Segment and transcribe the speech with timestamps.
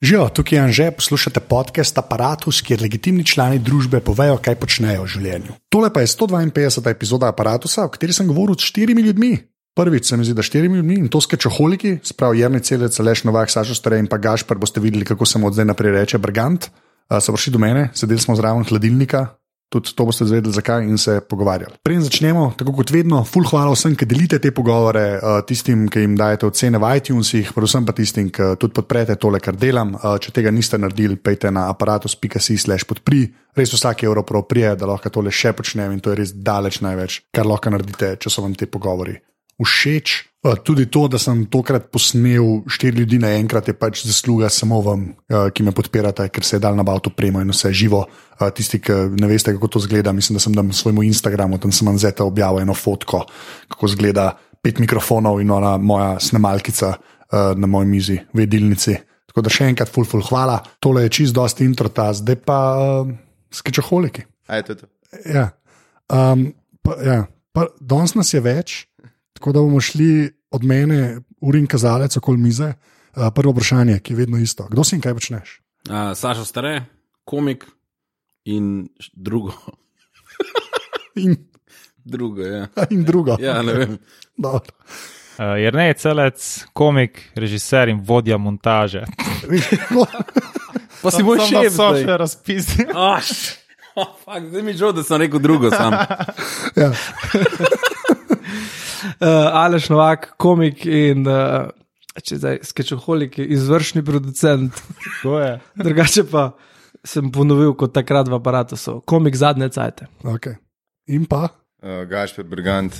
[0.00, 5.10] Živijo, tukaj je Anže, poslušate podcast Apparatus, kjer legitimni člani družbe povejo, kaj počnejo v
[5.12, 5.56] življenju.
[5.68, 6.88] Tole pa je 152.
[6.88, 9.34] epizoda Apparatusa, o kateri sem govoril s štirimi ljudmi.
[9.76, 13.52] Prvič se mi zdi, da štirimi ljudmi in to skečoholiki, sprav Jrni Celec, Leš Novak,
[13.52, 16.70] Sašo Starej in pa Gašpar, boste videli, kako se mu od zdaj naprej reče Brgant.
[17.20, 19.26] So prišli do mene, sedeli smo zraven hladilnika,
[19.70, 21.78] tudi to boste zvedeli, zakaj in se pogovarjali.
[21.86, 26.04] Preden začnemo, tako kot vedno, full hvala vsem, ki delite te pogovore, uh, tistim, ki
[26.04, 29.94] jim dajete ocene v iTunesih, predvsem pa tistim, ki tudi podprete tole, kar delam.
[29.94, 33.24] Uh, če tega niste naredili, pejte na aparatus.si/slash podpri.
[33.56, 36.82] Res vsak evro prav prije, da lahko tole še počnem in to je res daleč
[36.82, 39.18] največ, kar lahko naredite, če so vam te pogovori
[39.66, 40.26] všeč.
[40.40, 45.02] Uh, tudi to, da sem tokrat posnel štiri ljudi naenkrat, je pač zasluga samo vam,
[45.12, 48.06] uh, ki me podpirate, ker se je dal nabaviti opremo in vse živo.
[48.40, 51.72] Uh, tisti, ki ne veste, kako to zgleda, mislim, da sem na svojem Instagramu, tam
[51.72, 53.26] sem zeta objavil eno fotko,
[53.68, 56.96] kako zgleda pet mikrofonov in ona moja snemalkica
[57.30, 58.96] na moji mizi v jedilnici.
[59.30, 60.56] Tako da še enkrat, full, full, hvala.
[60.82, 63.12] Tole je čist dosti intro, ta zdaj pa uh,
[63.54, 64.26] skečoholiki.
[64.50, 64.88] Aj, to je to.
[65.30, 65.44] Ja.
[66.10, 66.50] Um,
[66.82, 67.20] pa, ja.
[67.78, 68.74] Danes nas je več.
[69.40, 72.72] Tako da bomo šli od mene, urin kazalec, okoli mize.
[73.16, 74.66] Uh, prvo vprašanje, ki je vedno isto.
[74.68, 75.60] Kdo si in kaj počneš?
[75.88, 76.84] Uh, Saša Stare,
[77.24, 77.64] komik
[78.44, 79.52] in drugo.
[81.24, 81.36] in
[82.04, 82.66] drugo, ja.
[82.90, 83.36] In drugo.
[83.40, 83.98] ja, ne vem.
[84.44, 84.60] uh,
[85.38, 89.06] Jer ne je celec, komik, režiser in vodja montaže.
[91.02, 91.72] pa si moj šef.
[91.72, 92.86] So še razpisi.
[92.94, 93.24] oh,
[94.04, 95.96] oh, zdaj mi je žal, da sem rekel drugo sam.
[96.76, 96.92] ja.
[99.04, 101.70] uh, Aleš Novak, komik in uh,
[102.18, 104.82] če zdaj skečoholik, izvršni producent.
[105.76, 106.50] Drugače pa
[107.06, 108.76] sem ponovil kot takrat v aparatu,
[109.08, 110.10] komik zadnje cajte.
[110.36, 110.58] Okay.
[111.08, 111.48] In pa.
[111.80, 112.92] Uh, Gašpor Brigant.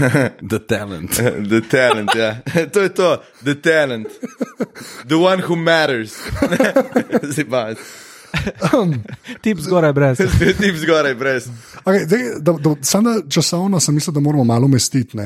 [0.52, 1.10] the talent.
[1.52, 2.36] the talent, ja.
[2.72, 4.08] to je to, the talent.
[5.08, 6.20] The one who matters.
[7.22, 7.74] Zdaj pa.
[9.40, 10.18] Tip zgoraj brez.
[10.60, 11.48] Tip zgoraj brez.
[11.84, 15.24] Okay, dej, da, da, samo časovno sem mislil, da moramo malo umestiti uh,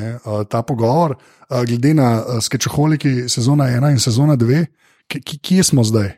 [0.49, 1.17] ta pogovor.
[1.51, 4.67] Uh, glede na uh, skečoholiki sezona ena in sezona dve,
[5.43, 6.11] kje smo zdaj?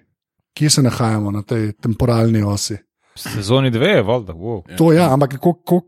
[0.55, 2.77] Kje se nahajamo na tej temporalni osi?
[3.17, 4.33] Sezoni dve je voda.
[4.33, 4.77] Wow.
[4.77, 5.83] To je, ja, ampak koliko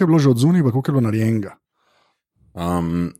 [0.00, 1.56] je bilo že od zunaj, koliko je bilo narejenega?
[2.54, 3.12] Um,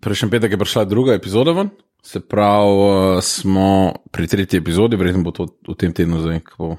[0.00, 1.70] Prejšnji petek je prišla druga epizoda ven.
[2.02, 6.56] Se pravi, uh, smo pri tretji epizodi, verjetno bo to v tem tednu, zdaj, ko
[6.58, 6.76] bo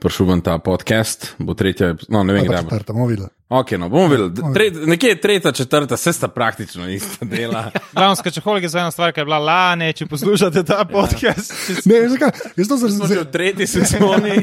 [0.00, 1.94] prišel ven ta podcast, bo tretja.
[2.08, 2.72] No, ne vem, kdaj bo.
[2.72, 3.30] Četrta, bomo videli.
[3.50, 4.30] Ok, no, bomo videli.
[4.54, 7.64] Tret, nekje je tretja, četrta, vse sta praktično ista dela.
[7.96, 11.50] Glavno, če holik je za eno stvar, ki je bila lani, če poslušate ta podcast.
[11.90, 12.30] ne, zakaj?
[12.56, 14.36] Jaz to Smo že v tretji sezoni.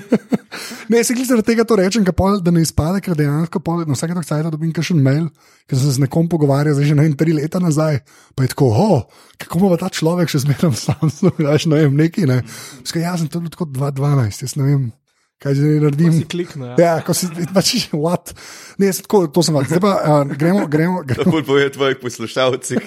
[0.92, 4.12] ne, se zaradi tega to rečem, pol, da ne izpade, ker dejansko pol, na vsake
[4.12, 5.32] tok cajt dobim kakšen mail,
[5.72, 8.04] ker sem se z nekom pogovarjal že na en tri leta nazaj,
[8.36, 9.02] pa je tako, oh,
[9.40, 12.42] kako ima ta človek še zmeraj sam, znaš, ne vem, neki, ne.
[12.84, 14.88] Skaj, jaz sem to tako 2-12, jaz ne vem.
[15.38, 16.14] Kaj ne naredim?
[16.18, 16.74] Si kliknil.
[16.82, 18.34] Ja, ko si pač what.
[18.82, 19.68] Ne, tako, to sem vam.
[19.70, 21.04] Zdaj pa uh, gremo, gremo.
[21.10, 21.30] gremo.
[21.30, 22.82] Tako povedo tvoji poslušalci.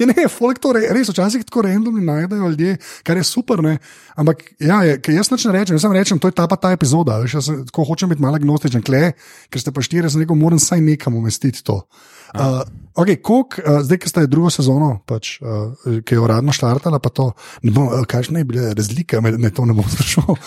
[0.00, 3.62] Ja, ne, folk to re, res včasih tako randomni najdejo ljudje, kar je super.
[3.64, 3.76] Ne?
[4.18, 6.72] Ampak ja, je, jaz nič ne rečem, jaz samo rečem, to je ta pa ta
[6.74, 7.20] epizoda.
[7.22, 9.12] Veš, jaz tako hočem biti malo agnostičen, kle,
[9.52, 11.82] ker ste pa štiri, jaz neko moram saj nekam umestiti to.
[12.32, 12.62] Uh,
[12.96, 17.12] okay, kolik, uh, zdaj, ki ste drugo sezono, pač, uh, ki je uradno štartala, pa
[17.12, 17.28] to,
[17.64, 20.38] ne bom, uh, kaj ne bi bile razlike, me, ne to ne bom sprašoval.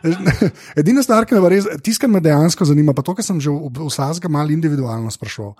[0.80, 1.70] Edina stvar, ki me res,
[2.08, 5.56] me dejansko zanima, pa to, kar sem že v vsakega malo individualno sprašoval.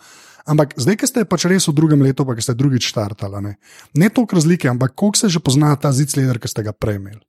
[0.52, 3.56] Ampak zdaj, ki ste pač res v drugem letu, pa ki ste drugič štartali, ne,
[3.96, 7.22] ne toliko razlike, ampak koliko se že pozna ta zidsleder, ki ste ga prejmeli.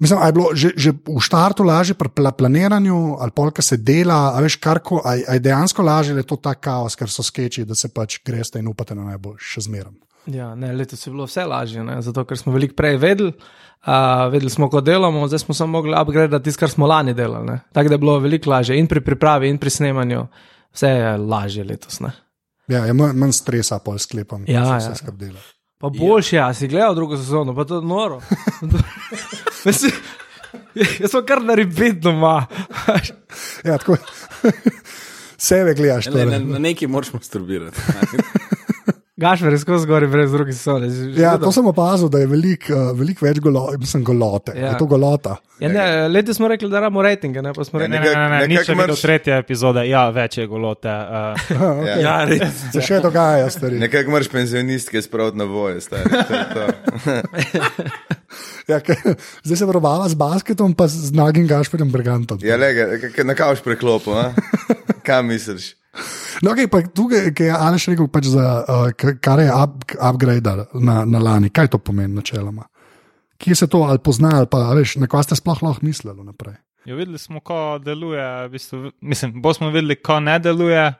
[0.00, 4.48] Mislim, je bilo že, že v štartu lažje pri planiranju, ali polka se dela, ali
[4.48, 7.64] veš, kar ko, ali je dejansko lažje, da je to ta kaos, ker so skeči,
[7.64, 9.94] da se pač greste in upate na najboljši, še zmeraj.
[10.26, 12.00] Ja, ne, letos je bilo vse lažje, ne?
[12.02, 13.30] zato ker smo veliko prej vedeli,
[13.86, 17.58] uh, vedeli smo, ko delamo, zdaj smo samo mogli upgraditi tisto, kar smo lani delali.
[17.72, 20.26] Tako da je bilo veliko lažje in pri pripravi, in pri snemanju,
[20.74, 22.00] vse je lažje letos.
[22.02, 22.10] Ne?
[22.68, 24.80] Ja, je manj, stresa, pol sklepam, Ja, da ja.
[24.80, 25.38] se vse skrbdela.
[25.78, 28.20] Pa boljše, ja, si gledal drugo sezono, pa to je noro.
[29.66, 29.92] Mislim,
[31.00, 32.46] Jaz sem kar naribit doma.
[33.64, 33.96] Ja, tako
[35.36, 36.06] sebe gledaš.
[36.06, 36.38] Ne, Torej.
[36.46, 37.80] na neki moraš masturbirati.
[39.16, 40.90] Gašver je skozi gori brez druge sezone.
[40.90, 44.52] si že Ja, to sem opazil, da je veliko uh, velik več golo, mislim, golote.
[44.52, 44.60] Ja.
[44.60, 44.70] Ja.
[44.70, 45.36] Je to golota.
[45.58, 48.28] Ja, ne, letos smo rekli, da imamo rejtinge, ne pa smo Ne, rekli, ne, ne,
[48.28, 50.88] ne, ne, nič nekako je bilo marš- tretja epizoda, ja, več je golote.
[50.88, 51.48] Uh,
[51.86, 51.96] Ja.
[51.98, 52.42] ja, res.
[52.70, 53.78] Se še dogaja, stari.
[53.78, 56.12] Nekako moraš penzionistke spraviti na voje, stari.
[58.66, 58.96] Ja, ke,
[59.46, 62.40] zdaj se vrvala z basketom, pa z nagim gašperjem Brigantom.
[62.42, 62.72] Ja, le,
[63.24, 64.32] na kavš preklopu, a?
[65.06, 65.76] Kam misliš?
[66.42, 70.56] No, okay, pa tukaj, ki je Aleš rekel, pač za, uh, kar je up, upgrade
[70.74, 72.66] na, na lani, kaj to pomeni načeloma?
[73.38, 76.54] kje se to ali pozna, ali pa veš, na kaj ste sploh lahko mislili naprej.
[76.84, 80.92] Jo, Ja, videli smo, ko deluje, v bistvu, mislim, bolj smo videli, ko ne deluje,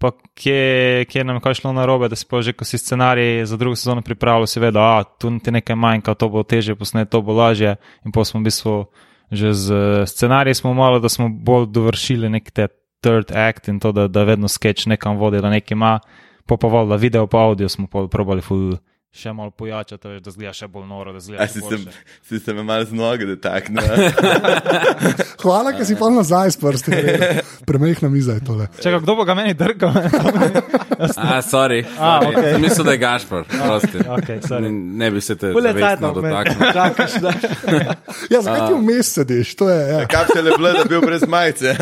[0.00, 2.78] pa kje, kje nam je kaj šlo na robe, da si pa že, ko si
[2.80, 6.74] scenarij za drugo sezono pripravljal, si vedel, da tu ti nekaj manjka, to bo teže
[6.74, 7.76] posnet, to bo lažje.
[8.04, 8.76] In pa smo v bistvu
[9.30, 9.66] že z
[10.10, 12.66] scenariji smo malo, da smo bolj dovršili nek te
[13.00, 16.00] third act in to, da, da vedno sketch nekam vodi, da nekaj ima,
[16.46, 18.74] pa pa voda video, pa audio smo pa probali ful.
[19.10, 21.48] Še malo pojačati, veš, da zgleda še bolj noro, zgleda.
[21.50, 22.02] si še se, boljše.
[22.28, 23.82] si se me malo z noge dotaknil.
[25.42, 27.00] Hvala, ker si pa nazaj s prsti.
[27.68, 28.68] Premehna miza je tole.
[28.78, 29.90] Čakaj, kdo bo ga meni drgal?
[31.00, 31.82] A, sorry.
[31.98, 32.30] A, sorry.
[32.30, 32.54] okej.
[32.62, 33.50] Mislim, da je Gašpor.
[33.50, 33.98] prosti.
[33.98, 34.70] Okej, sorry.
[34.70, 34.70] ne,
[35.02, 36.72] ne bi se te zavestno no, dotaknil.
[36.72, 37.34] čakaš, da.
[38.30, 39.56] Ja, zakaj ti vmes sediš?
[39.58, 40.06] To je, ja.
[40.06, 41.74] Kaj se le ble, da bi bil brez majice?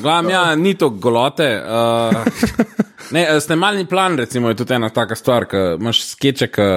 [0.00, 1.62] Glavno, ja, ni to golote.
[1.64, 2.12] Uh,
[3.10, 6.70] ne, eh, snemalni plan, recimo, je tudi ena taka stvar, ki imaš skeče, ki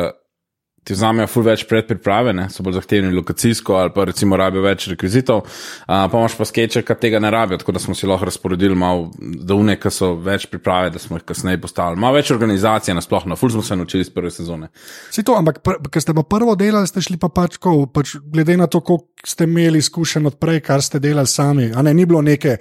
[0.83, 4.89] ti vzamejo ful več predpriprave, ne, so bolj zahtevni lokacijsko ali pa recimo rabijo več
[4.91, 8.27] rekvizitov, uh, pa imaš pa skeče, ki tega ne rabijo, tako da smo si lahko
[8.27, 9.07] razporedili malo
[9.47, 12.01] davne, ki so več priprave, da smo jih kasneje postavili.
[12.03, 14.73] Malo več organizacije nasploh, na ful smo se naučili iz prve sezone.
[15.13, 18.59] Si to, ampak ker ste pa prvo delali, ste šli pa pač, ko, pač glede
[18.59, 21.71] na to, koliko ste imeli izkušenj odprej, kar ste delali sami.
[21.71, 22.59] A ne, ni bilo neke.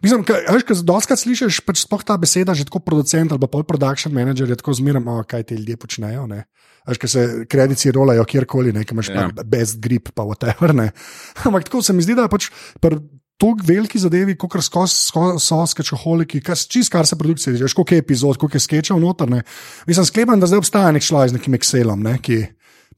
[0.00, 3.50] Mislim, ka, veš, ko doskrat slišiš, pač sploh ta beseda, že tako producent ali pa
[3.50, 6.24] pol production manager je tako zmeraj, oh, kaj ti ljudje počnejo.
[6.30, 6.44] Ne?
[6.88, 9.28] Veš, ko se kredici rolajo kjerkoli, ne, ko imaš Ja.
[9.28, 9.44] yeah.
[9.44, 10.72] best grip, pa whatever.
[10.74, 10.92] Ne.
[11.46, 12.48] Ampak tako se mi zdi, da pač.
[12.80, 18.56] Tako veliki zadevi, kot so skečoholiki, čist kar se produkcije tiče, koliko je epizod, koliko
[18.56, 19.30] je skečev noter.
[19.30, 19.42] Ne.
[19.86, 22.44] Mislim, sklepam, da zdaj obstaja nek človek z nekim Excelom, ne, ki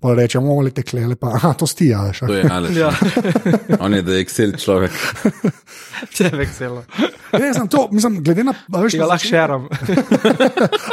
[0.04, 2.18] pa reče, moli te klele, pa aha, to sti, ja, veš.
[2.28, 2.76] To je Aleš.
[2.76, 2.90] Ja,
[3.84, 4.92] On je da Excel človek.
[6.14, 6.82] če je vekselo.
[7.32, 8.52] Ne, znam, to, mislim, glede na.
[8.52, 9.64] a Veš, ga lahko šeram.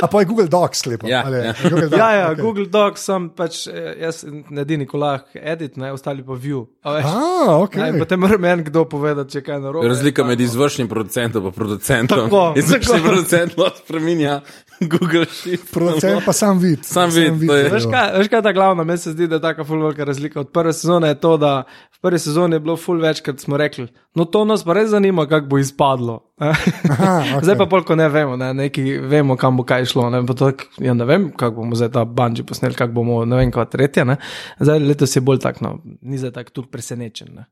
[0.01, 1.09] A pa je Google Docs sklepal.
[1.11, 1.43] Ja, ali je?
[1.45, 1.53] ja.
[1.63, 2.41] Google Docs, Ja, ja, okej.
[2.41, 6.63] Google Docs sem pač, eh, jaz ne edini, ko lahko edit, ne, ostali pa view.
[6.81, 7.05] A veš?
[7.11, 7.75] A, ok.
[7.75, 9.91] Ja, in potem mora meni kdo povedati, če je kaj narobe.
[9.91, 12.25] Razlika med izvršnim producentom in producentom.
[12.29, 13.07] Tako, Izvršni tako.
[13.11, 14.39] producent lahko spremenja
[14.91, 15.61] Google Sheet.
[15.71, 16.79] Producent pa sam vid.
[16.81, 18.83] Sam vid, je- Veš kaj, veš kaj je ta glavna?
[18.83, 20.39] Meni se zdi, da je tako ful velika razlika.
[20.39, 23.85] Od prve sezone je to, da v prvi sezoni je bilo ful večkrat smo rekli,
[24.15, 26.19] no to nas pa res zanima, kako bo izpadlo.
[26.89, 27.43] Aha, ok.
[27.43, 30.09] Zdaj pa polko ne vemo, ne, neki vemo, kam bo kaj šlo.
[30.09, 33.35] Ne, pa tak, ja, ne vem, kako bomo zdaj ta banji posneli, kako bomo, ne
[33.35, 34.05] vem, kot tretje.
[34.05, 34.17] Ne.
[34.59, 37.27] Zdaj letos je bolj tak, no, ni zdaj tako presenečen.
[37.35, 37.45] Ne.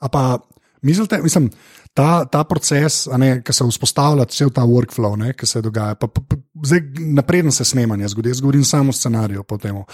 [0.00, 0.38] A pa
[0.84, 1.48] mislite, mislim,
[1.94, 3.04] ta, ta proces,
[3.44, 6.36] ki se vzpostavlja, cel ta workflow, ki se dogaja, pa, pa, pa,
[6.66, 6.82] zdaj
[7.16, 9.42] napreden se snemanje zgodi, jaz govorim samo o scenariju.
[9.42, 9.84] po temu.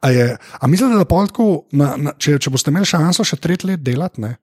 [0.00, 3.36] A, je, a mislite, da pol tako, na, na, če, če boste imeli šanso še
[3.36, 4.36] tretje let delati, ne,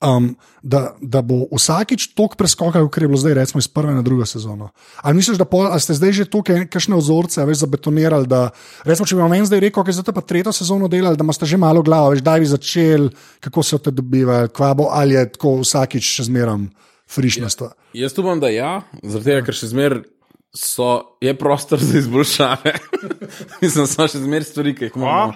[0.00, 4.02] um, da, da bo vsakič toliko preskokal, kot je bilo zdaj, recimo iz prve na
[4.02, 4.70] drugo sezono.
[5.02, 8.50] Ali misliš, da pol, ste zdaj že tukaj kakšne vzorce, veš, zabetonirali, da
[8.84, 11.46] recimo, če bi vam en zdaj rekel, da ste pa tretjo sezono delali, da imate
[11.46, 13.10] že malo glavo, veš, da bi začeli,
[13.40, 16.68] kako se te dobivajo, kva bo, ali je tako vsakič še zmeram
[17.06, 17.60] frišnost.
[17.60, 17.72] Ja.
[18.04, 20.00] Jaz upam, da ja, zaradi tega, ker še zmer
[20.56, 22.72] so, je prostor za izboljšave.
[23.62, 25.34] Mislim, so še zmer stvari, ki jih imamo.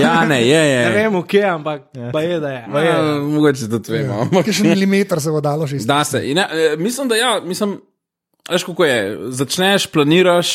[0.00, 0.82] Ja, ne, je, je.
[0.84, 2.64] ne vemo, kje, ampak pa je, da je.
[2.72, 2.90] Pa je.
[2.92, 4.20] Ja, mogoče tudi vemo.
[4.26, 6.20] ampak- Kaj še milimeter se bo dalo že Da se.
[6.30, 7.78] In, ja, eh, mislim, da ja, mislim,
[8.50, 8.98] veš, kako je.
[9.40, 10.52] Začneš, planiraš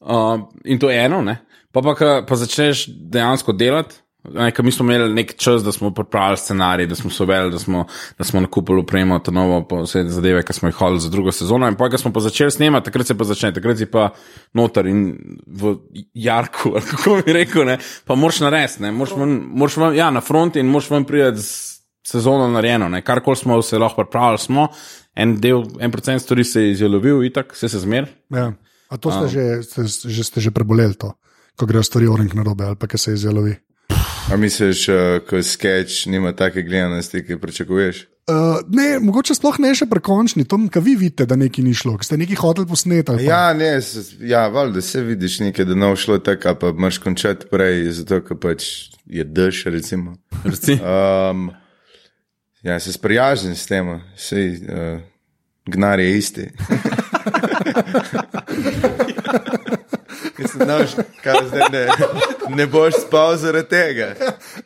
[0.00, 1.40] uh, in to je eno, ne?
[1.72, 1.94] pa pa,
[2.26, 3.98] pa začneš dejansko delati.
[4.34, 7.50] Ne, ker mi smo imeli nek čas, da smo pripravili scenarij, da smo se uvedli,
[7.50, 7.86] da smo,
[8.18, 11.68] da smo nakupili upremo, ta novo, vse zadeve, ki smo jih hodili za drugo sezono.
[11.68, 14.08] In pa, ko smo pa začeli snemati, takrat se pa začne, takrat si pa
[14.54, 15.02] noter in
[15.46, 15.74] v
[16.14, 20.20] jarku, kako bi rekel, ne, pa moraš narediti, ne, moraš ven, moraš ven, ja, na
[20.20, 24.68] fronti in moraš ven priti z sezono narejeno, ne, karkoli smo se lahko pripravili, smo,
[25.14, 28.06] en del, en procent stvari se je izjelovil, itak, vse se zmer.
[28.30, 28.52] Ja.
[28.88, 31.12] A to ste, že, ste, že, ste že preboleli, to,
[31.58, 33.56] ko grejo stvari orenk na robe ali pa se izjelovi.
[34.32, 34.94] A misliš, uh,
[35.24, 38.06] ko sketch nima take gledanosti, ki pričakuješ?
[38.28, 41.96] Uh, ne, mogoče sploh ne še prekončni, to, kar vi vidite, da nekaj ni šlo,
[42.02, 43.08] ste nekaj hoteli posneti.
[43.08, 43.80] ali pa- Ja, ne,
[44.20, 48.20] ja, valjda se vidiš nekaj, da ne šlo tako, ali pa moraš končati prej, zato
[48.20, 48.64] ker pač
[49.06, 50.16] je dež, recimo.
[50.44, 50.72] Reci.
[50.76, 51.50] Um,
[52.62, 55.00] ja, se sprijaznim s tem, vse uh,
[55.66, 56.50] gnar je isti.
[60.38, 60.78] Mislim, da
[61.68, 61.86] ne,
[62.50, 64.14] ne boš spal zaradi tega.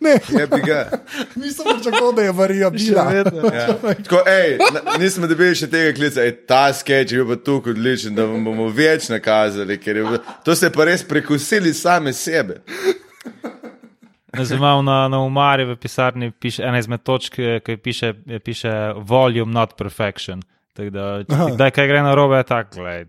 [0.01, 0.91] Ne, Je bi ga.
[1.37, 3.13] nisem pričakoval, da je variabilna.
[3.13, 3.67] Ja.
[3.95, 4.59] Tako, ej,
[4.99, 8.45] nismo dobili še tega klica, ej, ta sketch je bil pa tukaj odličen, da vam
[8.45, 9.79] bomo več nakazali.
[9.79, 12.61] ker je bilo- To se je pa res prekusili same sebe.
[14.35, 18.39] Zdaj imam na, na umarju v pisarni piše, ena izmed točk, eh, ki piše, je
[18.41, 20.41] piše volume, not perfection.
[20.73, 23.05] Tako da, če kdaj kaj gre na robe, tako, glej,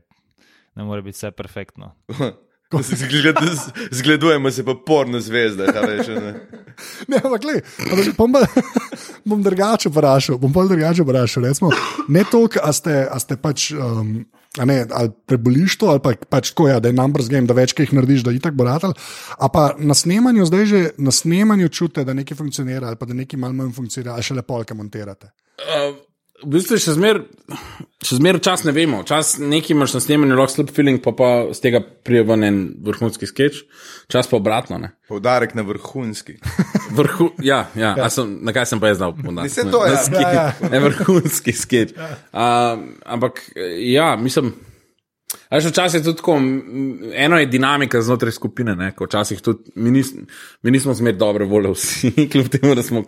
[0.75, 1.93] ne more biti vse perfektno.
[2.82, 3.38] Zgled,
[3.92, 5.68] zgledujemo se pa porno zvezde.
[5.68, 6.34] a ne.
[7.08, 7.62] Ne, ampak, le,
[7.92, 8.34] ampak bom,
[9.30, 10.38] bom drugače vprašal.
[10.38, 11.44] Bom bolj drugače vprašal.
[11.44, 11.70] Recimo,
[12.08, 13.72] ne toliko, a ste, a ste pač.
[13.72, 14.25] Um,
[14.58, 17.56] a Ne, ali preboliš to, ali pa pač tako, ja, da je numbers game, da
[17.58, 18.94] več kaj jih narediš, da je tako boratel.
[19.42, 23.18] A pa na snemanju, zdaj že na snemanju čutite, da nekaj funkcionira, ali pa da
[23.18, 25.32] nekaj malo manj funkcionira, ali še lepo, kaj montirate.
[25.58, 25.98] Uh,
[26.43, 27.19] v bistvu še zmer,
[28.03, 29.01] še zmer čas ne vemo.
[29.07, 32.59] Čas nekaj imaš na snemanju, lahko slab feeling, pa pa z tega prije ven en
[32.83, 33.63] vrhunski sketch,
[34.12, 34.79] čas pa obratno.
[34.81, 34.93] Ne.
[35.09, 36.38] Poudarek na vrhunski.
[36.97, 38.09] Vrhu, ja, ja, ja.
[38.13, 39.55] Sem, na kaj sem pa jaz znal podariti?
[39.55, 41.97] Saj to je, na, ja, ja, Ne vrhunski sketch.
[41.97, 43.41] Uh, ampak
[43.79, 44.53] ja, mislim.
[45.50, 46.35] A Veš, včasih je tudi tako,
[47.13, 50.13] eno je dinamika znotraj skupine, ne, ko včasih tudi mi, nis,
[50.62, 53.03] mi nismo zmer dobre volje vsi, kljub temu, da smo,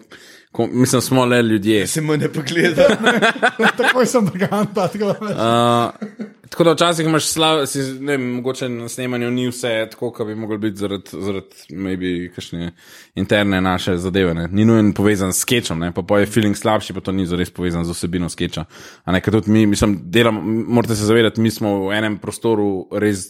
[0.52, 1.88] ko, mislim, smo le ljudje.
[1.88, 2.88] Se mu ne pogleda.
[3.78, 4.88] Takoj sem briganta.
[4.88, 6.18] tako da- Uh,
[6.50, 10.28] tako da včasih imaš slav, si, ne vem, mogoče na snemanju ni vse tako, kot
[10.28, 12.72] bi moglo biti zaradi, zaradi maybe kakšne
[13.16, 14.34] interne naše zadeve.
[14.34, 14.48] Ne.
[14.48, 15.92] Ni nujen povezan s sketchom, ne.
[15.92, 18.66] pa pa je feeling slabši, pa to ni zares povezan z osebino sketcha.
[19.04, 22.88] A ne, ker tudi mi, mislim, delamo, morate se zavedati, mi smo v enem prostoru
[22.92, 23.26] res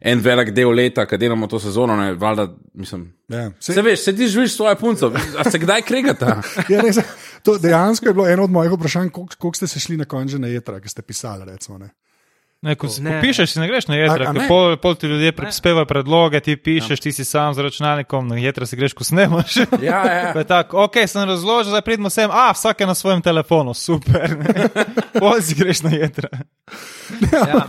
[0.00, 3.12] en velik del leta, kad delamo to sezono, ne, valjda, mislim.
[3.28, 6.42] Ja, Se, se- se veš, se ti živiš svojo punco, a se kdaj kregata?
[6.68, 6.98] Ja, res,
[7.42, 10.38] to dejansko je bilo eno od mojih vprašanj, koliko koliko ste se šli na konče
[10.38, 11.44] na jedra, ki ste pisali.
[11.44, 11.90] Recimo, ne.
[12.60, 13.10] Ne, ko, ne.
[13.10, 13.20] Ne.
[13.24, 14.44] pišeš, si ne greš na jedra, ker ne?
[14.48, 18.66] pol, pol ti ljudje prispevajo predloge, ti pišeš, ti si sam z računalnikom, na jedra
[18.68, 19.56] si greš, ko snemaš.
[19.80, 20.32] Ja, ja.
[20.36, 24.36] Pa tako, ok, sem razložil, zdaj pridemo sem, a vsak je na svojem telefonu, super.
[25.22, 26.28] Pol si greš na jedra.
[27.32, 27.64] Ja.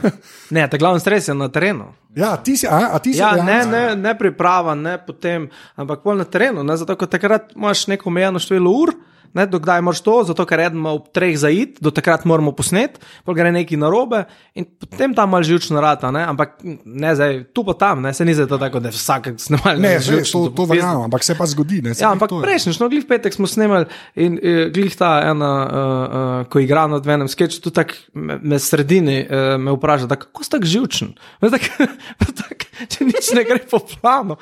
[0.51, 1.93] Ne, ta glavni stres je na terenu.
[2.15, 5.48] Ja, ti si, a, a ti si Ja, ne, ne, ne priprava, ne potem,
[5.79, 6.67] ampak bolj na terenu.
[6.67, 8.91] Ne, zato, ker takrat imaš neko omejeno število ur.
[9.38, 12.51] Ne, do kdaj moraš to, zato ker eden ima ob treh zaid, do takrat moramo
[12.55, 14.25] posnet, pa gre nekaj narobe
[14.57, 16.23] in potem tam malo živčno rata, ne?
[16.27, 19.79] ampak ne zdaj, tu pa tam, ne, se ni zdaj to tako, da vsak snemal.
[19.79, 21.81] Ne, že, to, to verjamem, ampak se pa zgodi.
[21.85, 23.88] Ne, se Ja, ampak prejšnjič, no, glih petek smo snemali
[24.19, 28.39] in uh, glih ta ena, uh, uh, ko igra na enem sketchu, tu tako me,
[28.41, 31.15] me sredini uh, me vpraša, da kako si tako živčen.
[31.41, 31.63] Veš, Tak,
[32.41, 34.38] tak, če nič ne gre po planu.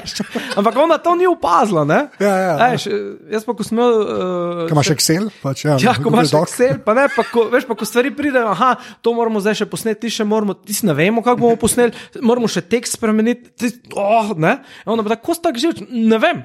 [0.58, 2.00] Ampak ona to ni opazila, ne?
[2.20, 2.88] Ja, ja, eh,
[3.32, 3.94] jaz pa ko sem imel.
[4.28, 5.28] Uh, Kaj imaš Excel?
[5.42, 6.52] Pač, ja, Ja, ko imaš Doc.
[6.52, 9.68] Excel, pa ne, pa ko, veš, pa ko stvari pridejo, aha, to moramo zdaj še
[9.70, 13.52] posneti, ti še moramo, ti ne vemo, kako bomo posneli, moramo še tekst spremeniti.
[13.58, 14.58] Ti, oh, ne,
[14.88, 16.44] ona pa tako, tako živ, ne vem,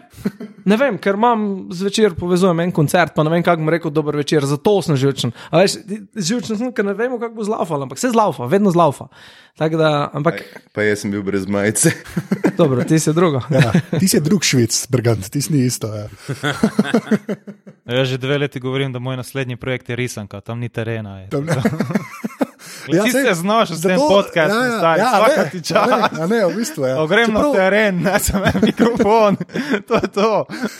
[0.70, 4.18] ne vem, ker imam zvečer povezujem en koncert, pa ne vem, kako bom rekel dober
[4.24, 5.36] večer, zato sem živčen.
[5.52, 5.82] A veš,
[6.16, 9.12] živčen sem, ker ne vemo, kako bo zlaufal, ampak se zlaufa, vedno zlaufa.
[9.54, 10.42] Da, ampak,
[10.74, 11.92] Pa jaz sem bil brez majice.
[12.58, 13.42] dobro, ti si drugo.
[13.54, 15.94] Ja, ti si drug švic, brigant, ti si isto.
[15.94, 16.10] Ja.
[17.86, 21.20] Jaz že dve leti govorim, da moj naslednji projekt je risanka, tam ni terena.
[21.20, 21.30] Je.
[21.30, 21.56] Tam ne-
[22.88, 25.62] Ja, ti se znaš s tem zato- podcastom, ja, ja, stari, ja, vsaka ne, ti
[25.62, 25.90] čas.
[25.90, 26.96] Ja, ne, ja, ne, v bistvu je.
[26.96, 29.38] O, grem na teren, ne sem en mikrofon,
[29.88, 30.32] to je to.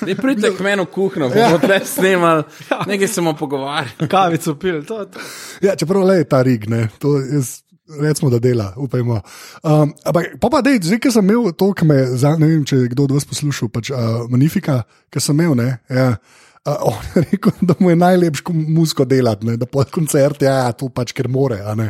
[0.02, 2.44] Ne pridite k meni v kuhno, bomo tle snemali,
[2.88, 4.10] nekaj se bomo pogovarjali.
[4.10, 5.20] Kavico pil, to je to.
[5.62, 7.62] Ja, čeprav le ta rig, ne, to jaz.
[7.94, 9.20] Recimo, da dela, upajmo.
[9.62, 12.64] Um, ampak, pa pa, dej, zdaj, ki sem imel to, ki me, za, ne vem,
[12.64, 14.82] če je kdo od vas poslušal, pač uh, Manifika,
[15.12, 19.06] ki sem imel, ne, ja, uh, on je rekel, da mu je najlepše ko muziko
[19.06, 21.90] delati, ne, da pod koncert, ja, to pač, ker more, ne.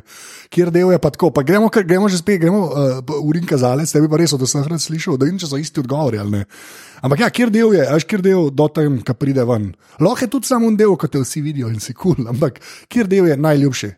[0.50, 3.92] Kjer del je pa tako, pa gremo, kar- gremo že spet, gremo uh, urin kazalec,
[3.94, 6.44] tebi pa res od vseh rad slišal, da vem, če so isti odgovori ali ne.
[7.06, 9.74] Ampak ja, kjer del je, až kjer del do tem, ki pride ven.
[10.02, 12.58] Lahko je tudi samo en del, kot te vsi vidijo in si kul, cool, ampak
[12.90, 13.92] kjer del je najljubši?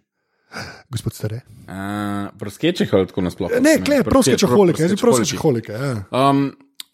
[0.92, 1.42] Gospod Stare.
[1.68, 3.60] Uh, Proskečih ali tako nasplošno?
[3.64, 5.72] Ne, kle, proske čoholike, jaz bi proske čoholike.
[5.76, 5.96] Ja.
[6.12, 6.50] Um,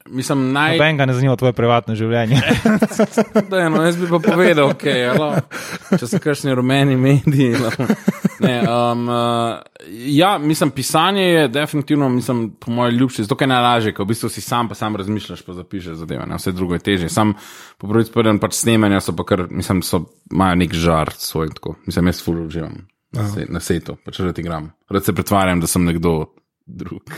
[0.05, 0.77] mislim, naj.
[0.77, 2.41] Noben ga ne zanima tvoje privatno življenje.
[3.49, 5.35] Da, no, jaz bi pa povedal, okay, alo,
[5.91, 7.55] če so kakšni rumeni mediji.
[7.55, 7.87] alo.
[8.39, 9.59] Ne, um, uh,
[10.07, 14.29] ja, mislim, pisanje je definitivno, mislim, po mojem, ljubše, zato je najlažje, ko v bistvu
[14.29, 16.25] si sam, pa sam razmišljaš, pa zapišeš zadeve.
[16.25, 16.39] Ne?
[16.39, 17.09] Vse drugo je teže.
[17.09, 17.33] Sam
[17.77, 21.75] po prvi spreden pač snemanja so pa kar, mislim, so, imajo nek žar svoj, tako.
[21.85, 22.79] Mislim, jaz ful uživam
[23.11, 24.71] na se- na setu, pač rad igram.
[24.89, 26.25] Rad se pretvarjam, da sem nekdo
[26.65, 27.13] drug.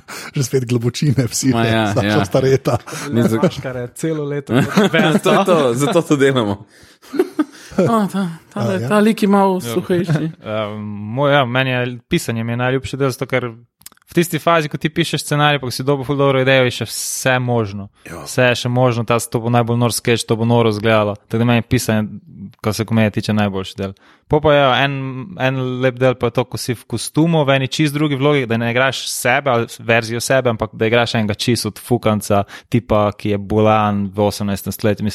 [0.36, 2.18] Že spet globočine, vsi, Ma ja, ja, ja.
[2.18, 2.24] ja.
[2.24, 2.78] stareta.
[3.12, 4.54] Ni za- Kar je celo leto.
[5.24, 6.64] zato, to, zato to delamo.
[7.76, 8.88] Oh, ta, ta, A, ta, ja.
[8.88, 10.24] ta lik ima v suhejši.
[10.40, 13.50] Uh, moj, ja, meni je pisanje mi je najljubši del, zato ker
[14.06, 16.72] v tisti fazi, ko ti pišeš scenarij, pa ko si dobil ful dobro idejo, je
[16.78, 17.90] še vse možno.
[18.06, 21.18] Vse je še možno, ta to bo najbolj nor sketch, to bo noro izgledalo.
[21.26, 22.08] Tako da meni pisanje
[22.62, 23.92] ko se komedije tiče, najboljši del.
[24.26, 24.94] Po pa je en,
[25.38, 28.48] en lep del, pa je to, ko si v kostumu, v eni čist drugi vlogi,
[28.50, 33.12] da ne igraš sebe ali verzijo sebe, ampak da igraš enega čist od fukanca, tipa,
[33.14, 34.72] ki je bolan v 18.
[34.74, 35.06] stoletju.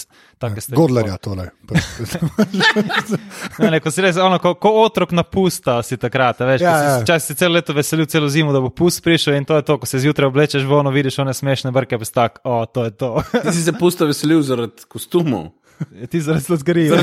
[0.79, 1.49] Godlerja tole.
[3.59, 6.97] ne, ne, ko si res, ono, ko, ko otrok napusta, si takrat, veš, ja, ja.
[7.05, 9.75] čas si celo leto veselil, celo zimo, da bo pust prišel in to je to,
[9.75, 12.87] ko se zjutraj oblečeš v ono, vidiš one smešne brke, pa si tak, o, to
[12.87, 13.11] je to.
[13.43, 15.51] Ti si se pusto veselil zaradi kostumov.
[15.91, 16.95] Je ti zaradi tega zgorijo.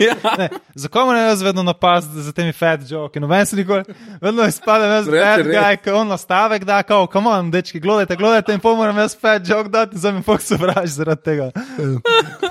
[0.00, 0.48] ja.
[0.74, 3.20] Zakaj me jaz vedno napast za temi fat joke?
[3.20, 3.84] No, ven se nikoli,
[4.20, 8.54] vedno izpadem jaz bad guy, ko on nastavek da, kao, come on, dečki, gledajte, gledajte
[8.54, 11.50] in pomoram jaz fat joke dati, za me fok se vraž zaradi tega.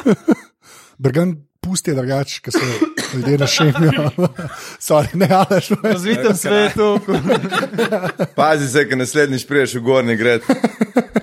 [1.04, 2.60] Brgan pusti drugače, ker se
[3.18, 4.10] ljudje našemijo.
[4.80, 5.78] Sorry, ne, ali šlo.
[5.84, 7.00] V razvitem svetu.
[8.36, 10.42] Pazi se, ker naslednjič priješ v gornji gred.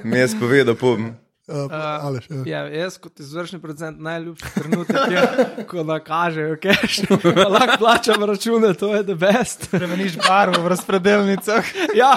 [0.05, 1.15] Mi je spovedal, povem.
[1.51, 2.43] Uh, Aleš, ja.
[2.47, 5.23] Ja, jaz, kot izvršni producent, najljubši trenutek je,
[5.71, 7.01] ko nakažejo cash,
[7.45, 9.65] lahko plačam račune, to je the best.
[9.65, 11.65] Spremeniš barvo v razpredelnicah.
[11.97, 12.13] ja,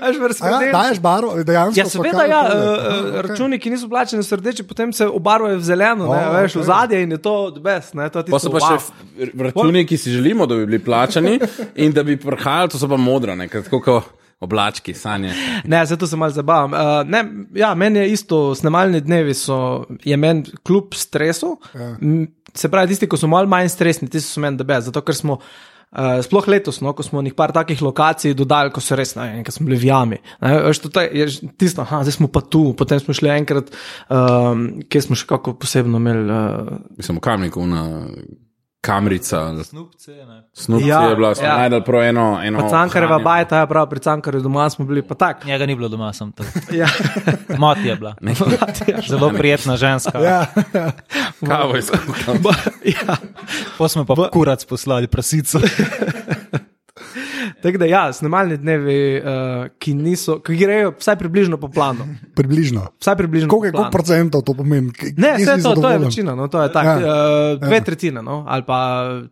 [0.00, 0.72] veš, v Ja, razpredelnicah.
[0.74, 1.76] daješ baro, dejansko.
[1.76, 3.10] Ja, seveda, kaj- ja, okay.
[3.10, 6.54] uh, računi, ki niso plačeni v rdeči, potem se obarvajo v zeleno, ne, O, veš,
[6.54, 6.66] v okej.
[6.66, 7.94] zadje in je to the best.
[7.94, 8.78] Ne, to Pa tisto, so pa wow.
[8.78, 11.36] še računi, ki si želimo, da bi bili plačani
[11.76, 13.68] in da bi prihajali, to so pa modra, ne, kot
[14.40, 15.32] oblački, sanje.
[15.64, 16.72] Ne, zato se malo zabavam.
[16.72, 21.58] Uh, ne, ja, meni je isto, snemalni dnevi so, je meni kljub stresu.
[21.74, 21.96] Ja.
[22.54, 24.88] Se pravi, tisti, ki so malo manj stresni, tisti so meni debeli.
[24.88, 25.40] Zato, ker smo.
[25.90, 29.50] Uh, sploh letos, no, ko smo nekaj takih lokacij dodali, ko so res, ne ko
[29.50, 30.18] smo bili v jami.
[30.38, 33.72] Ne, veš, to je že tisto, aha, zdaj smo pa tu, potem smo šli enkrat,
[34.06, 36.22] um, kjer smo še kako posebno imeli.
[36.30, 37.82] Uh, Mislim, v kamniku na
[38.80, 40.42] kamrica, Snupce, ne.
[40.52, 41.56] snupci Ja, je bila, smo ja.
[41.56, 42.40] najdel prav eno.
[42.44, 45.44] eno Cankareva bajta, ja, prav, pri Cankarju doma smo bili pa tak.
[45.44, 46.46] Njega ni bilo doma, sem tam.
[46.80, 46.86] Ja.
[47.58, 48.14] Moti je bila.
[49.08, 50.18] Zelo prijetna ženska.
[50.18, 50.46] Ja,
[51.48, 52.34] Kavo je skupaj.
[52.84, 53.16] ja.
[53.78, 55.58] Pa smo pa kurac poslali prasico.
[57.62, 59.24] Tako da, ja, snemalni dnevi, uh,
[59.78, 62.06] ki, niso, ki grejo vsaj približno po planu.
[62.34, 62.86] približno.
[62.98, 64.92] Vsaj približno Koliko koliko procentov to pomeni?
[64.92, 66.88] K- Ne, vse to, to je večina, no, to je tako.
[66.90, 67.06] Ja.
[67.06, 67.14] Ja.
[67.52, 67.80] Uh, dve ja.
[67.82, 68.78] tretjine, no, ali pa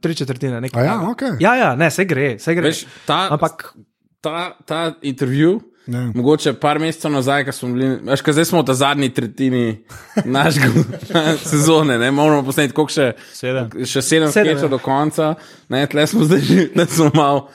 [0.01, 0.61] tri četrtine.
[0.61, 1.29] nekaj ja, okej.
[1.41, 2.63] ja, ja, ne, se gre, se gre.
[2.65, 3.75] Veš, ta, Ampak
[4.21, 6.13] ta, ta intervju, Ne.
[6.15, 9.85] mogoče par mesecev nazaj, ko smo bili, veš, zdaj smo v ta zadnji tretjini
[10.25, 10.69] našega
[11.43, 13.71] sezone, ne moramo posneti, koliko še, Sedem.
[13.87, 14.69] še sedem Sedem, sketchov ja.
[14.69, 15.35] do konca,
[15.69, 17.49] ne, tle smo zdaj že, tle smo malo.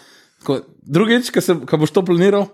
[0.44, 2.50] Tako, drugič, ko ko boš to planiral,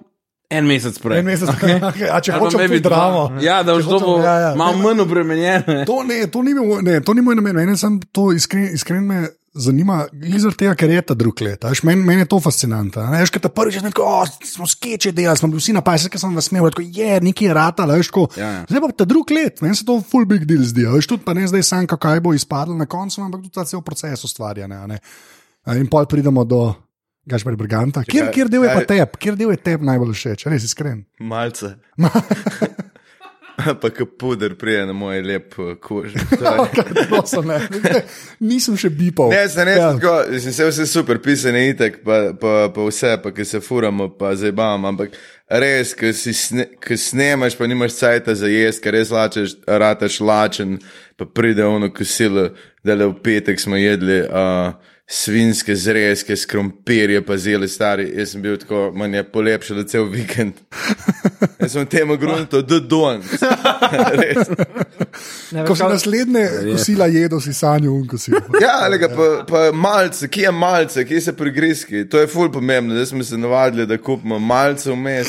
[0.49, 1.21] en mesec prej.
[1.21, 1.81] En mesec, okay.
[1.81, 3.23] A če Ali pa hočem maybe tudi dramo.
[3.41, 4.53] Ja, da boš bo ja, ja.
[4.57, 5.65] malo manj obremenjen.
[5.89, 9.05] To, ne, to, ni bil, ne, to ni moj namen, meni sem to iskren, iskren
[9.09, 11.65] me zanima, glede tega, ker je ta drug let.
[11.83, 13.05] Meni men je to fascinantno.
[13.13, 16.35] Veš, kaj ta prvič oh, smo skeče delali, smo bili vsi na pajsih, ker sem
[16.37, 18.27] vas smel, tako je, nekaj je rata, veš, tako.
[18.37, 18.65] Ja, ja.
[18.69, 20.85] Zdaj pa ta drug let, meni se to full big deal zdi.
[20.93, 23.81] Veš, tudi pa ne zdaj sam, kaj bo izpadlo na koncu, ampak tudi ta cel
[23.85, 24.85] proces ustvarjanja.
[25.77, 26.67] In pol pridemo do.
[27.29, 28.03] Gašpar Briganta.
[28.03, 31.03] Kjer, kjer del je pa tep, kjer del je tep najbolj všeč, res iskren.
[31.21, 31.75] Malce.
[33.81, 36.13] pa ki puder prije na moj lep eh, kož.
[36.39, 36.57] To je-
[37.09, 37.57] No.
[38.39, 39.29] Nisem še bipal.
[39.33, 39.89] Ne, se ne, Ja.
[39.93, 43.59] tako, mislim, vse, vse super, pisanje je itek, pa, pa, pa vse, pa ki se
[43.59, 45.17] furamo, pa zabavamo, ampak
[45.49, 46.65] res, ki sne,
[46.97, 50.77] snemaš, pa nimaš cajta za jesti, ker res lačeš, rataš lačen,
[51.19, 52.49] pa pride ono kosilo,
[52.83, 54.21] da le v petek smo jedli.
[54.23, 54.73] Uh,
[55.11, 58.11] Svinske zrezke, s krompirje, pa zeli stari.
[58.17, 60.53] Jaz sem bil tako, manj je polepšal cel vikend.
[61.61, 63.23] Jaz sem temu grunto, da don.
[65.51, 68.35] Ne, Ko si naslednje kosila jedel, si sanjal un kosil.
[68.61, 72.03] Ja, ali pa, pa malce, kje je malce, kje so prigrizki.
[72.09, 75.27] To je ful pomembno, zdaj smo se navadili, da kupimo malce vmes.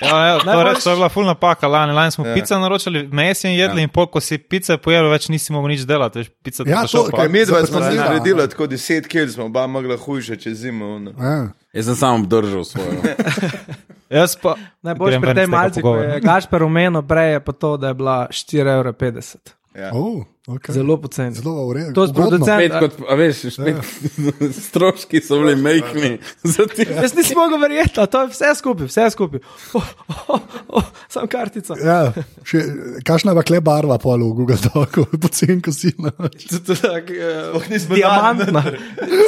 [0.00, 1.68] Ja, ja, to, res, to je bila fulna paka.
[1.68, 2.34] Lani, lani smo ja.
[2.34, 3.82] pico naročili, mes in jedli, ja.
[3.82, 6.18] in pol, ko si pice pojedel, več nisi mogel nič delati.
[6.22, 9.66] Veš, pica Ja, to- kaj Mi dva smo se naredili tako 10 kil, smo oba
[9.66, 10.94] mogla hujše čez zimo.
[10.96, 11.12] ono.
[11.20, 11.48] Ja.
[11.72, 13.02] Jaz sem samo obdržal svojo.
[14.10, 14.56] Jaz pa.
[14.82, 17.94] Najboljši Grem pri tej malci, ko je Gašpar omenil prej, je pa to, da je
[17.94, 18.92] bila 4,50 evra.
[19.74, 19.90] Ja.
[19.94, 20.24] Oh,
[20.56, 20.74] okay.
[20.74, 21.34] Zelo poceni.
[21.34, 21.92] Zelo redu.
[21.94, 22.22] To Ugodno.
[22.22, 23.76] producent- Spet, kot, a veš, spet,
[24.68, 26.18] stroški so bili majhni.
[26.44, 26.86] za ti.
[26.88, 29.40] Jaz nisem mogel verjeti, to je vse skupaj, vse skupaj.
[29.74, 29.88] Oh,
[30.28, 31.74] oh, oh, Sam kartica.
[31.84, 32.12] Ja,
[32.46, 32.62] še,
[33.06, 36.12] kašna je kle barva pol v Google Docu, pocen kosila.
[37.90, 38.62] Diamantna,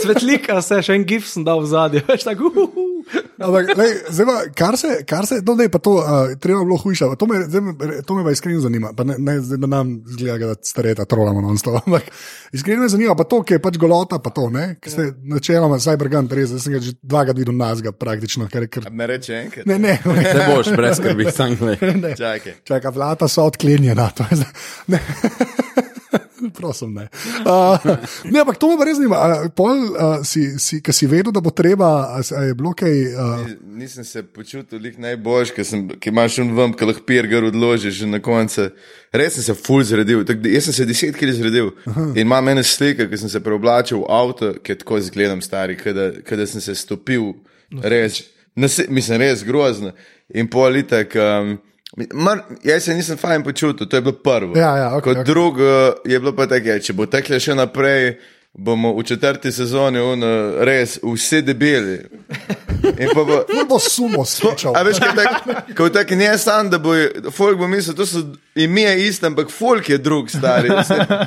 [0.03, 2.03] svetlika se, še en gif sem dal v zadje.
[3.43, 6.77] Ampak, lej, zdaj pa, kar se, kar se, no, ne, pa to, uh, treba bilo
[6.79, 7.73] hujša, to me, zdaj,
[8.07, 11.45] to me pa iskreno zanima, pa ne, ne zdaj, da nam zgleda, da stareta trolamo
[11.45, 12.09] non stop, ampak
[12.51, 15.77] iskreno me zanima, pa to, ki je pač golota, pa to, ne, ki se načeloma,
[15.79, 19.37] zdaj brgant, res, zdaj sem ga že dvakrat videl nazga praktično, ker, ker Me reče
[19.43, 19.69] enkrat.
[19.69, 20.25] ne, ne, ne.
[20.25, 22.17] Ne boš, brez skrbi, sam gledaj.
[22.17, 22.59] Čakaj.
[22.65, 24.09] Čakaj, vrata so odklenjena.
[24.89, 24.99] Ne.
[26.55, 27.05] Prosim, ne.
[27.47, 27.79] Uh,
[28.27, 29.19] ne, ampak to me pa res zanima.
[29.55, 32.97] Pol, uh, si, si, ki si vedel, da bo treba, a, a je bilo kaj.
[33.15, 33.45] Uh,
[33.79, 34.83] Nisem se počutil
[35.55, 38.73] ker sem- ki imaš un vam, ki lahko pirger odložiš in na koncu.
[39.15, 41.71] Res sem se full zredil, tak, da- jaz sem se deset kili zredil.
[42.15, 46.47] In imam ene slike, ki sem se preoblačil v avto, ki tako izgledam stari, kada
[46.47, 47.33] sem se stopil,
[47.83, 48.23] res,
[48.55, 49.93] nase, mislim, res grozno.
[50.35, 51.15] In politek.
[51.17, 51.59] Um,
[52.15, 54.55] Mar, jaz se nisem fajn počutil, to je bilo prvo.
[54.57, 55.25] Ja, ja, okej, Kot okej.
[55.29, 55.67] drugo
[56.09, 58.15] je bilo pa tako, ja, če bo tekle še naprej,
[58.57, 60.25] bomo v četrti sezoni un,
[60.65, 61.99] res vsi debeli.
[62.83, 64.77] In pa bo, bo sumo slišal.
[64.77, 66.95] A veš, kaj tak, ko tak ne sam, da bo
[67.31, 68.23] folk bo mislil, to so
[68.55, 70.71] ime iste, ampak folk je drug, stari.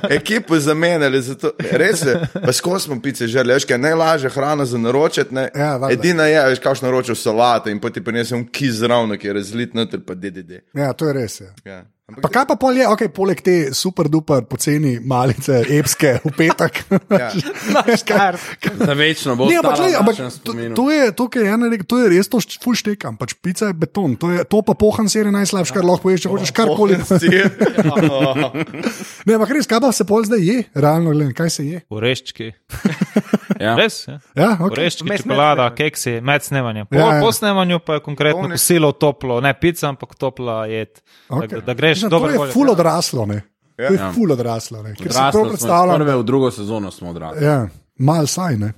[0.10, 4.66] Ekipo zamenjali, zato res je, pa skozi smo pice želeli, veš, kaj je najlažja hrana
[4.66, 5.50] za naročiti, ne.
[5.56, 5.80] Ja.
[5.92, 10.04] Edina je, veš, kakšno naročil solate in potem prinesem kiz ravno, ki je razlit noter,
[10.06, 10.62] pa DDD.
[10.74, 11.42] Ja, to je res.
[11.42, 11.54] Ja.
[11.66, 11.84] Ja.
[12.06, 16.30] Ampak, Pa kaj pa pol je, okay, poleg te super duper poceni malice, epske v
[16.38, 16.84] petek?
[17.10, 17.32] Ja.
[17.82, 18.38] Veš, kaj-
[18.78, 20.14] Za večno bo Ne, ampak, v ampak
[20.46, 23.18] to, to, je, to, kar je ena to je res to št- ful štekam.
[23.18, 26.22] Pač pica je beton, to, je, to pa pohan ser je najslabše, kar lahko poješ,
[26.22, 26.94] če hočeš karkoli.
[29.26, 31.82] Ne, ampak res, kaj pa se pol zdaj je, realno gledano, kaj se je.
[31.90, 32.54] Oreščki.
[33.60, 33.76] Ja.
[33.76, 34.08] Res?
[34.08, 34.20] Ja.
[34.36, 34.72] Ja, okay.
[34.72, 35.76] Oreščki, med čokolada, snemanjem.
[35.78, 36.88] keksi, med snemanjem.
[36.88, 37.22] Po, Ja, ja, ja.
[37.22, 41.02] po snemanju pa je konkretno Polni- kosilo toplo, ne pica, ampak topla jed.
[41.30, 41.48] Okay.
[41.50, 42.34] Da, da greš Mislim, dobro.
[42.34, 43.42] To je ful odraslo, ne.
[43.76, 44.12] To je Ja.
[44.12, 44.92] ful odraslo, ne.
[44.92, 45.96] Ker si Odrasli prav smo, predstavljam.
[45.98, 47.46] Prve v drugo sezono smo odrasli.
[47.46, 48.74] Ja, mal saj, ne.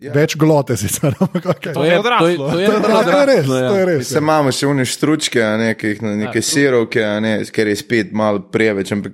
[0.00, 0.12] Ja.
[0.14, 1.74] Več glote sicer, ampak okay.
[1.74, 2.24] To je odraslo.
[2.48, 3.68] To je, To je, to je res, odraslo, ja.
[3.68, 4.08] to je res.
[4.08, 8.12] Se imamo še une štručke, ne, ki jih na neke sirovke, ne, ker je spet
[8.12, 9.12] malo preveč, ampak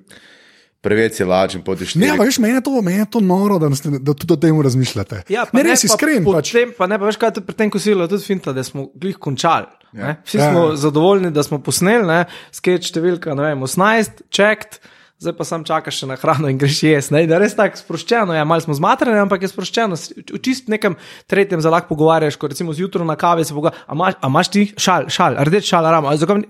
[0.87, 3.69] preveč je lačen, potiš Ne, ampak veš, meni je to, meni je to noro, da,
[3.75, 5.25] ste, da tudi o tem razmišljate.
[5.29, 6.23] Ja, pa ne, res pa iskren.
[6.23, 6.53] po Pač.
[6.53, 8.63] Tem, pa ne, pa veš, kaj je tudi pri tem kosilu, je tudi finta, da
[8.63, 9.67] smo glih končali.
[9.93, 10.17] Ja.
[10.23, 10.51] Vsi Ja.
[10.51, 12.21] smo zadovoljni, da smo posneli, ne,
[12.53, 14.79] skeč številka, ne vem, 18, čekt.
[15.17, 17.15] Zdaj pa sam čakaš še na hrano in greš jesti.
[17.15, 19.97] ne, Da je res tako sproščeno, ja, malo smo zmatrani, ampak je sproščeno.
[20.29, 20.93] V čist nekem
[21.25, 23.81] tretjem se lahko pogovarjaš, ko recimo zjutraj na kavi se pogovarjaš.
[23.89, 26.45] A imaš- ti šal, šal, rdeč šal, ramo, a zakaj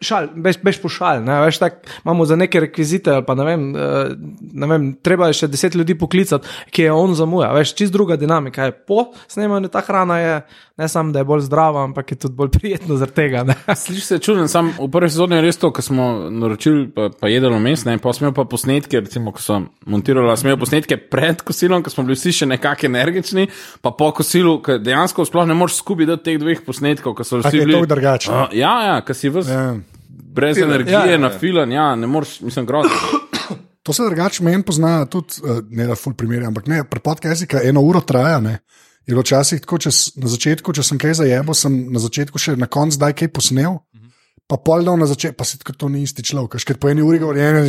[0.00, 3.44] šal, bež, bež po šal, ne, veš, tak, imamo za neke rekvizite, ali pa ne
[3.44, 4.14] vem, eh,
[4.52, 8.16] ne vem, treba je še deset ljudi poklicati, ki je on zamuja, veš, čist druga
[8.16, 8.72] dinamika je.
[8.88, 10.34] Po snemanju ta hrana je
[10.80, 13.44] ne samo, da je bolj zdrava, ampak je tudi bolj prijetna zaradi tega.
[13.46, 13.54] Ne.
[13.82, 17.30] Slišiš se čuden, sam v prvi sezoni je res to, ko smo naročili, pa, pa
[17.30, 20.98] jedelo mes, ne, pa smo imeli pa posnetke, recimo, ko so montirali, smo imeli posnetke
[21.12, 23.46] pred kosilom, ko smo bili vsi še nekako energični,
[23.84, 27.38] pa po kosilu, ker dejansko sploh ne moreš skupaj dati teh dveh posnetkov, ko so
[27.38, 27.78] Tako vsi bili.
[27.78, 28.32] to drugače.
[28.32, 29.74] Uh, ja, ja, ker si vse Ja.
[30.14, 32.96] Brez energije, Ja, ja, ja, na filan, ja, ne moreš, mislim, grozno.
[33.84, 37.46] To se drugače meni pozna tudi, uh, ne da ful primerja, ampak ne, pri podkastu,
[37.46, 38.38] ki eno uro traja.
[38.40, 38.58] Ne.
[39.04, 42.56] Je bilo včasih tako, če, na začetku, če sem kaj zajel, sem na začetku še
[42.56, 43.82] na koncu zdaj kaj posnel.
[44.44, 47.00] Pa pol dan na začetku, pa se tako to ni isti človek, ker po eni
[47.00, 47.62] uri govori, eno,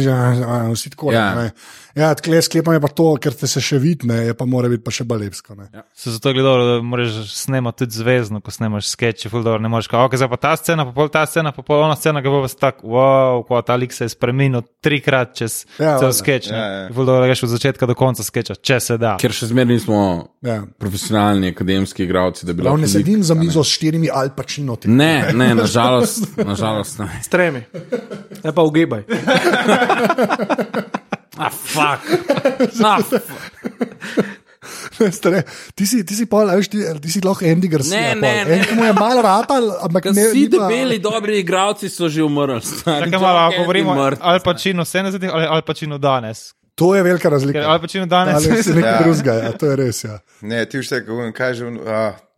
[0.76, 1.14] vsi tako.
[1.16, 1.22] Ja.
[1.32, 1.52] Ja,
[1.96, 4.68] ja tle sklepam je pa to, ker te se še vidi, ne, je pa mora
[4.68, 5.56] biti pa še balepsko.
[5.56, 5.70] Ne.
[5.72, 5.86] Ja.
[5.96, 9.88] Se zato gleda, da moraš snemati tudi zvezno, ko snemaš sketch, ful dobro, ne moreš
[9.88, 12.34] kao, ok, zdaj pa ta scena, pa pol ta scena, pa pol ona scena, ki
[12.36, 16.12] bo vas tak, wow, ko ta lik se je spremenil trikrat čez Ja, ja, cel
[16.12, 16.52] sketch.
[16.52, 16.84] Ja, Ja, ja.
[16.84, 16.92] ja.
[16.92, 19.16] Ful dobro, da greš od začetka do konca sketcha, če se da.
[19.16, 20.04] Ker še zmeraj nismo
[20.44, 20.60] Ja.
[20.78, 22.78] profesionalni akademski igravci, da bi lahko.
[22.78, 24.76] ne sedim za mizo s štirimi alpačino.
[24.86, 26.64] Ne, ne, nažalost, nažalost
[27.00, 27.10] ne.
[27.22, 27.62] S tremi,
[28.44, 29.04] ne pa ugibaj.
[31.38, 32.00] Ah, fuck.
[32.80, 33.28] Ah, fuck.
[35.12, 35.44] Stare,
[35.76, 37.92] ti si, ti si pol, a veš, ti, ti si lahko Andy Garcia.
[38.00, 38.48] Ne, ne, pol.
[38.48, 38.56] ne.
[38.56, 40.24] En, ki mu je malo ratal, ampak ne.
[40.32, 42.62] Vsi pa- debeli, dobri igravci so že umrli.
[42.88, 44.24] Tako malo John govorimo Candy o mrtev.
[44.24, 46.56] Al Pacino 70 ali Al Pacino danes.
[46.76, 47.60] To je velika razlika.
[47.60, 49.00] Ker Al Pacino danes Ali si nekaj Ja.
[49.04, 50.04] drugega, ja, to je res.
[50.04, 50.20] Ja.
[50.42, 51.68] Ne, ti veš, kako kaže,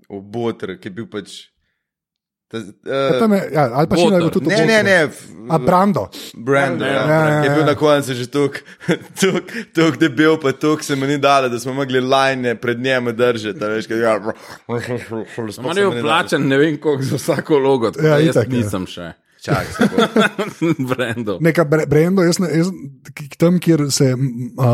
[0.09, 1.53] obotr, ki je bil pač.
[2.47, 4.97] Ta, Ja, tam uh, je, ja, ali pa še ne bo tudi ne, ne, ne.
[5.49, 6.05] A Brando.
[6.33, 7.65] Brand, ja, Ja, ja, ja, ki je bil ja.
[7.65, 12.55] na koncu že tako debel, pa tako se mi ni dalo, da smo mogli lajne
[12.55, 13.63] pred njim držati.
[13.63, 14.15] a Veš, kaj, ja,
[14.67, 14.79] mi
[15.89, 16.01] ni dalo.
[16.01, 18.57] plačen ne vem koliko za vsako logo, tako Ja, jaz itak, ja.
[18.57, 19.11] nisem še.
[19.47, 20.85] Bo.
[20.89, 21.37] Brendo.
[21.41, 22.69] Neka bre, Brendo, jaz, ne- jaz,
[23.37, 24.19] tam, kjer se uh,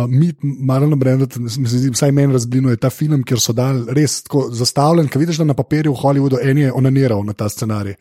[0.10, 4.22] mit Marlon Brando, mi zdi, vsaj meni razblino, je ta film, kjer so dal res
[4.24, 7.96] tako zastavljen, ki vidiš, da na papirju v Hollywoodu en je onaniral na ta scenarij.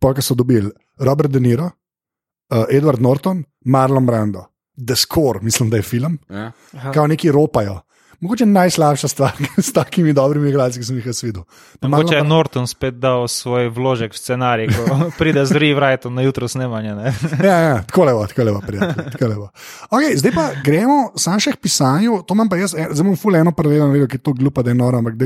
[0.00, 4.46] Pojka so dobili Robert De Niro, uh, Edward Norton, Marlon Brando,
[4.86, 6.52] The Score, mislim, da je film, Ja.
[6.94, 7.80] kao neki ropajo.
[8.20, 9.32] Mogoče najslabša stvar
[9.66, 11.42] s takimi dobrimi igralci, ki sem jih jaz videl.
[11.82, 16.48] Mogoče je Norton spet dal svoj vložek v scenarij, ko pride z rewritem na jutro
[16.48, 16.94] snemanje.
[16.94, 17.14] Ne?
[17.48, 19.10] Ja, ja, tako levo, tako levo, prijatelj.
[19.12, 19.48] tako levo.
[19.90, 22.20] Okay, zdaj pa gremo samo še k pisanju.
[22.28, 24.70] To imam pa jaz, en- zdaj bom ful eno prevedel, ki je to glupa, da
[24.74, 25.16] je noro, ampak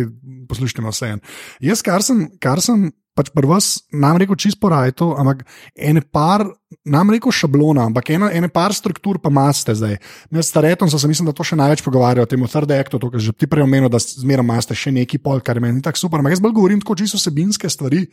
[0.48, 1.20] poslušajte me vse en.
[1.60, 6.02] Jaz, kar sem, kar sem pač pri vas, nam rekel čisto po rajtu, ampak ene
[6.02, 6.44] par,
[6.84, 9.98] nam rekel šablona, ampak eno, ene par struktur pa imate zdaj.
[10.34, 12.98] Jaz s Taretom sem se, mislim, da to še največ pogovarjal o tem, third actu,
[12.98, 15.84] to, kar že ti prej omenil, da zmeraj imate še neki pol, kar je meni
[15.84, 16.20] tako super.
[16.20, 18.08] Ampak jaz bolj govorim tako čisto vsebinske stvari.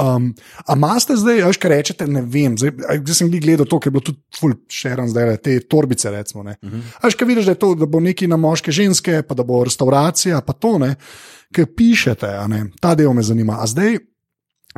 [0.00, 0.30] Um,
[0.64, 2.72] a imate zdaj, veš, kaj rečete, ne vem, zdaj,
[3.04, 6.42] zdaj sem gledal to, ker je bilo tudi full šeran, zdaj te torbice, recimo.
[6.42, 6.80] Uh -huh.
[7.04, 10.40] Veš, kaj vidiš, da, to, da bo neki na moške ženske, pa da bo restauracija,
[10.40, 10.94] pa to ne,
[11.52, 13.58] ker pišete, ne, ta del me zanima.
[13.60, 13.98] A zdaj,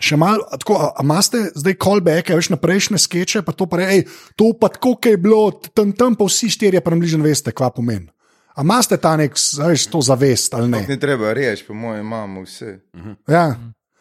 [0.03, 3.83] še malo, tako, a, a imate zdaj callback, veš, na prejšnje skeče, pa to pa
[3.83, 4.03] re, ej,
[4.39, 8.11] to pa tako, kaj je bilo, tam, tam pa vsi štirje približno veste, kva pomeni.
[8.55, 10.85] A imate ta nek, veš, to zavest ali ne?
[10.89, 12.77] Ni treba reči, po mojem, imamo vse.
[13.31, 13.49] Ja.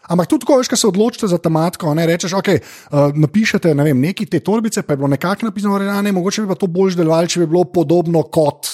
[0.03, 4.01] Ampak tudi, ko veš, se odločite za tematiko, ne rečeš, ok, uh, napišete ne vem,
[4.03, 6.97] neki te torbice, pa je bilo nekako napisano, da ne, mogoče bi pa to bolj
[6.99, 8.69] delovalo, če bi bilo podobno kot,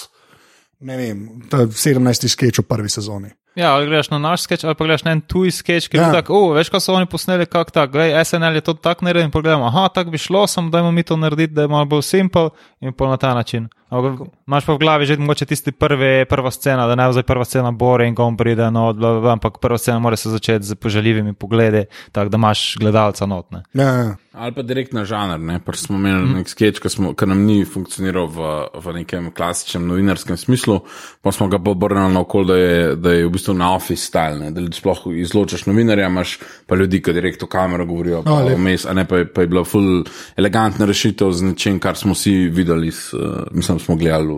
[0.89, 2.27] ne vem, ta 17.
[2.33, 3.29] sketch v prvi sezoni.
[3.55, 6.01] Ja, ali greš na naš sketch, ali pa greš na en tuj sketch, ki je
[6.01, 6.11] Ja.
[6.13, 9.25] tako, oh, veš, ko so oni posneli, kako tako, gledaj, SNL je to tako naredil
[9.25, 12.01] in pogledamo, aha, tako bi šlo, samo dajmo mi to narediti, da je malo bolj
[12.03, 13.67] simpel in pol na ta način.
[13.89, 17.23] Ampak imaš pa v glavi že mogoče tisti prvi, prva scena, da ne bo zdaj
[17.23, 20.61] prva scena boring, on pride, no, bla, bla, bla, ampak prva scena mora se začeti
[20.63, 23.63] z požaljivimi pogledi, tako da imaš gledalca notne.
[23.73, 24.15] Ja, ja.
[24.31, 25.59] Ali pa direkt na žanr, ne?
[25.59, 26.33] Pač smo imeli mm.
[26.33, 28.39] nek sketch, ki, smo, ki nam ni funkcioniral v,
[28.77, 30.79] v nekem klasičnem novinarskem smislu,
[31.21, 34.39] pa smo ga obrnili na okolje, da, je- da je v bistvu na office style,
[34.39, 34.51] ne?
[34.51, 38.57] da sploh izločaš novinarja, imaš pa ljudi, ki direkt v kamero govorijo, pa O, lep.
[38.57, 40.03] vmes, a ne pa je, pa je bila full
[40.37, 44.35] elegantna rešitev z nečem, kar smo vsi videli, s, uh, mislim, smo gledali,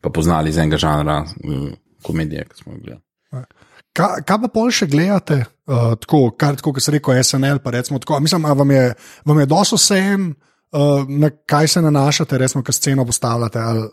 [0.00, 1.68] pa poznali iz enega žanra, uh,
[2.02, 3.02] komedije, ki smo jo gledali.
[3.96, 7.72] Kaj, kaj pa pol še gledate, uh, tako, kar, tako kot se reče, SNL, pa
[7.72, 8.88] recimo tako, mislim, a vam je,
[9.24, 10.34] vam je dosto vsem,
[10.72, 13.88] uh, na kaj se nanašate, recimo, kaj sceno postavljate, ali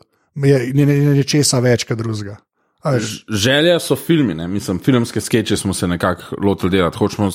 [0.50, 2.36] je ne, ne, ne česa več kot drugega.
[3.30, 4.48] Želja so filmi, ne?
[4.48, 7.30] mislim, filmske skeče smo se nekako lotili delati, hočemo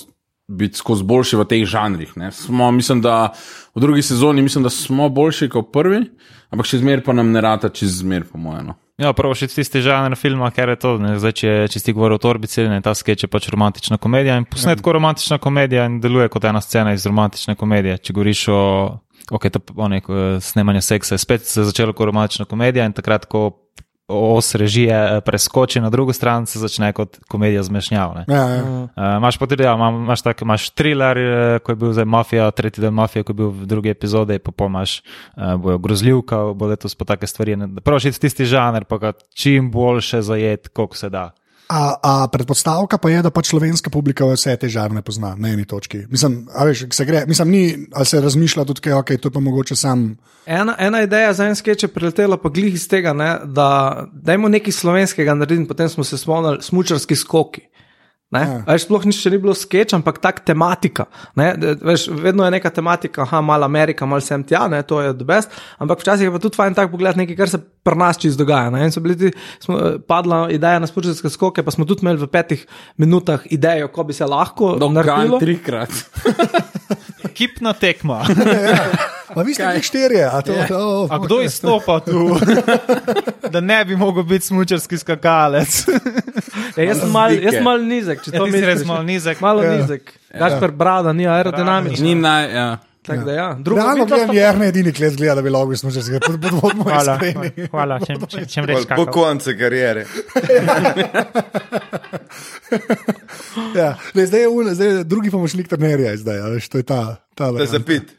[0.48, 2.16] biti skozi boljši v teh žanrih.
[2.16, 2.32] ne.
[2.32, 3.32] Smo, mislim, da
[3.74, 6.02] v drugi sezoni mislim, da smo boljši kot prvi,
[6.50, 8.72] ampak še zmeraj pa nam ne rata čez zmer, po mojem.
[8.72, 8.78] No.
[8.98, 12.18] Ja, prvo še tisti žanr filma, ker je to, ne, zdaj, če, če si govoril
[12.18, 16.00] o torbici, ne, ta sketch je pač romantična komedija in posnet kot romantična komedija in
[16.02, 18.00] deluje kot ena scena iz romantične komedije.
[18.02, 18.62] Če govoriš o,
[19.30, 20.10] ok, to o nek,
[20.42, 23.52] snemanju seksa, je spet se je začelo kot romantična komedija in takrat, ko
[24.08, 28.14] os režije eh, preskoči na drugo stran, se začne kot komedija zmešnjav.
[28.14, 28.24] ne.
[28.28, 28.62] ja, ja.
[28.64, 32.04] Uh, imaš pa tudi, ja, ima- imaš, tak, imaš thriller, eh, ko je bil zdaj
[32.04, 35.02] mafija, tretji del mafije, ko je bil v drugi epizodi, pa pol imaš
[35.36, 37.56] uh, bojo grozljivka, bo letos pa take stvari.
[38.00, 41.30] še tisti žanr, pa ga čim boljše zajet, koliko se da.
[41.68, 45.66] A, a predpostavka pa je, da pač slovenska publika vse te žarne pozna na eni
[45.68, 46.06] točki.
[46.08, 49.40] Mislim, veš, se gre, mislim, ni, ali se razmišlja tudi, kaj, okay, to je pa
[49.44, 50.14] mogoče sam.
[50.46, 53.68] Ena, ena ideja za en sketch je priletela pa glih iz tega, ne, da
[54.12, 57.68] dajmo nekaj slovenskega narediti, potem smo se spomnili smučarski skoki.
[58.30, 58.40] Ne?
[58.40, 58.48] Ja.
[58.60, 58.64] Ja.
[58.68, 61.06] Veš, sploh ni še ni bilo sketch, ampak tak tematika.
[61.38, 61.54] Ne?
[61.80, 64.82] Veš, vedno je neka tematika, aha, malo Amerika, malo sem tja, ne?
[64.84, 65.54] to je the best.
[65.80, 68.68] Ampak včasih je pa tudi fajn tak pogled nekaj, kar se pri nas čisto dogaja.
[68.74, 68.84] Ne?
[68.84, 69.32] In so bili ti,
[69.64, 72.66] smo, eh, padla ideja na smučarske skoke, pa smo tudi imeli v petih
[73.00, 75.40] minutah idejo, ko bi se lahko naredilo.
[75.40, 75.92] trikrat.
[77.30, 78.24] Ekipna tekma.
[79.28, 80.66] Pa vi ste bili štirje, a to je.
[80.72, 82.36] Oh, A kdo izstopa tu,
[83.52, 85.84] da ne bi mogel biti smučarski skakalec?
[86.76, 88.88] Ja, jaz sem mal, jaz mal nizek, če Ja, to ti si res misliš.
[88.88, 89.40] malo nizek.
[89.40, 89.76] Malo Ja.
[89.76, 90.12] nizek.
[90.30, 92.04] Gašper Brada ni aerodinamičen.
[92.04, 92.68] Ni naj, ja.
[93.08, 93.46] Tako da ja.
[93.56, 96.60] Drugo, Realno gledam, je ena edini klet gleda, da bi lahko smo že zgledali, pod
[96.60, 97.68] bodmo Hvala, iskreni.
[97.68, 100.04] hvala, če, če, če Pol- rečeš Po koncu karijere.
[103.74, 106.84] Ja, ne, zdaj je un, zdaj je drugi pomočnik trenerja, zdaj, a veš, to je
[106.84, 107.00] ta.
[107.34, 108.12] ta Da za pit.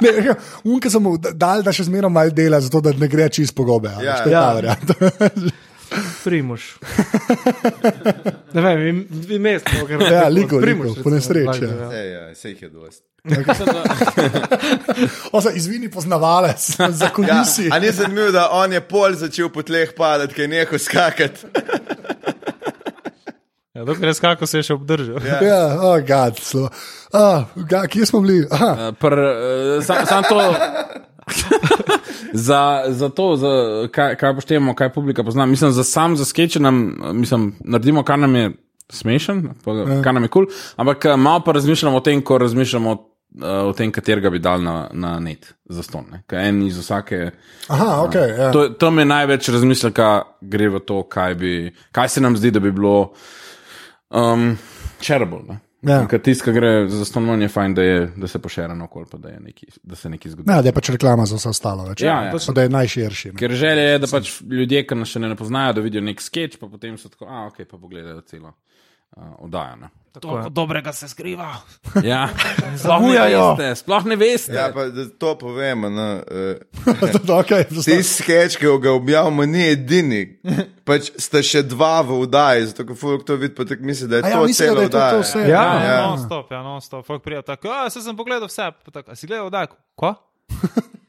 [0.00, 0.10] Ne,
[0.64, 3.54] un, ki sem mu dal, da še zmeraj malo dela, zato da ne gre čist
[3.54, 3.90] po gobe.
[3.90, 4.40] a Ja, veš, to je ja.
[4.40, 4.94] ta varianta.
[6.24, 6.76] Primuš.
[8.54, 11.90] ne vem, vi, mestno, ker Ja, Ligo, Primož, Ligo, po nesreči, lahko, ja.
[11.94, 13.04] Ej, ja, sej jih je dosti.
[15.32, 17.68] Osa, izvini poznavalec za Ja, kulisi.
[17.72, 21.40] a ni zanimivo, da on je pol začel po tleh padati, ker je nehal skakati.
[23.74, 25.20] Ja, dokler je skakal, se je še obdržal.
[25.22, 25.36] Ja.
[25.38, 26.64] Ja, oh, gad, slo.
[27.14, 28.40] Ah, ga, kje smo bili?
[28.50, 30.40] Aha, Eh, Pr, uh, sam, sam to.
[32.32, 33.48] Za, za to, za
[33.92, 35.46] kaj, kaj poštejemo, kaj publika pozna.
[35.46, 38.50] Mislim, za sam za skeče nam, mislim, naredimo, kar nam je
[38.90, 39.72] smešen, pa,
[40.04, 42.92] kar nam je kul, cool, ampak eh, malo pa razmišljamo o tem, ko razmišljamo
[43.42, 46.04] eh, o tem, katerega bi dal na, na net za ston.
[46.12, 46.22] ne.
[46.26, 47.30] Ker En iz vsake.
[47.68, 48.14] aha, ok.
[48.14, 48.52] Ja.
[48.52, 52.50] To, to mi je največ razmisleka, gre v to, kaj, bi, kaj se nam zdi,
[52.50, 53.12] da bi bilo
[54.10, 54.56] um,
[55.00, 55.67] shareable.
[55.82, 56.00] Ja.
[56.10, 59.06] Ker tisto, kar gre za stanovanje, je fajn, da, je, da se pošera na okolje,
[59.10, 60.50] pa da, je neki, da se nekaj zgodi.
[60.50, 61.84] Ja, da je pač reklama za vse ostalo.
[61.86, 62.32] Več, Ja, ja.
[62.46, 63.28] Pa da je najširši.
[63.28, 63.38] ne.
[63.38, 66.58] Ker želja je, da pač ljudje, ki nas še ne poznajo, da vidijo nek sketch,
[66.58, 68.54] pa potem so tako, a ok, pa pogledajo celo.
[69.16, 69.90] uh, oddaja.
[70.20, 71.56] Toliko dobrega se skriva.
[72.04, 72.28] Ja,
[72.84, 73.56] Zamujajo.
[73.74, 74.52] Sploh ne veste.
[74.54, 75.90] Ja, pa da to povemo.
[75.90, 80.22] No, uh, Ti sketch, ki ga objavimo, ni edini.
[80.84, 84.20] Pač sta še dva v oddaji, zato ko folk to vidi, pa tako misli, da
[84.20, 85.38] je A ja, to mislijo, celo vse.
[85.44, 85.98] Ja, Ja, ja.
[86.06, 87.06] non stop, ja, non stop.
[87.06, 89.68] Folk prija tako, a se sem pogledal vse, pa tako, a si gledal oddaj,
[89.98, 90.14] ko?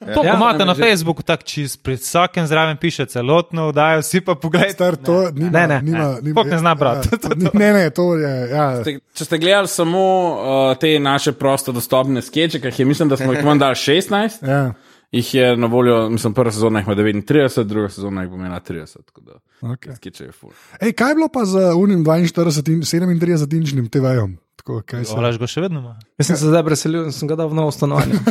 [0.06, 3.66] To, Ja, ko imate ne, na že- Facebooku, tako čist, pri vsakem zraven piše celotno
[3.66, 4.74] oddajo, vsi pa pogledajte.
[4.74, 5.82] Star, to nima, Ne, ne.
[5.82, 7.10] nima, nima, Folk ne zna brati.
[7.12, 8.50] Ja, to, ni- ne, ne, to je.
[8.50, 8.82] Ja.
[8.82, 10.00] Ste- Če ste gledali samo
[10.32, 13.76] uh, te naše prosto dostopne skeče, ki jih je, mislim, da smo jih vam dali
[13.76, 14.74] 16, Ja.
[15.12, 18.60] jih je na voljo, mislim, prva sezona jih ima 39, druga sezona jih bo imela
[18.62, 18.98] 30.
[19.06, 19.96] tako da Okay.
[19.96, 20.52] Skeče je full.
[20.80, 22.82] Ej, kaj je bilo pa z unim 42 in
[23.20, 24.38] 37 inčnim TV-jem?
[24.70, 25.96] Tako, kaj se- Olež ga še vedno ima.
[26.16, 28.20] Jaz sem se zdaj preselil in sem ga dal v novo stanovanje.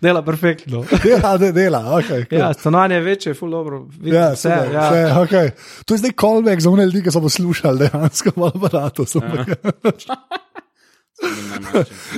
[0.00, 0.84] Dela perfektno.
[1.00, 2.38] Dela, de, dela, okay, cool.
[2.38, 3.86] Ja, stanovanje je večje, ful dobro.
[3.90, 4.84] Vidim Ja, vse, super, ja.
[4.84, 5.50] vse, okay.
[5.84, 9.06] To je zdaj callback za one ljudi, ki so poslušali dejansko malo aparato.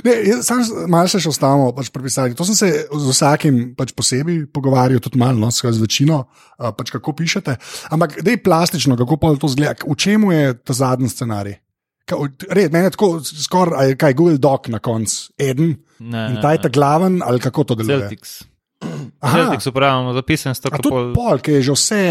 [0.03, 2.35] Ne, jaz sam malo se še ostamo pač pri pisanju.
[2.35, 6.25] To sem se z vsakim pač posebej pogovarjal, tudi malo, no, s večino,
[6.57, 7.55] uh, pač kako pišete.
[7.87, 9.77] Ampak da je plastično, kako pa to zgleda.
[9.79, 11.55] V čemu je ta zadnji scenarij?
[12.49, 15.75] Red, meni je tako skoraj, je kaj Google Doc na koncu, eden.
[15.99, 17.99] Ne, In ta je ta glaven, ali kako to deluje?
[17.99, 18.43] Celtics.
[19.31, 21.13] Celtics uporabljamo, zapisan a tako pol.
[21.15, 22.01] pol, ki je že vse.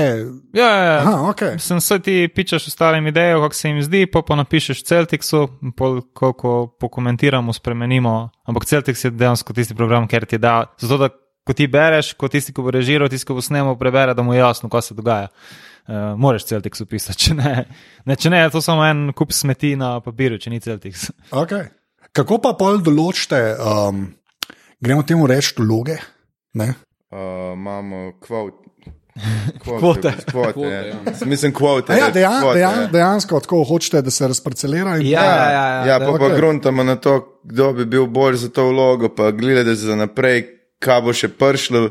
[0.53, 0.97] Ja, ja, ja.
[0.99, 1.43] Aha, ok.
[1.63, 6.01] Sem se ti pičeš ostalim idejo, kako se jim zdi, pa pa napišeš Celticsu, pol,
[6.13, 8.31] ko, ko pokomentiramo, spremenimo.
[8.45, 11.09] Ampak Celtics je dejansko tisti program, ker ti da, zato da
[11.47, 14.35] ko ti bereš, ko tisti, ki bo režiral, tisti, ki bo snemal, prebere, da mu
[14.35, 15.31] je jasno, kaj se dogaja.
[15.87, 17.51] Uh, moraš Celtics upisati, če ne,
[18.05, 21.11] ne, če ne, je to samo en kup smeti na papirju, če ni Celtics.
[21.43, 21.69] Okay.
[22.17, 24.07] Kako pa pol določite, um,
[24.83, 25.99] gremo temu reči, vloge?
[26.59, 26.73] Ne?
[27.13, 28.63] Uh, imamo kvot.
[29.63, 29.81] Kvote.
[29.81, 30.81] Kvote, Kvote, ja.
[30.87, 30.97] ja.
[31.25, 31.93] Mislim, kvote.
[31.93, 32.89] A Ja, dejan, kvote, dejan, ja.
[32.93, 34.97] dejansko tako hočete, da se razparcelira.
[34.99, 36.37] In, Ja, ja, ja, ja, Ja, pa, pa okej.
[36.37, 40.45] gruntamo na to, kdo bi bil bolj za to vlogo, pa gledate za naprej,
[40.85, 41.87] kaj bo še prišlo,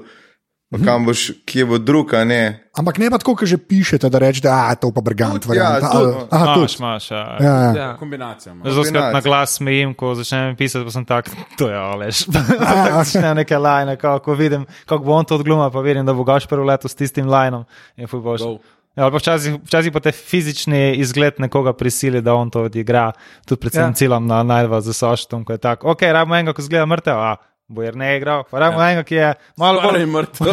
[0.66, 2.68] pa kam boš, kje bo druga, ne.
[2.74, 5.46] Ampak ne pa tako, kot že pišete, da rečete, da je to pa brigant.
[5.46, 6.28] Ja, varianta, tudi, ali- no.
[6.30, 6.82] Aha, Maš, tudi.
[6.82, 7.12] maš.
[7.12, 7.38] Ja.
[7.40, 7.72] Ja, ja.
[7.74, 7.90] Ja.
[7.96, 8.56] Kombinacija.
[8.66, 12.26] Zelo skrat na glas smejim, ko začnem pisati, pa sem tak, to je alež.
[12.60, 12.74] A,
[13.04, 16.46] Začnem neke lajne, kako vidim, kako bo on to odgluma, pa vidim, da bo gaš
[16.46, 17.64] prvo leto s tistim lajnom.
[17.96, 18.42] In ful boš.
[18.42, 18.58] Go.
[18.96, 23.12] Ja, ali pa včasih, včasih pa te fizični izgled nekoga prisili, da on to odigra.
[23.46, 23.94] Tudi predvsem Ja.
[23.94, 27.36] ciljam na najdva za soštom, ko je tako, ok, rabimo enega, ko zgleda mrtev, a
[27.68, 28.92] bojer ne igral, pa rabimo ja.
[28.92, 30.52] enega, ki je malo bolj mrtev.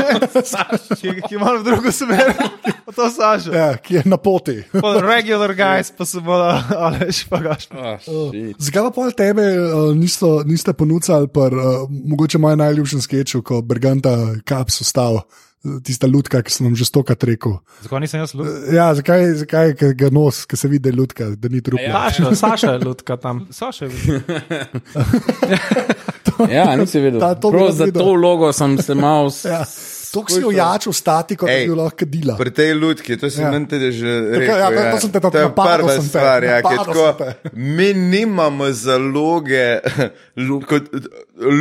[1.01, 2.33] ki, ki je malo v drugo smer.
[2.87, 3.53] Pa to saša.
[3.53, 4.63] Ja, ki je na poti.
[4.73, 6.49] Pa Regular guys pa se bodo,
[6.89, 7.69] alež pa gaš.
[7.77, 8.57] Ah, shit.
[8.57, 13.61] Zakaj pa pol tebe uh, nisto, niste ponudili, par, uh, mogoče moj najljubši sketch, ko
[13.61, 14.17] Briganta
[14.49, 15.23] Kaps ustal,
[15.85, 17.59] tista lutka, ki sem vam že stokrat rekel.
[17.83, 18.47] Zakaj nisem jaz lud?
[18.75, 21.79] Ja, zakaj, zakaj ga nos, ki se vidi, da je lutka, da ni trup.
[21.81, 22.09] Ja.
[22.11, 23.47] Saša, Saša je lutka tam.
[23.51, 24.21] Saša je bil.
[26.51, 27.21] Ja, nisi vedel.
[27.21, 28.03] Ta- to Prav za videl.
[28.03, 29.31] to vlogo sem se mal.
[29.45, 29.65] Ja.
[30.13, 32.35] To si ojačil statiko, da Ej, bi bil lahko dila.
[32.37, 33.47] Pri tej lutki, to sem Ja.
[33.47, 33.51] ja.
[33.51, 34.59] meni tudi že Tako, rekel.
[34.59, 36.39] ja, to- sem te tako to je napadal prva stvar.
[36.43, 37.25] Ja, ki je napadal tako,
[37.73, 39.81] mi nimamo zaloge,
[40.69, 40.85] kot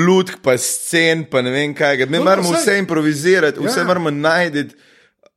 [0.03, 2.05] lutk, pa scen, pa ne vem kaj.
[2.05, 3.85] Mi No, moramo saj- vse improvizirati, vse Ja.
[3.85, 4.67] moramo najti.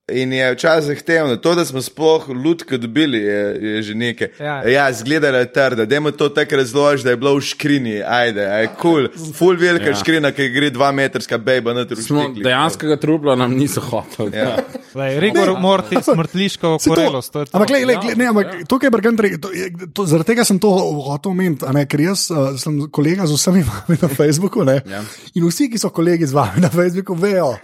[0.06, 4.28] In je včasih zahtevno, to, da smo sploh lutke dobili, je, je že nekaj.
[4.36, 4.60] Ja.
[4.62, 8.66] ja zgledala je trda, dajmo to tako razložiti, da je bilo v škrini, ajde, aj
[8.74, 9.32] kul, cool.
[9.32, 9.94] full velika Ja.
[9.94, 12.44] škrina, ki gre dva metrska bejba na Smo trušnik.
[12.44, 14.36] dejanskega trupla nam niso hoteli.
[14.36, 14.56] Ja.
[14.94, 17.46] Lej, rigor mortis, smrtliško Saj to- je.
[17.52, 18.64] Ampak, glej, glej, Ja, glej, ne, ampak ja.
[18.68, 19.72] to, kar je Brgant rekel, je-
[20.04, 20.68] zaradi tega sem to
[21.00, 24.82] hotel omeniti, a ne, ker jaz uh, sem kolega z vsemi vami na Facebooku ne,
[24.84, 25.00] Ja.
[25.34, 27.54] in vsi, ki so kolegi z vami na Facebooku, vejo,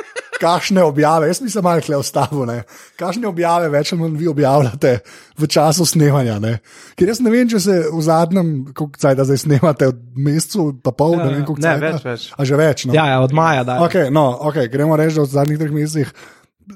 [0.41, 2.63] kakšne objave, jaz nisem malo kle ostavil, ne,
[3.01, 4.95] kakšne objave več ali manj vi objavljate
[5.41, 6.39] v času snemanja.
[6.43, 6.55] Ne.
[6.97, 10.93] Ker jaz ne vem, če se v zadnjem, koliko cajt zdaj snemate, v mesecu, pa
[10.97, 11.47] pol, Ja, ne vem, ja.
[11.49, 11.87] koliko Ne, cajta.
[11.87, 12.27] več, več.
[12.37, 12.85] A že več.
[12.89, 12.97] No.
[12.97, 13.79] Ja, ja, od maja da.
[13.87, 16.13] Okay, no, okay, gremo reči, da v zadnjih treh mesecih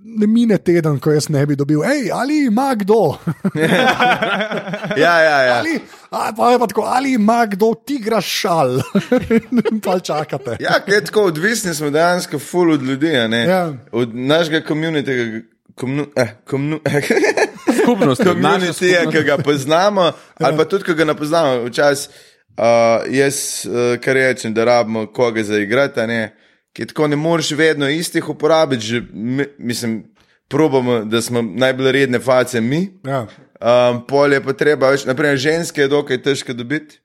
[0.02, 3.16] ne mine teden, ko jaz ne bi dobil, hej, ali ima kdo.
[5.04, 5.54] ja, ja, ja.
[5.58, 5.78] ali,
[6.10, 8.78] a, pa pa tako, ali ima kdo tigra šal.
[9.70, 10.56] In pa čakate.
[10.60, 13.44] Ja, kaj tako, odvisni smo dejansko full od ljudi, a ne?
[13.44, 13.72] Ja.
[13.92, 15.40] Od našega komunitega.
[15.74, 16.78] Komnu, eh, komnu,
[17.82, 21.64] Skupnost, komunitija, ki ga poznamo, ali pa tudi, ki ga ne poznamo.
[21.64, 22.10] Včasih
[22.56, 26.36] uh, jaz, uh, kar rečem, da rabimo koga zaigrati, a ne,
[26.74, 30.02] ki tako ne moreš vedno istih uporabiti, že, mi, mislim,
[30.48, 32.98] probamo, da smo najbolj redne face mi.
[33.06, 33.26] Ja.
[33.60, 36.98] Um, pol je pa treba več, naprimer, ženske je dokaj težko dobiti.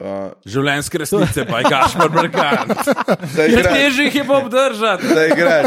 [0.00, 0.06] Uh,
[0.46, 2.22] Življenjske resnice, pa je kašmar da
[3.44, 5.06] igraš, Težje jih je pa obdržati.
[5.08, 5.66] da igraš.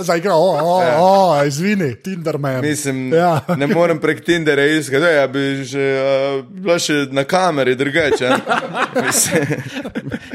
[0.00, 2.60] Zdaj gre, o, o, o, izvini, Tinderman.
[2.60, 3.40] Mislim, Ja.
[3.56, 8.30] ne morem prek Tindera iskati, da ja, bi že uh, bila še na kameri drugače.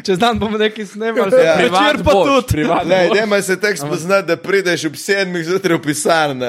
[0.04, 1.56] Čez dan bomo nekaj snemali, Ja.
[1.56, 2.64] večer pa boš, tudi.
[2.64, 3.18] ne, boš.
[3.18, 6.46] dajmo se tek spoznati, da prideš ob sedmih zjutraj v pisarno.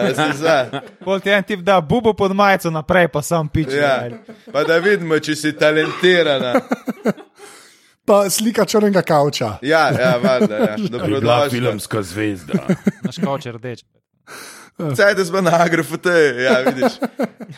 [1.04, 3.76] Pol ti en tip da bubo pod majico naprej, pa sam piče.
[3.76, 4.08] Ja.
[4.52, 5.52] Pa da vidimo, če si
[5.84, 6.60] talentirana.
[8.06, 9.58] Pa slika črnega kavča.
[9.62, 10.76] Ja, ja, valjda, ja.
[10.90, 12.02] dobrodošla.
[12.02, 12.52] zvezda.
[13.02, 13.84] Naš kavč je rdeč.
[14.96, 16.92] Cajt smo na agrofote, ja, vidiš.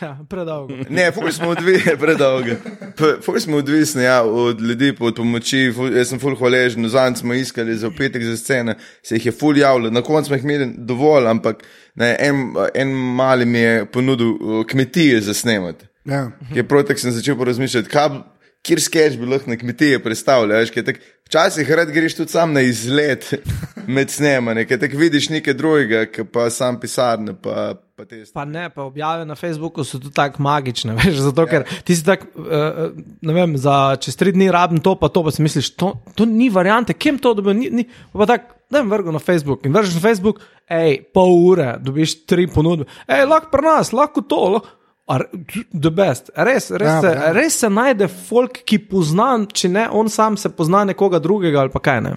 [0.01, 0.73] Ja, predolgo.
[0.89, 2.51] Ne, ful smo odvisni, predolgo.
[2.97, 5.71] F- Ful smo odvisni ja, od ljudi, od pomoči.
[5.75, 9.31] Ful, jaz sem ful hvaležen, zanj smo iskali za petek za scene, se jih je
[9.31, 9.89] ful javljalo.
[9.89, 11.63] Na koncu smo jih imeli dovolj, ampak
[11.95, 12.43] ne, en,
[12.75, 15.85] en mali mi je ponudil uh, kmetije za snemati.
[16.07, 16.31] Ja.
[16.55, 18.21] Je protek sem začel porazmišljati, kaj,
[18.65, 20.65] kjer sketch bi lahko na kmetije predstavljal.
[20.85, 23.33] tak- Včasih rad greš tudi sam na izlet
[23.95, 27.33] med snemanjem, ker tako vidiš nekaj drugega, pa sam pisarne.
[27.35, 28.31] Pa, pa te stvari.
[28.33, 32.05] Pa ne, pa objave na Facebooku so tudi tako magične, veš, zato ker ti si
[32.07, 35.73] tako, uh, ne vem, za čez tri dni rabim to, pa to, pa si misliš,
[35.75, 39.19] to, to ni variante, kim to dobijo, ni, ni, pa tako, da jim vrgo na
[39.19, 40.39] Facebook in vržeš na Facebook,
[40.71, 44.73] hej, pol ure, dobiš tri ponudbe, hej, lahko pri nas, lahko to, lahko.
[45.07, 45.29] A re-
[45.73, 47.31] The best, res, res, Ja, se, ja.
[47.31, 51.69] res se najde folk, ki pozna, če ne on sam se pozna nekoga drugega ali
[51.69, 52.11] pa kaj ne.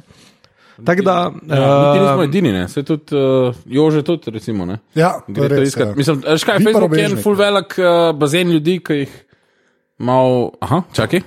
[0.80, 1.14] Tako da,
[1.46, 2.64] Ja, mi nismo uh, edini, ne.
[2.68, 4.78] Se tudi, uh, Jože tudi, recimo, ne.
[4.94, 5.86] Ja, Gre je to res, iskat.
[5.86, 5.94] ja.
[5.94, 7.44] Mislim, veš kaj, Vi pa Facebook je en full ja.
[7.44, 7.86] velik uh,
[8.16, 9.12] bazen ljudi, ki jih
[10.00, 10.50] malo.
[10.60, 11.20] Aha, čakaj.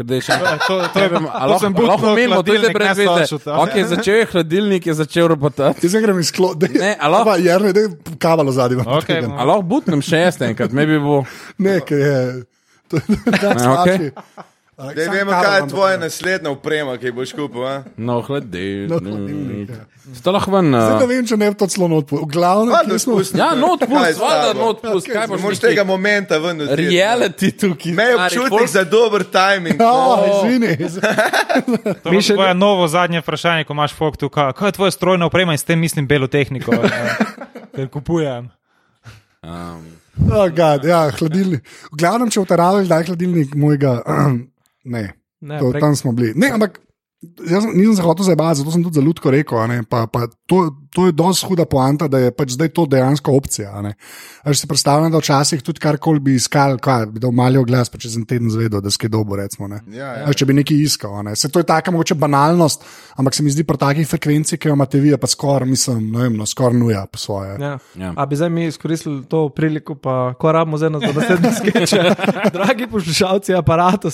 [0.00, 2.72] Ker da je še To, to, to, A to sem lahko- lahko menimo, to je
[2.72, 3.36] brez ne veze.
[3.38, 3.52] to.
[3.54, 5.84] Ok, začel je hladilnik, je začel robotati.
[5.84, 6.78] Jaz grem izklopiti.
[6.78, 8.80] Ne, a lahko- Jerne, da je kavalo zadnji.
[8.80, 11.20] Ok, A lahko butnem še enkrat, me bi bo.
[11.58, 12.16] Ne, ker je.
[12.88, 14.48] To je več
[14.80, 14.90] Ja, okej.
[14.90, 14.90] slači.
[14.90, 17.62] A, Dej, sam vemo, kaj je tvoja naslednja uprema, ki boš kupil.
[17.62, 17.74] a?
[17.96, 18.88] No, No, hladilnik.
[18.90, 19.84] hladilnik, ja.
[20.10, 20.66] Ste lahko ven.
[20.66, 21.86] Zdaj ne Uh, vem, če ne bi to celo
[22.26, 23.12] glavnem, Valjda kje smo.
[23.14, 23.38] spusti.
[23.38, 24.60] ja, not pust, je tabo?
[24.60, 26.56] not pust, kaj Ne boš neki tega momenta ven.
[26.58, 26.82] vzeti.
[26.82, 27.92] Reality tukaj.
[27.92, 29.76] Imej stari, občutek za dober timing.
[29.76, 30.24] Ja, Oh.
[30.26, 30.72] izvini.
[32.02, 35.52] To je tvoje novo zadnje vprašanje, ko imaš folk tu, kaj, je tvoja strojna oprema
[35.52, 36.88] in s tem mislim belo tehniko, eh,
[37.70, 38.48] ker kupujem.
[39.42, 39.86] Um,
[40.26, 41.60] Oh, God, ja, hladilnik.
[41.86, 44.02] V glavnem, če utaravaš, da je hladilnik mojega.
[44.90, 45.04] Ne,
[45.40, 46.32] ne, to, prek, tam smo bili.
[46.34, 46.80] Ne, ampak
[47.40, 49.56] jaz sem- nisem se hotel zabavati, zato sem tudi za ljudsko rekel.
[49.56, 52.86] a ne, Pa, pa to, to je dosti huda poanta, da je pač zdaj to
[52.86, 53.70] dejansko opcija.
[53.74, 53.94] a ne.
[54.42, 57.88] A že si predstavljam, da včasih tudi karkoli bi iskal, kaj, bi dal mali oglas,
[57.88, 59.36] pa čez en teden zvedel, da skaj dobo.
[59.36, 59.80] Recimo, ne.
[59.92, 60.24] Ja, ja.
[60.26, 61.14] A Če bi nekaj iskal.
[61.18, 61.36] a Ne.
[61.36, 62.84] Se, to je taka mogoče banalnost,
[63.16, 66.10] ampak se mi zdi pri takih frekvencih, ki jo imate vi, je pa skoraj, mislim,
[66.12, 67.58] ne vem, no, skoraj nuja po svoje.
[67.60, 67.78] Ja.
[67.94, 68.12] Ja.
[68.16, 71.94] A bi zdaj mi izkoristili to priliko, pa ko rabimo zdaj na naslednji skeč.
[72.56, 74.08] Dragi poslušalci aparata,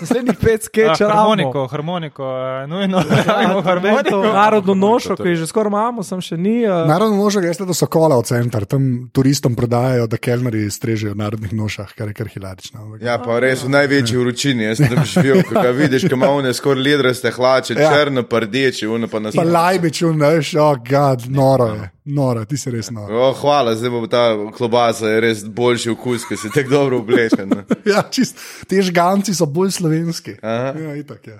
[0.00, 1.08] naslednjih pet skečev.
[1.08, 4.22] harmoniko, harmoniko, eh, nujno rabimo harmoniko.
[4.22, 6.62] Narodno nošo, ki že skoraj imamo, sem še ni.
[6.62, 11.18] Uh, Narodno nožo greš do Sokola v center, tam turistom prodajajo, da kelneri strežejo v
[11.18, 12.80] narodnih nošah, kar je kar hilarično.
[12.80, 14.64] ampak- Ja, pa res v največji vročini.
[14.64, 17.90] Jaz sem tam živel, ko ga vidiš, ko ima one skoraj ledraste hlače, Ja.
[17.90, 19.34] črno pa rdeče, ono pa nas.
[19.34, 23.10] Pa lajbič, veš, oh, gad, noro je, noro, ti si res noro.
[23.10, 27.48] O, hvala, zdaj bo ta klobasa je res boljši okus, ker si tako dobro oblečen.
[27.48, 27.64] ne.
[27.86, 30.38] Ja, čist, te žganci so bolj slovenski.
[30.40, 30.72] Aha.
[30.76, 31.38] Ja, itak, ja.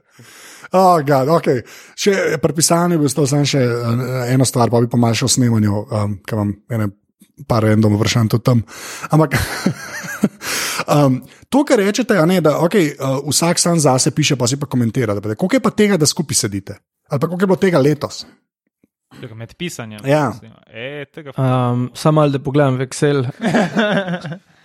[0.73, 1.63] Oh, God, okay.
[1.99, 5.29] Še pri pisanju bi ostal samo še uh, eno stvar, pa bi pa malo še
[5.29, 6.89] o snemanju, um, ker imam ene
[7.49, 8.63] par random vprašanj tudi tam.
[9.13, 9.37] Ampak
[10.95, 11.21] um,
[11.53, 15.19] to, kar rečete, ne, da okay, uh, vsak sam zase piše, pa si pa komentira.
[15.21, 16.81] Koliko je pa tega, da skupaj sedite?
[17.11, 18.25] Ali pa koliko je bilo tega letos?
[19.37, 20.03] Med pisanjem.
[20.05, 20.33] Ja.
[20.67, 21.07] E,
[21.39, 23.25] um, Samo malo, da pogledam v Excel.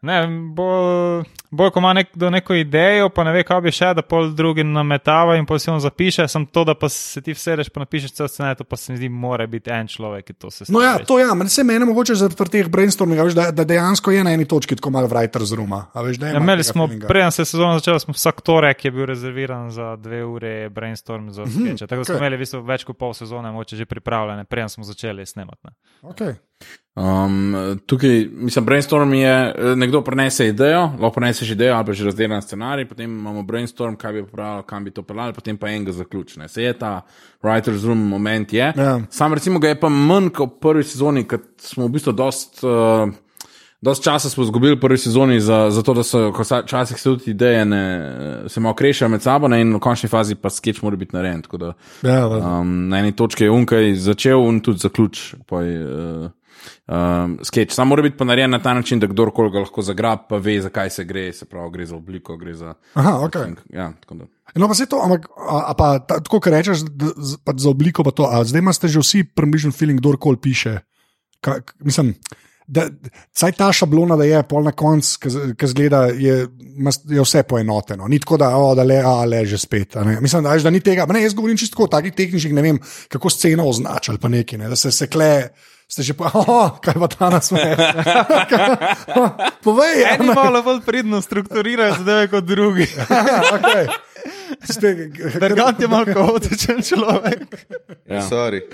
[0.00, 4.02] Ne, bolj, bolj ko ima nekdo neko idejo, pa ne ve, kaj bi še, da
[4.06, 7.72] pol drugi nametava in pol si on zapiše, sem to, da pa se ti vsedeš,
[7.74, 10.52] pa napišeš cel scenarij, to pa se mi zdi, mora biti en človek, ki to
[10.54, 13.66] se No, ja, to ja, se meni mogoče zaradi teh brainstorming, a veš, da, da
[13.66, 15.74] dejansko je na eni točki tako malo writer's room.
[15.74, 19.06] a veš, Ja, imeli smo, preden se je sezona začela, smo vsak torek je bil
[19.06, 21.86] rezerviran za dve ure brainstorm za sketche.
[21.86, 22.22] Tako da smo okej.
[22.22, 25.58] imeli v bistvu več kot pol sezone, mogoče že pripravljene, preden smo začeli snemati.
[25.64, 25.74] ne.
[26.02, 26.38] Okay.
[26.98, 27.54] Um,
[27.86, 32.42] tukaj, mislim, brainstorm je, eh, nekdo prenese idejo, lahko preneseš idejo ali pa že razdeljen
[32.42, 36.48] scenarij, potem imamo brainstorm, kaj bi popravili, kam bi to pelali, potem pa enega zaključne.
[36.48, 37.00] Se je ta
[37.42, 38.72] writer's room moment, je.
[38.76, 39.00] Ja.
[39.10, 42.64] Sam recimo ga je pa manj kot v prvi sezoni, ker smo v bistvu dost.
[42.64, 43.14] Uh,
[43.80, 46.32] Dost časa smo izgubili v prvi sezoni, za, za to, da so
[46.64, 48.12] včasih se tudi ideje ne,
[48.48, 51.42] se malo krešajo med sabo, ne, in v končni fazi pa sketch mora biti narejen.
[51.52, 55.34] da, Ja, um, na eni točki je unkaj začel in tudi zaključ.
[55.46, 56.30] pa je, Uh,
[56.86, 57.74] um, sketch.
[57.74, 60.60] Samo mora biti pa narejen na ta način, da kdorkoli ga lahko zagrab, pa ve,
[60.62, 62.74] zakaj se gre, se pravi, gre za obliko, gre za.
[62.94, 63.36] Aha, ok.
[63.72, 64.28] Ja, tako da.
[64.54, 67.12] No, pa se to, ampak, a, a pa ta, tako, kar rečeš, da,
[67.56, 70.78] za obliko, pa to, a zdaj imate že vsi približen feeling, kdorkoli piše.
[71.44, 72.14] Ka, mislim,
[72.68, 72.84] da
[73.32, 76.34] saj ta šablona, da je pol na koncu, ki zgleda, je,
[77.08, 78.08] je vse poenoteno.
[78.08, 79.96] Ni tako, da, o, da le, a, le že spet.
[80.20, 81.06] Mislim, da, da ni tega.
[81.08, 84.68] Ne, jaz govorim čisto tako, takih tehničnih, ne vem, kako sceno označiti, pa nekaj, ne,
[84.68, 85.48] da se sekle.
[85.88, 87.72] Ste že pa, oh, kaj pa ta nasmeh.
[89.66, 92.84] Povej, ja, Eni malo bolj pridno strukturirajo zadeve kot drugi.
[93.56, 93.88] okay.
[95.40, 97.40] Bergant je malo kaotičen človek.
[98.04, 98.20] Ja.
[98.20, 98.68] Sorry.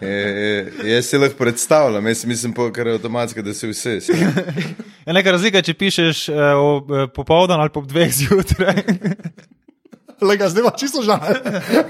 [0.00, 3.98] Je, jaz si lahko predstavljam, jaz mislim, kar je avtomatsko, da si vse.
[5.06, 8.84] Je neka razlika, če pišeš uh, ob, uh, popoldan ali po dveh zjutraj.
[10.20, 11.22] Lega, zdaj pa čisto žal.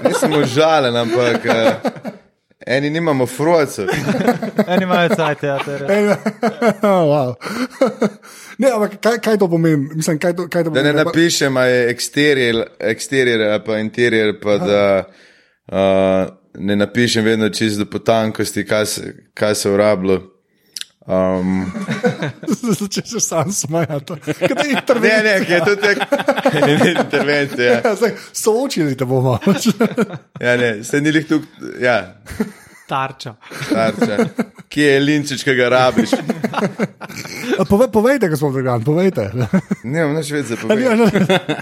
[0.05, 1.98] Nisem užalen, ampak uh,
[2.69, 3.87] eni nimamo frojcev.
[4.71, 5.57] Eni imajo cajt, ja.
[5.65, 5.85] ter-
[7.11, 7.33] wow.
[8.57, 9.89] Ne, ampak kaj, kaj to pomeni?
[9.95, 11.05] Mislim, kaj to, kaj to Da ne pomeni?
[11.05, 14.83] napišem, a je eksterior, eksterior ali pa interior, pa da
[15.71, 19.01] uh, ne napišem vedno čisto do potankosti, kaj se,
[19.33, 20.19] kaj se urablja.
[21.09, 21.65] Um,
[22.93, 24.13] Če se sam smejati.
[24.21, 25.23] Kaj je ne, intervencija?
[25.27, 25.97] ne, ki je to tek
[26.99, 27.81] intervencija.
[27.85, 29.39] Ja, zdaj, Soočili te bomo.
[30.45, 31.41] Ja, ne, ste nili tu,
[31.81, 32.15] ja,
[32.87, 33.35] Tarča.
[33.69, 34.17] tarča.
[34.69, 36.13] Kje je linčič, ki ga rabiš?
[37.69, 39.27] Pove, povejte, gospod Dragan, povejte.
[39.83, 41.59] Ne, veš več za Ja, povedati.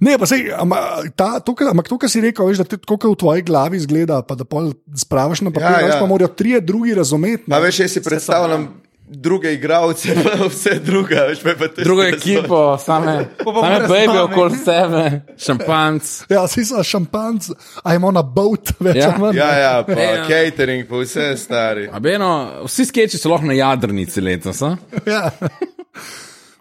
[0.00, 1.74] Ne, pa sej, ampak ta, to, kar-
[2.08, 5.50] si rekel, veš, da ti tako v tvoji glavi izgleda, pa da pol spravaš na
[5.50, 5.94] papir, Ja, ja, ja.
[5.94, 6.00] ja.
[6.00, 7.44] pa morajo trije drugi razumeti.
[7.48, 7.62] Pa ne.
[7.62, 8.68] veš, jaz si predstavljam
[9.10, 14.18] druge igralce, pa vse druga, veš, pa pa te Drugo ekipo, same, pa same baby
[14.20, 15.04] okoli sebe,
[15.38, 16.02] šampanc.
[16.28, 17.48] Ja, si so šampanc,
[17.82, 19.08] a imamo na boat, več Ja.
[19.08, 19.36] ali manj.
[19.36, 20.26] Ja, ja, pa Ja.
[20.26, 21.88] catering, pa vse stari.
[21.88, 22.30] A Beno,
[22.64, 24.62] vsi skeči so lahko na jadrnici letos.
[24.62, 24.76] a?
[25.06, 25.30] Ja.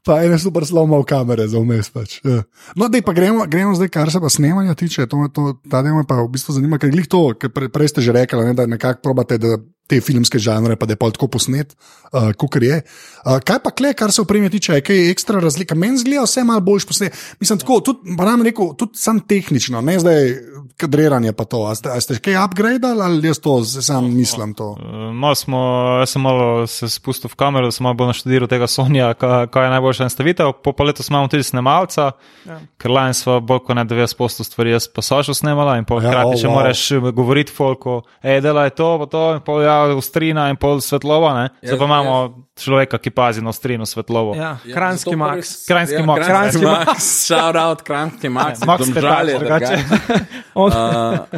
[0.08, 1.91] Pa ene super slomov kamere za vmes.
[1.91, 2.20] Pač.
[2.24, 2.41] Ja.
[2.80, 5.08] No, dej, pa gremo, gremo zdaj, kar se pa snemanja tiče.
[5.12, 7.91] To, to, ta del me pa v bistvu zanima, ker glih to, ker pre, prej
[7.91, 9.58] ste že rekli, ne, da nekako probate da
[9.88, 11.74] te filmske žanre, pa da je pol tako posnet,
[12.12, 12.82] uh, kot je.
[13.24, 15.76] Uh, kaj pa kle, kar se opreme tiče, je kaj ekstra razlika.
[15.76, 17.18] Meni zgleda vse malo boljš posnet.
[17.40, 20.34] Mislim, tako, tudi, pa nam rekel, tudi sam tehnično, ne zdaj
[20.78, 21.64] kadriranje pa to.
[21.66, 24.76] A ste, a ste kaj upgradali ali jaz to sam mislim to?
[25.14, 25.60] Malo smo,
[26.00, 29.66] jaz sem malo se spustil v kamero, sem malo bolj naštudiral tega Sonja, kaj, kaj
[29.66, 30.54] je najboljša nastavitev.
[30.64, 32.12] Po pa letu imamo tudi snemalca,
[32.46, 32.60] ja.
[32.78, 36.12] ker lani smo bolj kot ne 90% stvari jaz pa Sašo snemala in pol Ja,
[36.12, 36.60] hkrati o, še wow.
[36.60, 40.55] moraš eh, govoriti folko, hej, dela je to, pa to, in pol ja, ustrina in
[40.55, 41.49] pol svetlova, ne.
[41.61, 42.15] Zdaj pa imamo
[42.57, 44.34] človeka, ki pazi na ustrino svetlovo.
[44.36, 45.65] Ja, Kranski zato Max.
[45.67, 46.25] Kranjski ja, Max.
[46.28, 47.03] Kranjski Max.
[47.28, 48.65] Shout out, Kranjski Max.
[48.65, 49.84] Max Domžal je Petač, drugače.
[50.57, 50.73] Uh,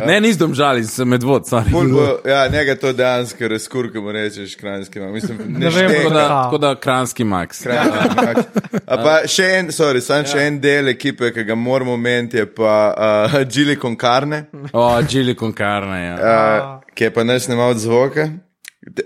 [0.08, 1.84] ne, nis domžali, sem medvod, Bo,
[2.30, 5.00] ja, njega to dejansko razkurka, mu rečeš, kranjski.
[5.00, 5.08] ima.
[5.12, 5.92] Mislim, ne, Ne vem.
[5.92, 6.44] Tako da, Ja.
[6.44, 7.64] tako da Kranjski Max.
[7.64, 8.48] Kranjski.
[8.92, 12.46] A pa še en, sorry, sam še en del ekipe, ki ga moramo omeniti, je
[12.48, 12.94] pa
[13.34, 16.16] uh, Gili Concarne, O, Gili Concarne, ja.
[16.16, 18.30] uh, ki je pa naš snimal zvoke.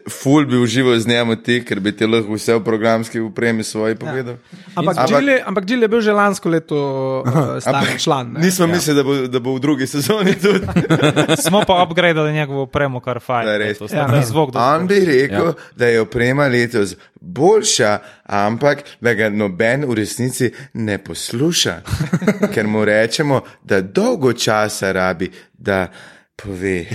[0.10, 3.96] Ful bi užival z njim ti, ker bi ti lahko vse v programski upremi svoji
[3.96, 4.38] povedal.
[4.76, 6.78] ampak Ampak- Gilly ampak Gilly je bil že lansko leto
[7.26, 8.34] uh, star član.
[8.34, 8.40] ne.
[8.40, 10.62] Nismo mislili, da bo, da bo v drugi sezoni tudi.
[11.46, 13.46] Smo pa upgradili njegovo opremo, kar fajn.
[13.46, 13.82] Da, res.
[13.82, 15.54] letos, da je zvok dosti On bi rekel, ja.
[15.76, 21.82] da je oprema letos boljša, ampak da ga noben v resnici ne posluša,
[22.54, 25.88] ker mu rečemo, da dolgo časa rabi, da
[26.36, 26.86] pove.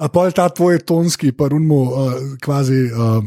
[0.00, 3.20] A pa je ta tvoj tonski, pa runmu, uh, kvazi uh,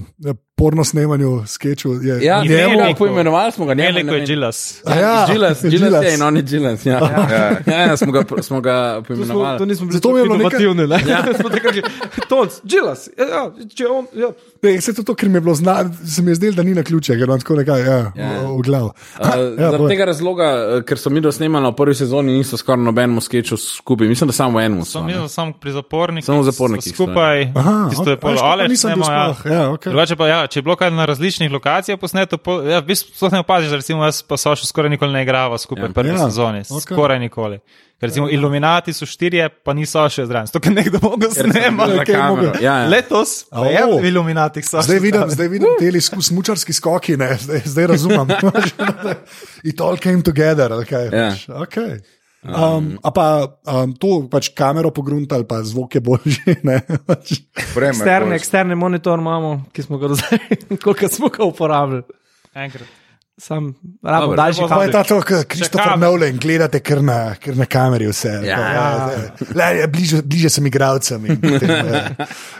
[0.56, 1.93] porno snemanju, sketchu.
[1.93, 2.97] Je, Ja, Ni njemu, veliko.
[2.97, 4.26] poimenovali smo ga, ne je vem.
[4.26, 4.82] Gilas.
[4.86, 6.04] A ja, Gilas, Gilas Gilas.
[6.06, 6.86] je in on je Gilas.
[6.86, 7.51] Ja, ja.
[7.68, 9.58] ja, ja smo, ga, smo ga To, smo, poimenovali.
[9.58, 10.74] to nismo bili Zato mi je bilo.
[10.76, 10.99] Ne?
[11.08, 11.24] Ja.
[11.39, 11.49] smo
[12.30, 14.28] Tons, Gilas, ja, ja, če on, ja.
[14.62, 16.84] Ne, se to, ker mi je bilo znano, se mi je zdelo, da ni na
[16.84, 18.30] ključe, ker imam tako nekaj ja, Ja.
[18.41, 18.86] v, v glavu.
[19.20, 19.28] Uh,
[19.58, 20.47] ja, zaradi tega razloga,
[20.82, 24.08] ker so mi dosnemali v prvi sezoni, niso skoraj nobenemu sketchu skupaj.
[24.08, 24.80] Mislim, da samo v enem.
[24.82, 25.08] so, Sem ne.
[25.08, 26.26] mislil samo pri zapornikih.
[26.26, 27.51] Samo zapornikih Skupaj.
[27.56, 29.34] Aha, Tisto je ok, pol veš, to pa Aleš nisem bil snemal, ja.
[29.34, 29.84] sploh, ja, ok.
[29.86, 33.12] Drugače pa, ja, če je bilo kaj na različnih lokacijah posneto, pol, ja, v bistvu
[33.12, 36.10] sploh ne opaziš, da recimo jaz pa Sašo skoraj nikoli ne igrava skupaj v prvi
[36.12, 36.62] Ja, sezoni.
[36.62, 36.82] ok.
[36.82, 37.60] Skoraj nikoli.
[37.96, 40.48] Ker recimo Illuminati so štirje, pa ni Sašo zraven.
[40.48, 41.94] To, ker nekdo bil snemati.
[41.94, 42.52] za kamero.
[42.60, 42.88] Ja, ja.
[42.88, 44.00] Letos pa je Au.
[44.00, 44.84] v Illuminatih Sašo.
[44.84, 48.28] Zdaj vidim, zdaj vidim te smučarski skoki, ne, zdaj, zdaj razumem.
[49.64, 50.72] It all came together.
[50.74, 51.32] Okay, Ja.
[51.58, 52.00] okay.
[52.44, 53.26] Um, a pa
[53.64, 56.56] um, to pač kamero pogruntali, pa zvok je boljši.
[56.68, 57.39] ne, pač.
[57.56, 58.36] Eksterne, boljša.
[58.36, 60.44] eksterne monitor imamo, ki smo ga zdaj,
[60.84, 62.04] koliko smo ga uporabljali.
[62.54, 63.03] Enkrat.
[63.38, 63.73] Sam
[64.03, 65.97] rabo daljši bo- Pa je ta to, kot Kristofer.
[65.97, 68.29] Nolan, gledate kar na, kar na kameri vse.
[68.45, 68.57] Ja.
[69.09, 70.63] Tako, Le, ja, bliže, bliže sem
[71.41, 72.09] potem, eh,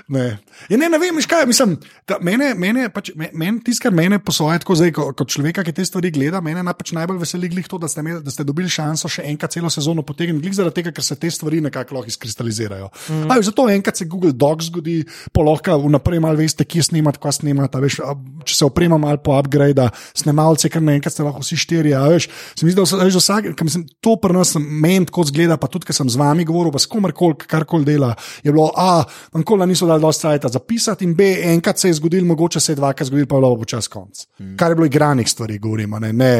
[0.08, 0.40] Ne.
[0.70, 3.94] Ja, ne, ne vem, veš kaj, mislim, ta, mene, mene, pač, me- meni tisto, kar
[3.94, 7.50] mene posloje tako zdaj, ko, kot človeka, ki te stvari gleda, mene pač najbolj veseli
[7.50, 10.54] glih to, da ste, imeli, da ste dobili šanso še enkrat celo sezono potegniti, glih
[10.54, 12.90] zaradi tega, ker se te stvari nekako lahko izkristalizirajo.
[13.10, 13.30] Mm.
[13.30, 14.98] A, zato enkrat se Google Docs zgodi,
[15.32, 18.00] polahka vnaprej malo veste, kje snemati, kva snemati, veš,
[18.44, 22.28] če se oprema malo po upgrade, snemalce, ker naenkrat ste lahko vsi štirje, a veš,
[22.56, 25.70] se mi zdi, da veš, vsak, ker mislim, to pri nas meni tako zgleda, pa
[25.72, 29.04] tudi, ker sem z vami govoril, pa s komerkoli, karkoli dela, je bilo, a,
[29.36, 32.80] manjkola niso dali dosti cajta zapisati in B, enkrat se je zgodil, mogoče se je
[32.80, 34.26] dvakrat zgodil, pa je bilo počas konc.
[34.40, 34.56] Mm.
[34.60, 36.36] Kar je bilo igranih stvari, govorimo, ne, ne,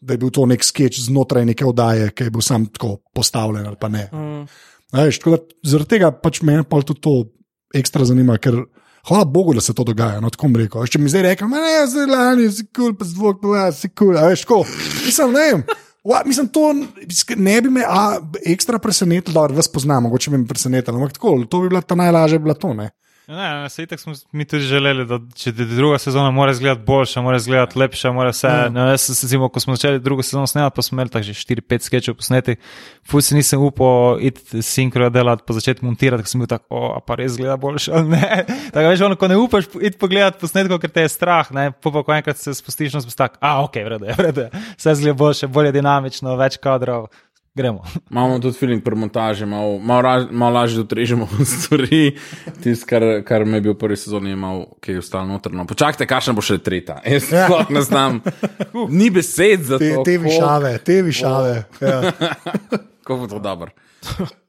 [0.00, 3.66] da je bil to nek sketch znotraj neke oddaje, ki je bil sam tako postavljen
[3.66, 4.08] ali pa ne.
[4.12, 4.46] Mm.
[4.94, 7.14] Veš, tako da zaradi tega pač me pa tudi to
[7.74, 8.60] ekstra zanima, ker
[9.08, 10.20] hvala Bogu, da se to dogaja.
[10.20, 10.86] No, tako bom rekel.
[10.86, 14.14] Če mi zdaj reče, ne, zdaj lani si kul, cool, pa zvok, pa si kul,
[14.14, 14.62] cool, veš, ko.
[15.04, 15.64] Mislim, ne vem.
[16.04, 16.68] Wa, mislim, to
[17.36, 20.98] ne bi me a, ekstra presenetilo, da vas poznam, mogoče bi me presenetilo.
[20.98, 22.74] Ampak tako, to bi bila ta najlažja, bi bila to.
[22.76, 22.90] Ne?
[23.28, 27.22] Ne, ne, se itak smo mi tudi želeli, da če druga sezona mora izgledati boljša,
[27.22, 28.46] mora izgledati lepša, mora vse.
[28.46, 28.68] Ja.
[28.68, 31.32] No, jaz, se- recimo, ko smo začeli drugo sezono snemati, pa smo imeli tako že
[31.32, 32.56] 4-5 sketchov posnetih,
[33.10, 36.92] fus si nisem upal iti sinkro delati, pa začeti montirati, ker sem bil tako, o,
[36.96, 38.44] a pa res gleda boljše ali ne.
[38.74, 41.90] Tako veš, ono, ko ne upaš iti pogledati posnetkov, ker te je strah, ne, pa
[41.90, 45.46] pa ko enkrat se spustiš, no, si tak, a ok, vrede, vrede, vse zgleda boljše,
[45.48, 47.08] bolje dinamično, več kadrov,
[47.54, 47.82] gremo.
[48.10, 52.16] Imamo tudi feeling pri montaži, malo, malo, malo lažje odrežemo stvari.
[52.62, 55.62] Tisto, kar, kar me je bil v prvi sezoni, malo, ki je ostalo notrno.
[55.64, 56.98] Počakajte, kakšna bo še tretja.
[57.06, 58.20] Jaz sploh ne znam.
[58.90, 60.02] Ni besed za Te, to.
[60.02, 61.54] te koliko- višave, te višave.
[61.80, 62.00] Ja.
[63.04, 63.70] Kako bo to dobro.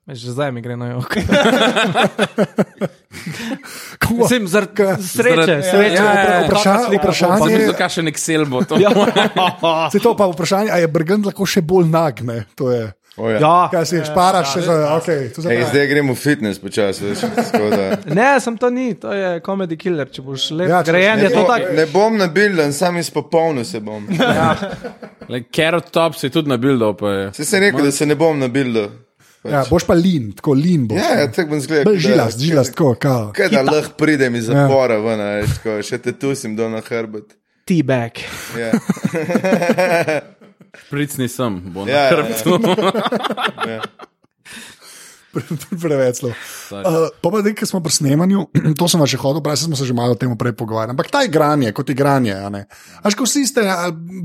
[0.07, 1.17] Že zdaj mi gre na jok.
[3.99, 5.93] Ko- Mislim, zaradi sreče, Zaradi- sreče.
[5.95, 6.43] Ja, ja, ja.
[6.43, 8.77] Vpraša- vprašanje- Pa mislim, kakšen Excel bo to.
[9.91, 12.21] Se to pa vprašanje, ali je Brgant lahko še bolj nag?
[12.21, 12.45] Ne?
[12.55, 12.85] To je.
[13.17, 13.39] O, ja.
[13.39, 14.73] Ja, Kaj si šparaš še za.
[14.93, 17.15] Okay, to za Ej, zdaj gremo v fitness počasi.
[17.71, 20.05] da- ne, sem to ni, to je komedi killer.
[20.05, 21.73] Če boš lep, Ja, ja, grejen, je Ne, to bo, tako.
[21.73, 24.03] ne bom nabilden, sam izpopolnil se bom.
[25.29, 26.93] Like, Carrot Top se je tudi nabildal.
[27.01, 28.37] je- Se sem rekel, da se ne bom
[29.45, 29.63] nabilden.
[29.63, 30.99] Ja, boš pa lin, tako lin boš.
[30.99, 31.95] Ja, ja tako bom zgledal.
[31.95, 32.95] Žilast, žilast, tako.
[32.99, 33.31] kao.
[33.35, 36.81] Kaj da lahko pridem iz zapora, ven, a veš, tako, še te tusim dol na
[36.85, 37.37] hrbet.
[37.65, 38.21] T-bag.
[38.59, 38.71] Ja.
[40.91, 42.25] Pricni sem, bo na Ja, ja,
[43.69, 43.81] ja.
[45.83, 46.31] Preveč zelo.
[46.71, 48.45] Uh, pa pa nekaj smo pri snemanju,
[48.79, 50.95] to sem še hodil, prej smo se že malo o tem prej pogovarjali.
[50.95, 52.65] Ampak ta igranje, kot igranje, a ne.
[53.05, 53.65] Až ko vsi ste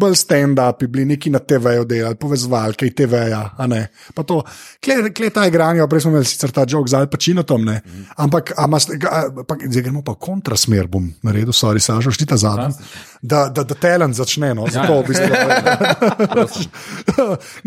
[0.00, 3.82] bolj stand-upi, bili neki na TV-ju delali, povezovali, kaj TV-ja, a ne.
[4.14, 4.40] Pa to,
[4.82, 7.80] kle, kle ta igranje, prej smo imeli sicer ta jok za Alpačino tam, ne.
[8.20, 12.36] Ampak, a mas, a, pa, zdaj gremo pa v kontrasmer, bom naredil, sorry, Sažo, štita
[12.40, 12.76] zadnji.
[13.22, 15.28] Da, da, da talent začne, no, zato v bistvu.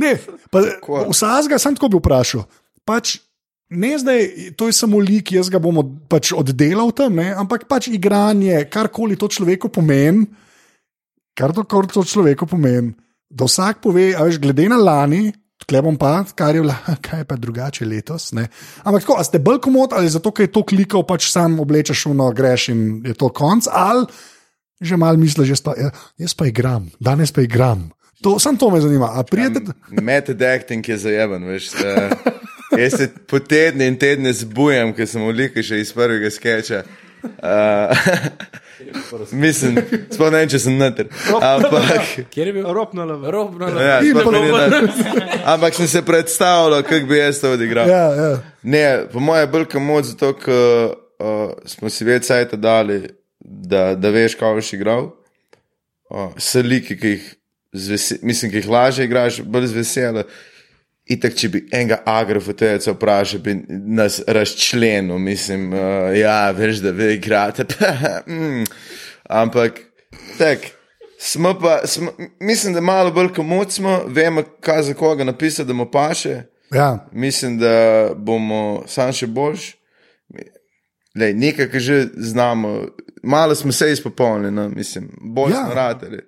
[0.02, 0.18] ne,
[0.50, 0.64] pa
[1.10, 2.46] vsakega sem tako bi vprašal.
[2.88, 3.18] Pač,
[3.74, 4.22] ne zdaj,
[4.58, 8.66] to je samo lik, jaz ga bom od, pač oddelal tam, ne, ampak pač igranje,
[8.72, 10.28] karkoli to človeku pomeni,
[11.38, 12.94] kar to, kar to človeku pomeni,
[13.34, 15.32] da vsak pove, a veš, glede na lani.
[15.64, 18.34] Klebom pa, kar je, bila, kaj je pa drugače letos.
[18.36, 18.50] Ne?
[18.84, 22.10] Ampak, tako, a ste bolj komod ali zato, ker je to klikal, pač sam oblečeš
[22.12, 24.04] v no, greš in je to konc, ali
[24.84, 27.88] že malo misliš, jaz, pa- ja, jaz pa igram, danes pa igram.
[28.20, 29.24] To, sam to me zanima.
[29.24, 31.72] Prijete, Method acting je zajeven, veš.
[31.80, 32.10] Da,
[32.80, 36.84] jaz se po tedne in tedne zbujam, ker sem ulika še iz prvega sketcha.
[37.24, 37.88] Uh,
[39.32, 39.78] mislim,
[40.12, 41.08] sploh ne vem, če sem noter.
[41.40, 42.68] Ampak, Kjer je bil?
[42.76, 43.06] Robno.
[43.80, 44.90] ja, pa- mi ni noter.
[45.46, 47.88] ampak sem se predstavljal, kako bi jaz to odigral.
[47.90, 48.32] ja, ja.
[48.64, 53.06] Ne, po mojem je bolj komod, zato ker uh, smo si več sajta dali,
[53.40, 55.12] da, da veš, kaj boš igral.
[56.12, 57.30] Uh, so liki, ki jih,
[58.22, 60.28] mislim, ki jih lažje igraš, bolj z veseljem.
[61.06, 65.80] Itak, če bi enega agrofotejca vprašal, bi nas razčlenil, mislim, uh,
[66.16, 67.66] ja, veš, da vi igrate.
[68.28, 68.64] Mm.
[69.24, 69.80] Ampak,
[70.38, 70.60] tak,
[71.18, 75.74] smo pa, smo, mislim, da malo bolj komod smo, vemo, kaj za koga napisati, da
[75.74, 76.42] mu paše.
[76.72, 77.08] ja.
[77.12, 77.74] Mislim, da
[78.16, 79.74] bomo sam še boljši.
[81.16, 82.86] Lej, nekaj, kar že znamo,
[83.24, 85.66] malo smo se izpopolnili, no, mislim, bolj Ja.
[85.66, 86.20] smo rateli.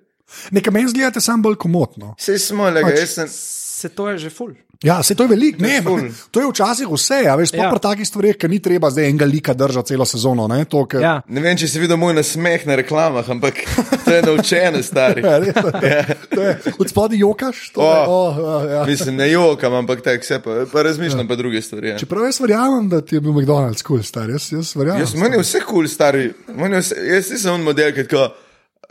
[0.50, 2.14] Nekaj meni zgledate sam bolj komotno.
[2.18, 3.28] Vse smo, le, Pač- jaz sem.
[3.76, 4.54] Se to je že full.
[4.84, 6.00] Ja, se to je veliko, ne, ful.
[6.32, 7.70] to je včasih vse, a veš, sploh Ja.
[7.72, 11.00] pri takih stvareh, ker ni treba zdaj enega lika držati celo sezono, ne, to, ker,
[11.00, 11.14] Ja.
[11.28, 13.60] Ne vem, če si videl moj nasmeh na reklamah, ampak
[14.04, 15.20] to je naučeno, stari.
[15.28, 18.16] Ja, res, to je, to je, od spodaj jokaš, to je, O.
[18.16, 18.82] oh, ja, ja.
[18.88, 21.92] Mislim, ne jokam, ampak tako se pa, pa razmišljam pa druge stvari.
[21.92, 21.98] Ja.
[22.00, 25.04] Čeprav jaz verjamem, da ti je bil McDonald's kul, cool, star, jaz, jaz verjamem.
[25.04, 26.30] Jaz, meni je vse kul, cool, stari.
[26.52, 28.08] Meni je Vse, jaz nisem on model, ki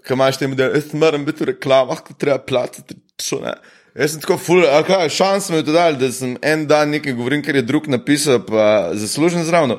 [0.06, 2.98] ki imaš temu, da jaz moram biti v reklamah, ko treba platiti.
[3.42, 3.54] Ne.
[3.96, 6.89] Jaz sem tako ful, a kaj, šans mi je to dal, da sem en dan
[6.89, 9.78] nekaj govorim, ker je drug napisal, pa zaslužen zravno.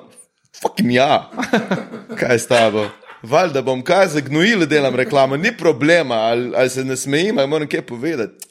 [0.57, 1.31] Fucking ja.
[2.19, 2.87] Kaj je s tabo?
[3.23, 7.49] Valjda bom kaj za gnojile delam reklamo, ni problema, ali, ali se ne smejim, ali
[7.49, 8.47] moram kaj povedati.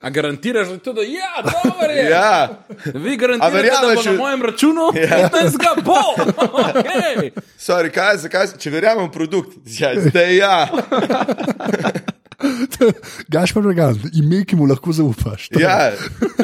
[0.00, 2.10] A garantiraš, da je to, da ja, dobro je.
[2.10, 2.48] ja,
[2.84, 5.28] Vi garantirate, da verjameš, bo na v- mojem računu, Ja.
[5.30, 6.00] 15 ga bo.
[6.74, 7.30] Okay.
[7.58, 10.56] sorry, kaj, zakaj, če verjamem v produkt, ja, zdaj ja.
[13.32, 15.48] Gašpor Regan, ime, ki mu lahko zaupaš.
[15.60, 15.92] Ja,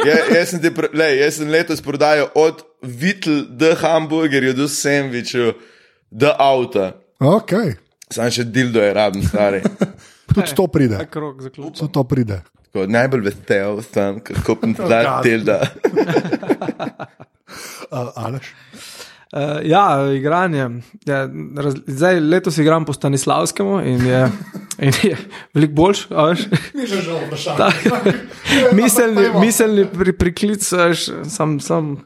[0.07, 5.55] ja jaz, sem pr- lej, jaz sem letos prodajal od Vitl do hamburgerja do sandvičev
[6.11, 6.93] do avta.
[7.21, 7.53] Ok,
[8.11, 9.61] Sam še dildo je raben, stari.
[10.35, 10.99] tudi to pride.
[11.13, 12.41] Tudi to pride.
[12.71, 15.61] Tako, najbolj vesel sem, kako kupim ta dildo.
[17.91, 18.53] Uh, Aleš?
[19.31, 20.71] Uh, ja, igranje.
[21.07, 24.31] Ja, raz, zdaj, letos igram po Stanislavskemu in je,
[24.87, 25.17] in je
[25.55, 26.07] veliko boljš.
[26.11, 26.41] a veš.
[27.57, 27.75] Tak,
[28.81, 30.73] miselni, miselni pri, priklic,
[31.29, 31.97] sam, sam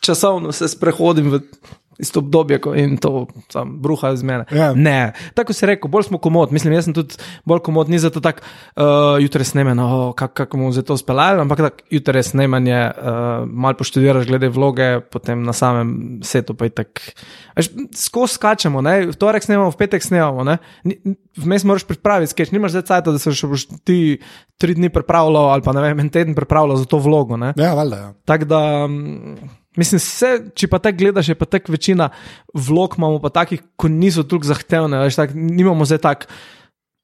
[0.00, 1.40] časovno se sprehodim v
[1.98, 4.44] isto obdobje in to sam bruha iz mene.
[4.50, 4.72] Ja.
[4.74, 6.52] Ne, tako si rekel, bolj smo komod.
[6.52, 8.42] Mislim, jaz sem tudi bolj komod, ni zato tako,
[8.76, 8.84] uh,
[9.22, 13.78] jutri snemanje, oh, kako kak bomo zdaj to speljali, ampak tako, jutri snemanje, uh, malo
[13.78, 17.14] poštudiraš glede vloge, potem na samem setu pa je tako.
[17.96, 19.06] Skozi skačemo, ne?
[19.06, 20.44] v torek snemamo, v petek snemamo.
[20.44, 20.58] ne.
[21.36, 24.18] Vmes moraš pripraviti sketch, nimaš zdaj cajt, da se še boš ti
[24.58, 27.36] tri dni pripravljal ali pa ne vem, en teden pripravljal za to vlogo.
[27.36, 27.52] Ne?
[27.58, 27.96] Ja, valjda.
[27.96, 28.12] Ja.
[28.24, 32.08] Tako da, mm, mislim, vse, če pa tako gledaš, je pa tako večina
[32.54, 34.98] vlog imamo pa takih, ko niso toliko zahtevne.
[34.98, 36.26] Veš, tak, nimamo zdaj tako,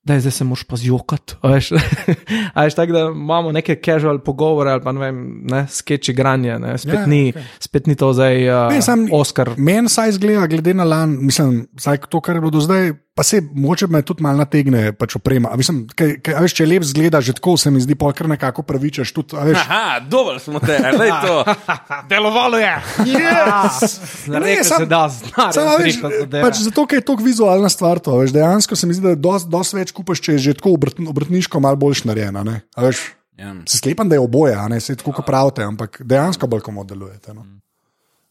[0.02, 1.34] da zdaj se moraš pa zjokati.
[2.54, 6.58] a Veš, tako da imamo neke casual pogovore ali pa ne vem, ne, skeči granje.
[6.58, 7.42] Ne, spet, Ja, ni, okay.
[7.60, 9.50] spet ni to zdaj uh, Ne, sam- Oscar.
[9.56, 13.24] Meni saj zgleda, glede na lan, mislim, saj to, kar je bilo do zdaj, pa
[13.26, 15.50] se moče me tudi malo nategne, pač oprema.
[15.50, 18.14] A Mislim, kaj, kaj, a veš, če lep zgleda, že tako se mi zdi, pol
[18.14, 19.12] kar nekako pravičaš.
[19.12, 21.34] Tudi, a veš, Aha, dovolj smo te, lej to.
[22.10, 22.70] Delovalo je.
[23.04, 23.98] yes!
[24.38, 26.00] Rekel sam- se da, znaš,
[26.32, 28.00] pač zato, ker je to vizualna stvar.
[28.00, 30.72] To, veš, dejansko se mi zdi, da dosti dost več kupaš, če je že tako
[30.72, 32.40] obrt, obrtniško malo boljš narejena.
[32.42, 32.62] ne.
[32.72, 33.04] A Veš,
[33.36, 33.52] Ja.
[33.64, 36.88] se sklepam, da je oboje, a ne se tako, kot pravite, ampak dejansko bolj komod
[36.88, 37.32] delujete.
[37.32, 37.44] No,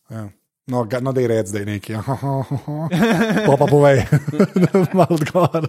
[0.10, 0.28] ja.
[0.70, 1.98] No, ga- no da je red zdaj neki.
[3.46, 4.06] Pa pa povej,
[4.98, 5.68] malo odgovor.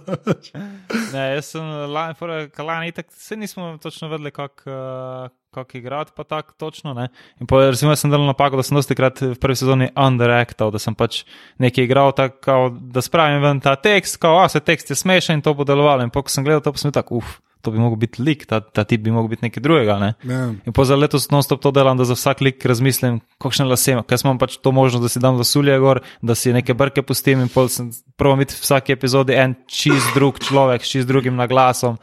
[1.12, 2.14] Ne, jaz sem lani,
[2.58, 6.94] lani itak, se nismo točno vedeli, kako uh, kak igrati, pa tako točno.
[7.40, 10.94] Recimo, jaz sem delal napako, da sem dosti krat v prvi sezoni underactal, da sem
[10.94, 11.24] pač
[11.58, 15.42] nekaj igral tako, da spravim ven ta tekst, kao, a se tekst je smešen in
[15.42, 16.06] to bo delovalo.
[16.06, 18.60] In ko sem gledal to, sem bil tako, uf, to bi mogel biti lik, ta,
[18.60, 19.98] ta tip bi mogel biti nekaj drugega.
[20.00, 20.10] Ne?
[20.28, 20.40] Ja.
[20.66, 24.06] In po za letos non-stop to delam, da za vsak lik razmislim, kakšne lase imam,
[24.08, 27.44] ker sem pač to možnost, da si dam lasulje gor, da si neke brke pustim
[27.44, 32.00] in pol sem proval biti v vsaki epizodi en čist drug človek, čist drugim naglasom.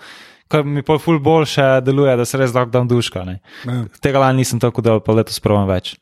[0.48, 3.24] Kar mi pol ful boljše deluje, da se res lahko dam duška.
[3.26, 3.40] Ne.
[3.66, 3.82] Ja.
[4.02, 5.96] Tega lani nisem tako delal, pa letos provam več.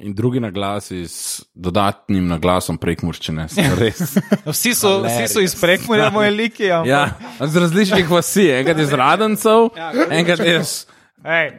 [0.00, 3.44] In drugi naglasi s dodatnim naglasom prekmurčene.
[3.48, 4.00] so Res.
[4.46, 6.70] Vsi so, vsi so iz prekmurja moje liki.
[6.70, 9.68] ampak- Ja, z različnih vasi, enkrat iz Radencev,
[10.10, 10.86] enkrat iz.
[11.20, 11.50] Hej,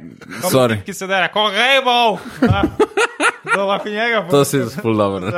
[0.50, 0.80] Sorry.
[0.82, 2.18] ki se dera, ko rebov!
[3.56, 5.32] Da lahko njega To si spol dobro.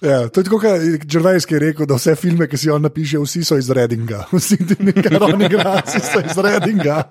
[0.00, 3.18] Ja, to je tako, kot Džervajs je rekel, da vse filme, ki si jo napiše,
[3.18, 4.24] vsi so iz Redinga.
[4.32, 7.02] Vsi ti nekaj ravni igralci so iz Redinga.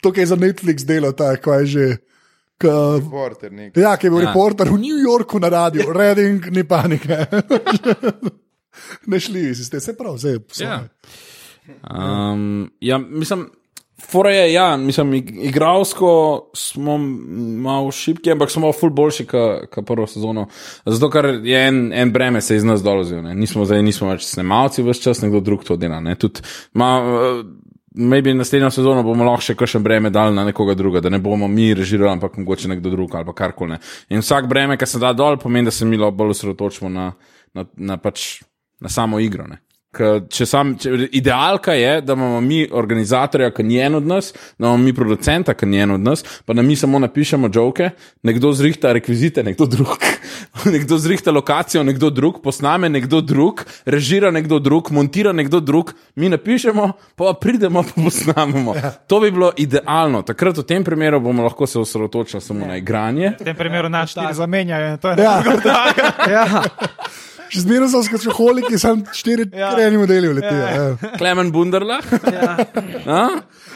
[0.00, 1.86] To, kar je za Netflix delo, tako je že.
[2.58, 2.70] Ka,
[3.10, 3.76] Porter, nek.
[3.76, 4.24] ja, ki je bil Ja.
[4.24, 4.28] ja.
[4.30, 7.26] reporter v New Yorku na radiju, Reding, ni panike.
[9.10, 10.38] ne šli, si ste se prav, zdaj.
[10.62, 10.84] Ja.
[11.90, 13.48] Um, ja, mislim,
[14.00, 16.10] fora je, ja, mislim, ig- igralsko
[16.54, 16.98] smo
[17.62, 20.46] malo šipki, ampak smo ful boljši, kot prvo sezono.
[20.86, 23.22] Zato, ker je en, en breme se iz nas dolazil.
[23.22, 23.34] Ne.
[23.34, 26.00] Nismo zdaj, nismo več snemalci, vse čas nekdo drug to dela.
[26.00, 26.16] Ne.
[26.20, 26.42] Tudi,
[26.74, 27.44] ma, uh,
[27.94, 31.46] Maybe naslednjo sezono bomo lahko še kakšen breme dali na nekoga druga, da ne bomo
[31.48, 33.70] mi režirali, ampak mogoče nekdo drug ali pa karkoli.
[33.70, 33.78] ne.
[34.10, 37.12] In vsak breme, ki se da dol, pomeni, da se mi bolj osredotočimo na,
[37.54, 38.42] na, na, pač,
[38.80, 39.46] na samo igro.
[39.46, 39.60] Ne.
[39.94, 44.32] Ker Če sam, če, idealka je, da imamo mi organizatorja, ki ni en od nas,
[44.58, 47.90] da imamo mi producenta, ki ni en od nas, pa da mi samo napišemo joke,
[48.26, 50.06] nekdo zrihta rekvizite, nekdo drug,
[50.74, 56.28] nekdo zrihta lokacijo, nekdo drug, posname nekdo drug, režira nekdo drug, montira nekdo drug, mi
[56.34, 58.74] napišemo, pa pridemo, pa posnamemo.
[59.06, 60.22] To bi bilo idealno.
[60.22, 63.34] Takrat v tem primeru bomo lahko se osredotočili samo na igranje.
[63.40, 64.86] V tem primeru nas štiri zamenjajo.
[64.86, 65.42] je Ja.
[66.34, 66.62] Ja.
[67.48, 69.72] Še zmeraj so skačoholiki, samo štiri Ja.
[69.72, 70.62] krajni modeli letijo.
[70.62, 70.84] Ja.
[71.18, 72.00] Klemen Bunderla.
[72.26, 73.28] Ja.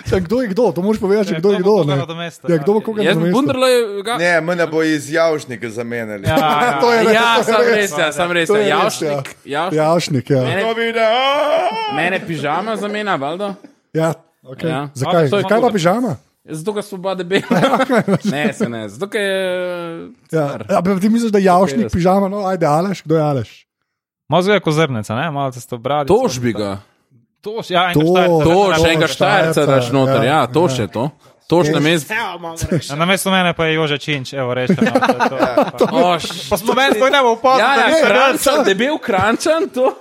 [0.07, 0.73] Ja, kdo je kdo?
[0.73, 1.73] To moraš povedati, kdo je kdo.
[1.77, 1.97] koga ne.
[1.99, 2.85] nadomesta, Ja, kdo bo ja.
[2.85, 3.33] koga nadomestil?
[3.33, 3.79] Bunderla je.
[4.03, 4.17] Ga...
[4.17, 6.25] Ne, mene bo iz javšnika zamenjali.
[6.25, 6.79] Ja, ja.
[6.83, 7.75] To je res, Ja, to je sam res.
[7.75, 8.49] res, ja, sam res.
[8.49, 8.55] Ja.
[8.55, 8.69] res, ja.
[8.71, 9.77] Javšnik, javšnik.
[9.77, 10.43] Javšnik, ja.
[10.43, 10.65] Mene,
[11.95, 13.55] mene pižama zamenja, valjda.
[13.93, 14.15] ja.
[14.45, 14.69] Okay.
[14.69, 14.89] Ja.
[14.95, 15.27] Zakaj?
[15.29, 16.17] Zakaj pa pižama?
[16.49, 17.45] Zato, ker so oba debela.
[18.25, 18.89] Ne, se ne.
[18.89, 20.09] Zato, ker je.
[20.33, 20.59] Ja.
[20.71, 21.93] Ja, ti misliš, da je javšnik Petdeset.
[21.95, 22.29] pižama?
[22.29, 23.51] No, ajde, aleš, kdo je aleš?
[24.29, 25.31] Malo zve kozrnica, ne?
[25.31, 26.07] Malo ste obrali.
[26.07, 26.79] Tož bi ga.
[27.41, 28.45] Tož, ja, To- enega štajrca.
[28.45, 31.05] To, To, še enega Štajerca, štajerca daš noter, ja, ja, to še to.
[31.47, 32.13] To še na mestu.
[32.13, 34.77] Ja, Na mestu mene pa je Jože Činč, evo rečem.
[34.77, 35.87] No, to je to.
[36.51, 37.95] Pa smo meni to ne bo Ja, opazili.
[37.95, 39.95] ja, krančan, debel krančan, to.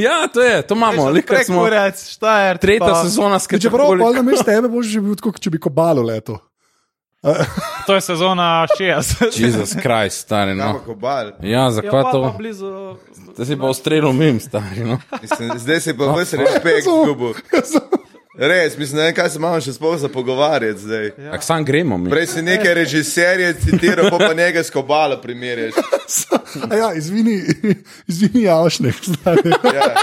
[0.00, 1.66] Ja, to je, to imamo, likar smo.
[2.10, 2.58] štajer.
[2.58, 4.04] Tretja sezona Če prav, skeča.
[4.04, 6.38] pa na mestu tebe boš že bil tako, kot če bi kobalo leto.
[7.86, 9.40] To je sezona 60.
[9.40, 10.80] Jezus Krist, stari, no.
[10.86, 11.32] kobal.
[11.42, 12.22] Ja, zakaj pa, to?
[12.22, 12.96] pa blizu.
[13.34, 15.00] Zdaj si pa ustrelil mim, stari, no.
[15.56, 17.34] Zdaj si pa vse respekt zgubil.
[18.40, 21.10] Res, mislim, ne vem, kaj se imamo še sploh za pogovarjati zdaj.
[21.28, 22.08] Ak sam gremo mi.
[22.08, 25.76] Prej si nekaj režiserje citiral, pa pa njega s kobalo primerjaš.
[26.80, 27.36] Ja, izvini,
[28.10, 29.52] izvini stari.
[29.74, 29.94] Ja.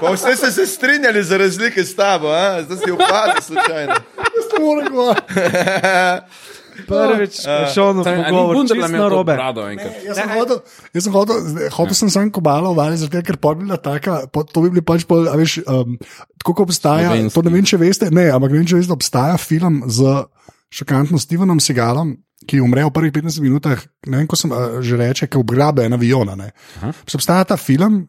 [0.00, 2.62] Pa vse ste se strinjali za razlike s tabo, a?
[2.62, 3.94] zdaj si upadel slučajno.
[4.50, 5.32] To moram govoriti.
[6.86, 7.38] Prvič,
[7.74, 9.34] šel na A ni pogovor, čisto na robe.
[10.02, 10.58] Jaz sem hotel,
[10.90, 14.42] jaz sem zdaj, hotel sem sam kobalo uvali, zato ker pa bi bila taka, po-
[14.42, 15.94] to bi bili pač pol, a veš, um,
[16.44, 17.34] tako kot obstaja, Slovenski.
[17.34, 20.12] to ne vem, če veste, ne, ampak ne vem, če veste, obstaja film z
[20.74, 22.12] šokantno Stevenom Segalom,
[22.44, 23.80] ki umre v prvih 15 minutah,
[24.12, 24.52] ne vem, ko sem
[24.84, 26.34] že reče, ki obgrabe en avion.
[26.36, 26.50] ne.
[26.82, 28.02] Pač Obstaja ta film,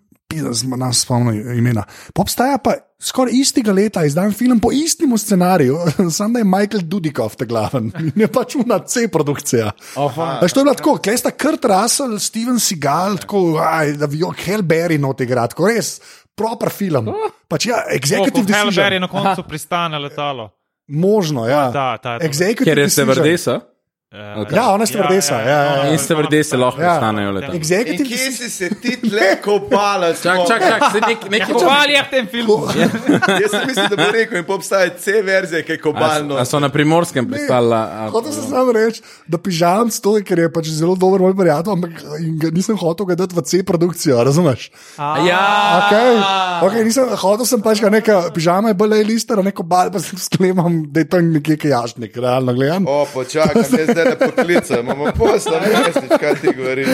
[0.76, 1.86] nas spomnim imena.
[2.14, 5.78] Pa obstaja pa skoraj istega leta izdan film po istem scenariju,
[6.18, 9.72] samo da je Michael Dudikov te glaven in je pač una C produkcija.
[10.42, 14.20] Veš, to je bilo tako, klej sta Kurt Russell, Steven Seagal, tako, aj, da bi
[14.24, 16.00] jo Hellberry not igrati, tako res.
[16.36, 17.14] Proper film.
[17.48, 18.94] Pač ja, executive Helber decision.
[18.94, 20.52] je na koncu pristane letalo.
[20.88, 21.72] Možno, ja.
[21.72, 22.26] Ta, ta, ta.
[22.26, 23.62] Executive Ker je decision.
[24.16, 24.56] Stevardesa.
[24.56, 25.92] Ja, ona stevardesa, ja, ja, ja.
[25.92, 26.94] In stevardese lahko Ja.
[26.94, 27.48] postanejo leta.
[27.52, 30.14] In Executive kje si se ti tle kopala?
[30.24, 32.58] Čak, čak, čak, se nek, nek Kobal je v tem filmu.
[33.44, 36.38] Jaz sem mislil, da bo rekel, in obstaja C verzija, ki je kobalno.
[36.40, 37.82] A so na primorskem pristala?
[38.14, 41.74] Hotel sem samo reči, da pižam s to, ker je pač zelo dober moj prijatelj,
[41.76, 41.92] ampak
[42.22, 44.70] in ga nisem hotel ga dati v C produkcijo, razumeš?
[45.28, 45.44] Ja,
[45.86, 46.14] Okay.
[46.66, 50.18] Okay, nisem, hotel sem pač ga neka pižama, je bolj lister, neko bal, pa sem
[50.20, 52.88] sklepam, da je to nekje kajašnik, realno gledam.
[52.88, 56.88] O, počakaj, jaz zdaj ne poklicam, imamo posla, ne veš, kaj ti govoriš.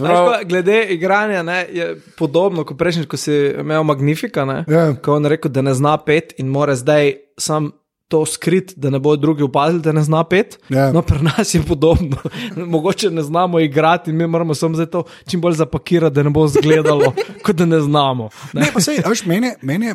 [0.00, 4.44] pa, Glede igranja ne, je podobno kot prejšnjič, ko si imel Magnifika.
[4.44, 4.94] Ne, Ja.
[5.02, 7.70] Ko je on rekel, da ne zna pet in mora zdaj sam
[8.08, 10.58] to skrit, da ne bodo drugi opazili, da ne zna pet.
[10.68, 10.92] Ja.
[10.92, 12.16] No, pri nas je podobno.
[12.66, 16.30] Mogoče ne znamo igrati in mi moramo samo zdaj to čim bolj zapakirati, da ne
[16.30, 17.12] bo izgledalo,
[17.44, 18.28] kot da ne znamo.
[18.52, 18.60] Ne.
[18.60, 19.94] Ne, pa sej, a veš, meni, meni je,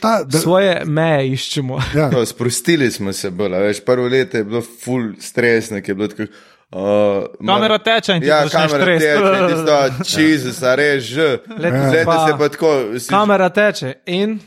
[0.00, 1.78] ta, da, Svoje meje iščemo.
[1.94, 2.10] ja.
[2.10, 5.94] No, sprostili smo se bolj, a veš, prvo leto je bilo full stresno, ki je
[5.94, 6.32] bilo tako.
[6.72, 9.08] Uh, Kamera teče in ti Ja, kamera tresti.
[9.08, 9.76] teče, in ti sto,
[10.22, 11.38] Jezus, a res že.
[11.46, 12.04] Zdaj se
[12.38, 12.70] pa tako.
[12.98, 14.38] Si, Kamera teče in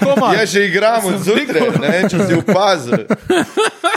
[0.00, 0.36] komaj.
[0.36, 3.04] Ja, že igramo zjutraj, ne vem, če si opazil.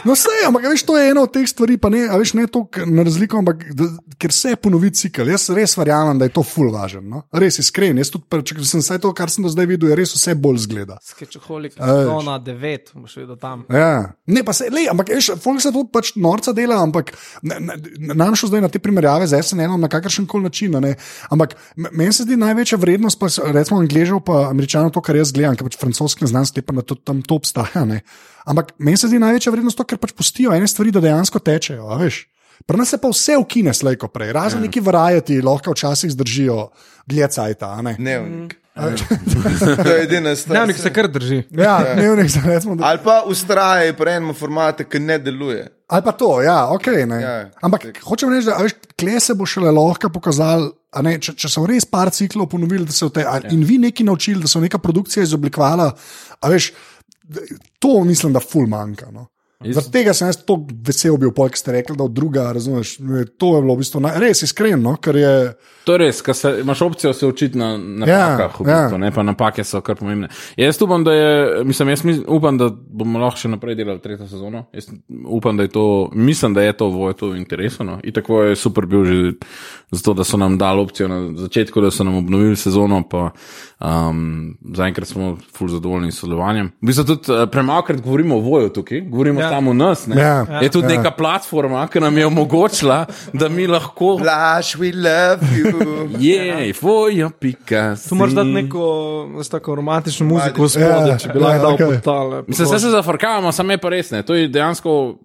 [0.08, 2.46] No, sej, ampak veš, to je ena od teh stvari, pa ne, a veš, ne
[2.48, 3.84] to na razliko, ampak da,
[4.16, 5.28] ker se ponovi cikl.
[5.28, 7.04] Jaz res verjamem, da je to full važen.
[7.04, 7.26] No?
[7.36, 8.00] Res iskren.
[8.00, 10.62] Jaz tudi, če sem vse to, kar sem do zdaj videl, je res vse bolj
[10.64, 10.96] zgleda.
[11.04, 12.08] skečoholik, A, veš.
[12.08, 13.66] zona 9, boš videl tam.
[13.68, 14.16] Ja.
[14.26, 17.12] Ne, pa se, le, ampak veš, folk se to pač norca dela, ampak
[17.44, 17.60] ne-
[17.98, 20.76] nam šlo zdaj na te primerjave z SNN-om na kakršen koli način.
[20.76, 20.96] a ne.
[21.30, 25.56] Ampak meni se zdi največja vrednost, pa recimo Angležev, pa Američanov, to, kar jaz gledam,
[25.56, 27.86] ker pač francoski ne znam sklepati, da to, tam to obstaja.
[27.90, 28.02] Ne.
[28.46, 31.88] Ampak meni se zdi največja vrednost to, ker pač pustijo ene stvari, da dejansko tečejo.
[31.90, 32.28] a veš.
[32.68, 36.70] Pri nas se pa vse ukine, slejko prej, razen neki varajati, lahko včasih zdržijo
[37.08, 37.72] dlje cajta.
[37.72, 37.96] a Ne?
[37.98, 38.56] Dnevnik.
[39.84, 40.58] To je edina stvar.
[40.58, 41.44] Dnevnik se kar drži.
[41.52, 45.68] Ja, dnevnik, za recimo, da Ali pa ustraje pri enem formatu, ki ne deluje.
[45.90, 46.88] Ali pa to, ja, ok.
[47.10, 47.18] Ne.
[47.22, 47.34] Ja.
[47.66, 50.70] Ampak hočem reči, da veš, kle se bo šele lahko pokazal.
[50.94, 53.62] a Ne, če, če so res par ciklov ponovili, da se v tej, a, in
[53.66, 55.92] vi nekaj naučili, da so neka produkcija izoblikovala,
[56.50, 56.72] veš,
[57.78, 59.12] to mislim, da ful manjka.
[59.14, 59.28] No.
[59.60, 62.94] Zaradi tega sem jaz tako vesel bil, pol, ki ste rekli, da od druga, razumeš,
[63.36, 65.34] to je bilo v bistvu naj, res iskreno, ker je.
[65.84, 69.02] To je res, ker se, imaš opcijo se učiti na napakah, Ja, v bistvu, ja.
[69.04, 70.30] ne pa napake so kar pomembne.
[70.56, 74.64] Jaz upam, da je, mislim, jaz upam, da bomo lahko še naprej delali tretjo sezono.
[74.72, 74.88] Jaz
[75.28, 75.84] upam, da je to,
[76.16, 77.84] mislim, da je to v to interesu.
[77.84, 77.98] No.
[78.00, 79.20] In tako je super bil že
[79.92, 83.32] zato, da so nam dali opcijo na začetku, da so nam obnovili sezono, pa
[83.80, 86.72] um, zaenkrat smo ful zadovoljni s sodelovanjem.
[86.80, 89.49] V bistvu tudi uh, premalkrat govorimo o voju tukaj, govorimo ja.
[89.50, 90.08] Samo o nas.
[90.08, 90.16] ne.
[90.18, 90.46] Ja.
[90.62, 90.98] Je tudi Ja.
[90.98, 94.18] neka platforma, ki nam je omogočila, da mi lahko.
[94.18, 95.74] Flash, we love you.
[96.20, 97.96] Je, vojo, pika.
[98.00, 98.86] Tu moraš dati neko
[99.52, 101.86] tako romantično muziko v spodaj, Ja, če bi lahko ja, dal okej.
[101.88, 102.44] pod tale.
[102.48, 104.24] Mislim, vse se zafrkavamo, samo je pa res ne.
[104.24, 105.16] To je dejansko.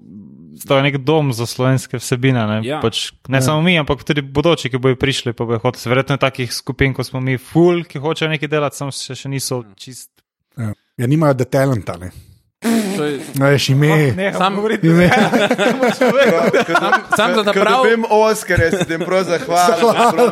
[0.65, 2.47] To je nek dom za slovenske vsebine.
[2.47, 2.75] Ne, Ja.
[2.75, 2.81] ja.
[2.81, 3.43] pač, ne ja.
[3.43, 5.33] samo mi, ampak tudi bodoči, ki bojo prišli.
[5.33, 5.91] Pa bojo hoteli.
[5.91, 9.29] Verjetno je takih skupin, kot smo mi, ful, ki hočejo nekaj delati, samo še, še
[9.29, 10.11] niso čist.
[10.57, 11.97] Ja, ja nimajo da talenta.
[11.99, 12.13] Ne.
[13.35, 14.13] Veš, ime.
[14.17, 15.11] Ne, Sam- ime.
[17.17, 17.83] sam za prav.
[17.83, 19.25] dobim Oscar, jaz se tem prav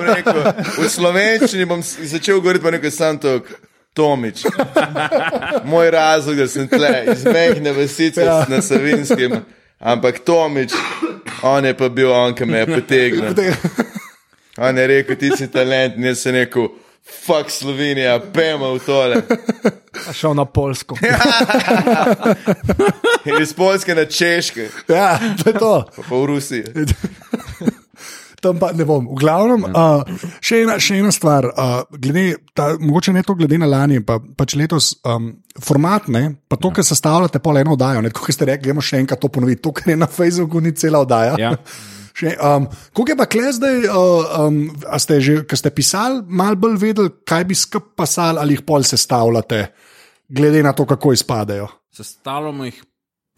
[0.02, 0.42] rekel,
[0.78, 3.40] V slovenščini bom začel govoriti, pa nekaj sam to.
[3.94, 4.46] Tomič,
[5.68, 8.38] moj razlog, da sem tle, iz mehne vasice ja.
[8.48, 9.34] na Savinskem,
[9.78, 10.72] ampak Tomič,
[11.42, 13.34] on je pa bil on, ki me je potegnil.
[14.58, 16.70] On je rekel, ti si talent, in jaz sem rekel,
[17.02, 19.22] fuck Slovenija, pejmo v tole.
[20.12, 20.96] Šel na Polsko.
[23.24, 25.74] In iz Poljske na Češke, Ja, to je to.
[25.96, 26.64] pa, pa v Rusiji.
[28.42, 29.06] Tam pa ne bom.
[29.06, 30.02] V glavnem, uh,
[30.42, 34.16] še, ena, še ena stvar, uh, glede, ta, mogoče ne to glede na lani, pa,
[34.18, 35.28] pač letos um,
[35.62, 38.02] format, ne, pa to, kar sestavljate, pol eno oddajo.
[38.10, 39.62] Kot ste rekli, gremo še enkrat to ponoviti.
[39.62, 41.38] To, kar je na Facebooku, ni cela oddaja.
[41.38, 41.54] Ja.
[42.22, 46.22] Še, um, Kako je pa kle zdaj, uh, um, a ste že, ko ste pisali,
[46.30, 49.66] malo bolj vedeli, kaj bi skup pasali ali jih pol sestavljate,
[50.30, 51.66] glede na to, kako izpadajo.
[51.92, 52.78] Sestavljamo jih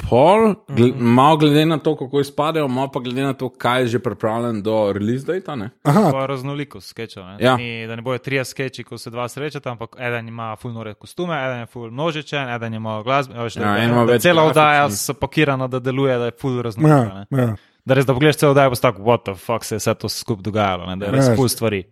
[0.04, 3.86] pol, gl malo glede na to, kako izpadajo, malo pa glede na to, kaj je
[3.86, 5.56] že pripravljen do release data.
[5.56, 5.70] Ne?
[5.82, 7.24] Aha, Pa raznolikost sketchov.
[7.24, 7.36] Ne?
[7.40, 7.56] Ja.
[7.56, 10.94] Ni, da ne bojo trije sketchi, ko se dva srečata, ampak eden ima full nore
[10.94, 13.34] kostume, eden je full množičen, eden ima glasbe.
[13.34, 17.24] Ja, da, da več cela oddaja so pakirana, da deluje, da je full raznolika.
[17.24, 17.42] ja, ne.
[17.42, 17.54] ja.
[17.84, 20.08] Da res, da pogledaš celo oddajo, bo tako, what the fuck se je vse to
[20.08, 20.96] skupaj dogajalo, ne?
[20.96, 21.34] da je res Ja.
[21.36, 21.82] full stvari.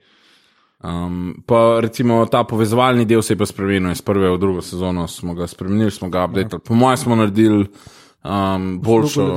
[0.80, 5.08] Um, pa recimo ta povezovalni del se je pa spremenil iz prve v drugo sezono,
[5.08, 6.60] smo ga spremenili, smo ga updated.
[6.60, 7.68] Po mojem smo naredili
[8.24, 9.28] um, boljšo.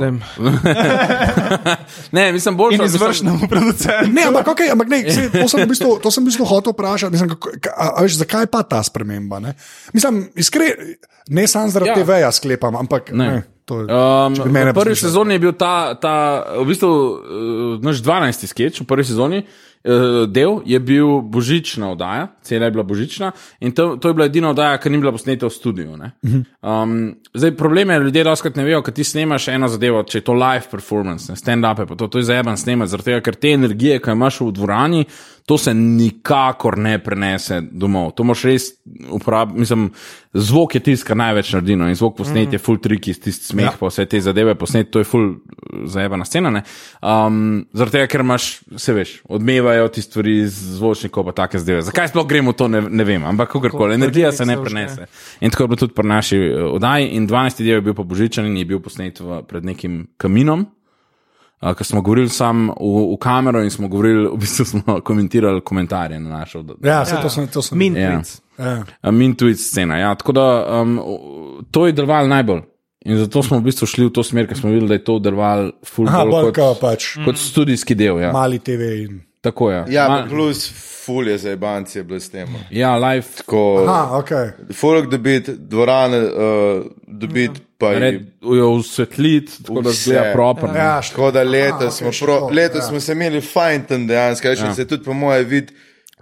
[2.12, 2.74] ne, mislim, boljšo.
[2.76, 4.10] In izvršnemu producentu.
[4.10, 6.72] Ne, ampak, okay, ampak ne, sej, to, sem v bistvu, to sem v bistvu hotel
[6.72, 7.12] vprašati.
[7.12, 9.38] Mislim, kako, ka, a, a veš, zakaj pa ta sprememba?
[9.38, 9.54] Ne?
[9.92, 10.74] Mislim, iskreno,
[11.28, 11.96] ne samo zaradi Ja.
[11.96, 12.04] ja.
[12.04, 13.30] TV-ja sklepam, ampak Ne.
[13.30, 13.82] ne, to.
[13.82, 16.14] Um, v prvi sezoni je bil ta, ta
[16.62, 18.46] v bistvu, uh, naš 12.
[18.46, 19.42] sketch v prvi sezoni.
[19.86, 23.30] Uh, del je bil božična oddaja, cela je bila božična,
[23.62, 25.94] in to, to je bila edina oddaja, ki ni bila posneta v studiu.
[25.94, 26.10] ne.
[26.62, 30.24] Um, zdaj, problem je, ljudje doskrat ne vejo, kaj ti snemaš eno zadevo, če je
[30.26, 33.54] to live performance, stand-up, je pa to, to je zajeban snemati, zaradi tega, ker te
[33.54, 35.04] energije, ki jo imaš v dvorani,
[35.46, 38.10] to se nikakor ne prenese domov.
[38.18, 38.64] To moš res
[39.14, 39.84] uporabiti, mislim,
[40.34, 43.68] zvok je tisto, kar največ naredi, no, in zvok posnet je full tricky, tisti smeh,
[43.68, 43.74] ja.
[43.78, 45.36] pa vse te zadeve posnet, to je full
[45.86, 46.50] zajebana scena.
[46.50, 46.64] ne.
[46.98, 51.86] Um, zaradi tega, ker imaš, se veš, odmevajo ti stvari iz zvočnikov, pa take zadeve.
[51.86, 55.06] Zakaj sploh gremo to, ne, ne vem, ampak kakorkoli, energija se ne prenese.
[55.40, 57.12] In tako je bilo tudi pri naši eh, oddaji.
[57.20, 57.62] In 12.
[57.62, 60.66] del je bil pa božičen in je bil posnet v, pred nekim kaminom.
[61.62, 65.60] Uh, Ker smo govorili sam v, v kamero in smo govorili, v bistvu smo komentirali
[65.60, 66.78] komentarje na našo oddajo.
[66.84, 67.48] Ja, se, to sem.
[67.48, 68.10] To sem Min Ja.
[68.12, 68.40] tweets.
[69.02, 69.10] ja.
[69.12, 69.96] Min tweet scena.
[69.98, 70.14] Ja.
[70.14, 70.46] Tako da
[70.82, 71.00] um,
[71.70, 72.60] to je delovalo najbolj.
[73.06, 75.18] In zato smo v bistvu šli v to smer, ker smo videli, da je to
[75.18, 78.18] delovalo bolj kot, kot pač kot studijski del.
[78.20, 78.32] Ja.
[78.34, 78.82] mali TV.
[79.06, 79.20] In...
[79.46, 79.84] Tako je.
[79.88, 80.66] Ja, Ma- pa plus
[80.98, 82.48] fulje za ebanci je bilo s tem.
[82.70, 83.26] ja, live.
[83.36, 84.30] Tako, Aha, ok.
[84.74, 88.26] Folk dobiti, dvorane uh, dobiti, pa Red, je.
[88.52, 90.70] jo usvetliti, tako da zgleda proper.
[90.70, 90.78] ne.
[90.78, 92.88] Ja, Tako da letos Aha, smo, še pro, to, letos ja.
[92.88, 94.74] smo se imeli fajn tam dejansko, ja.
[94.74, 95.70] se tudi po moje vid,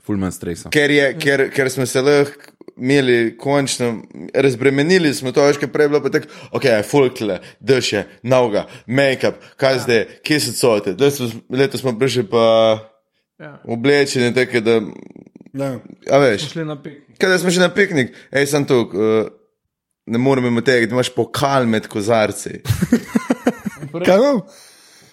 [0.05, 0.69] Full man stresa.
[0.69, 4.03] ker, je, ker, ker smo se lahko imeli končno,
[4.35, 9.79] razbremenili smo to, ker prej je bilo pa tako, ok, fulkle, dše, noga, make-up, kaj
[9.79, 10.93] zdaj, kje so cote,
[11.49, 12.45] letos smo prišli pa
[13.45, 13.55] Ja.
[13.69, 14.81] oblečeni, tako da,
[15.55, 15.71] Ja.
[16.11, 16.49] a veš.
[16.51, 17.19] Šli na piknik.
[17.21, 19.29] Kaj smo še na piknik, hej, sem tu, uh,
[20.11, 22.59] ne morem imeti tega, da imaš pokal med kozarci.
[23.95, 24.41] Kaj imam?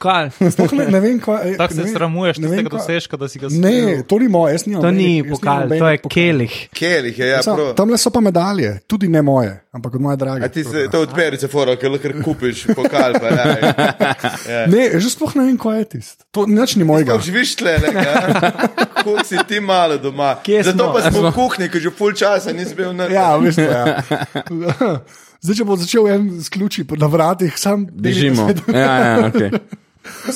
[0.02, 0.32] Kaj?
[0.34, 1.52] Sploh ne, ne vem, kaj.
[1.62, 4.28] Tako se vem- sramuješ ne vem, tistega kaj- dosežka, da si ga Ne, to ni
[4.28, 4.82] moje, jaz nimam.
[4.82, 6.56] To ni pokal, to je kelih.
[6.74, 7.62] Kelih je, ja, Sam.
[7.78, 10.46] Tam le so pa medalje, tudi ne moje, ampak od moje drage.
[10.46, 13.48] A ti se to odperice, fora, ker lahko kupiš pokal, pa ne.
[14.52, 14.66] Ja.
[14.68, 16.26] Ne, že sploh ne vem, kaj je tisto.
[16.32, 17.20] To nič ni mojega.
[17.22, 17.92] Živiš tle, ne?
[18.98, 20.34] Kako si ti malo doma.
[20.44, 20.94] Kje Zato smo?
[20.94, 23.06] pa smo v kuhinji, ker že full časa nisi bil na.
[23.06, 24.02] Ja, v bistvu, ja.
[25.42, 28.50] Zdaj, če bo začel en z ključi na vratih, sam Držimo.
[28.70, 29.50] Ja, ja, okay.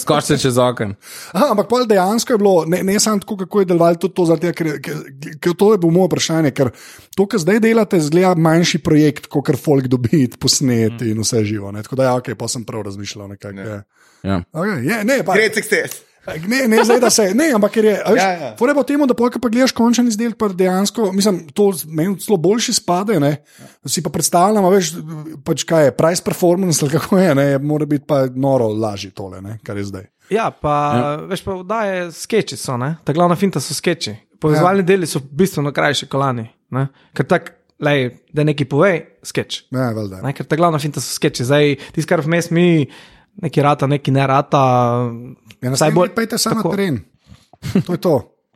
[0.01, 0.95] Skoči se čez okno.
[1.33, 4.25] Aha, ampak pol dejansko je bilo, ne, ne samo tako, kako je delovalo tudi to,
[4.37, 5.01] tega, ker, ker,
[5.41, 6.71] ker to je bilo moje vprašanje, ker
[7.17, 11.73] to, kar zdaj delate, zgleda manjši projekt, kot kar folk dobi, posneti in vse živo.
[11.75, 11.83] Ne?
[11.85, 13.33] Tako da, ja, ok, pa sem prav razmišljal.
[13.35, 13.81] Nekak, ja.
[14.25, 14.41] Ja.
[14.53, 16.01] Okay, je, ne, pa, Great success.
[16.47, 17.95] Ne, ne, zdaj, da se, ne, ampak ker je.
[18.01, 18.47] a Veš, Ja, ja, ja.
[18.47, 18.55] ja.
[18.59, 22.37] Fore pa temu, da polka pa gledaš končni izdelek, pa dejansko, mislim, to meni celo
[22.41, 23.35] boljši spade, ne.
[23.85, 24.95] Si pa predstavljam, a veš,
[25.45, 29.41] pač kaj je, price performance ali kako je, ne, mora biti pa noro lažje tole,
[29.41, 30.09] ne, kar je zdaj.
[30.29, 31.09] Ja, pa ja.
[31.29, 32.95] veš, pa vdaje skeči so, ne?
[33.05, 34.15] ta glavna finta so skeči.
[34.41, 34.89] Povezovalni ja.
[34.93, 36.47] deli so bistveno krajši kolani.
[36.75, 36.87] Ne?
[37.15, 37.53] Ker tako,
[37.85, 38.93] lej, da nekaj pove,
[39.25, 39.63] skeč.
[39.73, 40.23] Ja, valjda.
[40.25, 40.33] Ne?
[40.35, 41.45] Ker ta glavna finta so skeči.
[41.47, 42.85] Zdaj, tisto, kar vmes mi,
[43.45, 44.63] neki rata, neki ne rata.
[45.65, 47.01] Ja, vsaj Najbolj pejte samo na teren.
[47.81, 48.15] To je to.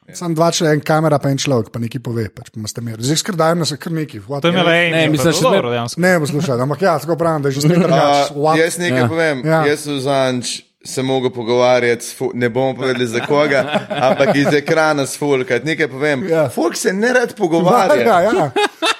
[0.10, 2.24] Sam dva človeka, en kamera, pa en človek, pa nekaj pove.
[2.30, 2.62] Pač, pa.
[2.98, 4.20] Zdaj skrdajem, da se kar neki.
[4.22, 6.02] what- To je imela Ne, ena, mislim, še zmeraj- dobro, dejansko.
[6.02, 8.24] Ne, poslušaj, ampak ja, tako pravim, da je že spet drugače.
[8.28, 8.58] Uh, What?
[8.58, 9.04] jaz nekaj Ja.
[9.04, 9.08] ja.
[9.08, 9.38] povem.
[9.40, 9.52] Ja.
[9.52, 9.66] Ja.
[9.66, 10.46] Jaz sem zanč
[10.82, 15.64] se mogel pogovarjati, ne bomo povedali za koga, ampak iz ekrana s fulkat.
[15.64, 16.24] Nekaj povem.
[16.24, 16.36] Ja.
[16.36, 16.50] Ja.
[16.50, 18.20] Folk se ne rad Ja, pogovarja.
[18.24, 18.52] ja.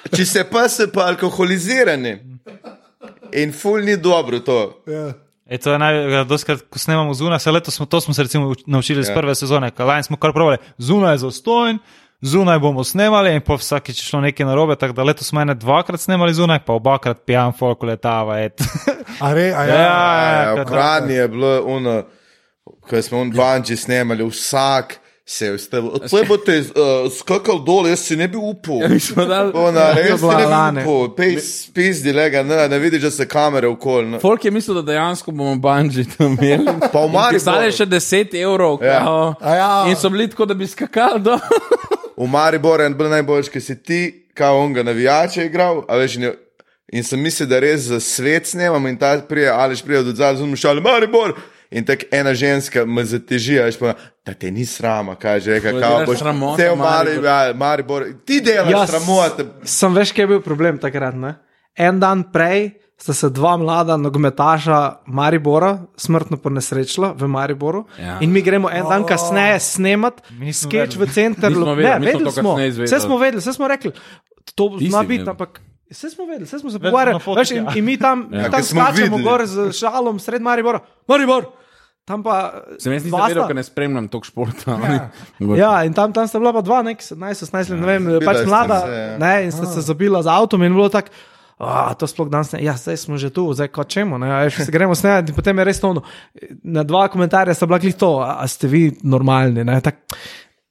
[0.08, 2.18] Če se pa se pa alkoholizirani.
[3.32, 4.82] In ful ni dobro to.
[4.86, 5.12] ja.
[5.50, 8.54] E, to je najbolj, doskrat, ko snemamo zunaj, se letos smo, to smo se recimo
[8.66, 9.14] naučili iz Ja.
[9.14, 11.78] prve sezone, lani smo kar pravili, zunaj je zastojn,
[12.22, 15.54] zunaj bomo snemali in po vsakeč je šlo nekaj narobe, tako da letos smo ene
[15.54, 18.40] dvakrat snemali zunaj, pa obakrat pijan folk letava.
[18.40, 18.62] et.
[19.20, 19.74] A re, a ja.
[19.74, 22.02] Ja, Ja, ja, v kot- Kranju je bilo ono,
[22.80, 25.00] ko smo on banči snemali, vsak
[25.30, 25.90] se je ustavil.
[26.10, 28.80] Tle boste uh, skakal dol, jaz si ne bi upal.
[28.98, 29.52] Smo dali.
[29.54, 31.12] Ona, res si ne bi upal.
[31.74, 34.08] Pizdi lega, ne, ne vidiš, da se kamere okoli.
[34.08, 34.18] no.
[34.18, 36.66] Folk je mislil, da dejansko bomo banji tam imeli.
[36.92, 37.40] Pa v Mariboru.
[37.40, 38.82] Stane še 10 evrov.
[38.82, 38.98] Ja.
[39.00, 39.34] kao.
[39.42, 39.70] Ja.
[39.86, 41.38] In so bili tako, da bi skakali do.
[42.20, 44.00] V Mariboru je bil najboljši, ker si ti,
[44.34, 46.34] kao onga navijača igral, a veš, in, je-
[46.92, 50.36] in sem mislil, da res za svet snemamo in ta prije, ališ prije od zadaj,
[50.36, 51.32] zunaj šali, Maribor.
[51.70, 53.94] In tako ena ženska me zateži, a veš pa,
[54.26, 57.04] da te ni srama, kaže, reka, To je kao boš sramota, cel Maribor.
[57.04, 59.46] Maribor, ja, Maribor, ti delaš Ja, sramote.
[59.64, 61.14] Sem veš, kaj je bil problem takrat.
[61.14, 61.34] Ne?
[61.78, 67.84] En dan prej sta se dva mlada nogometaša Maribora smrtno ponesrečila v Mariboru.
[67.98, 68.18] Ja.
[68.20, 71.14] In mi gremo en dan kasneje snemati sketch v vedeli.
[71.14, 71.50] center.
[71.54, 72.56] Nismo Ne, vedeli, smo.
[72.84, 73.92] Vse smo vedeli, vse smo rekli.
[74.54, 75.60] To zna biti, ampak.
[75.90, 77.20] Vse smo vedeli, vse smo se pogovarjali.
[77.36, 77.72] Veš, in, ja.
[77.76, 78.50] in mi tam, ja.
[78.50, 79.22] Tam skačemo videli.
[79.22, 80.80] gor z šalom sred Maribora.
[81.08, 81.59] Maribor!
[82.10, 82.36] Tam pa.
[82.82, 84.74] Sem jaz nisem vedel, ker ne spremljam tog športa.
[84.82, 85.56] Ja.
[85.56, 88.46] Ja, in tam, tam sta bila pa dva, nek 17, 18, ne vem, Zabila pač
[88.48, 88.78] mlada.
[88.82, 89.12] se, ja.
[89.22, 91.14] Ne, in sta se zabila z avtom in bilo tako.
[91.60, 94.62] A, to sploh danes ne, ja, zdaj smo že tu, zdaj ko čemo, ne, veš,
[94.64, 96.02] se gremo snemati potem je res to ono.
[96.64, 100.00] Na dva komentarja sta bila klih to, a, a ste vi normalni, ne, tak.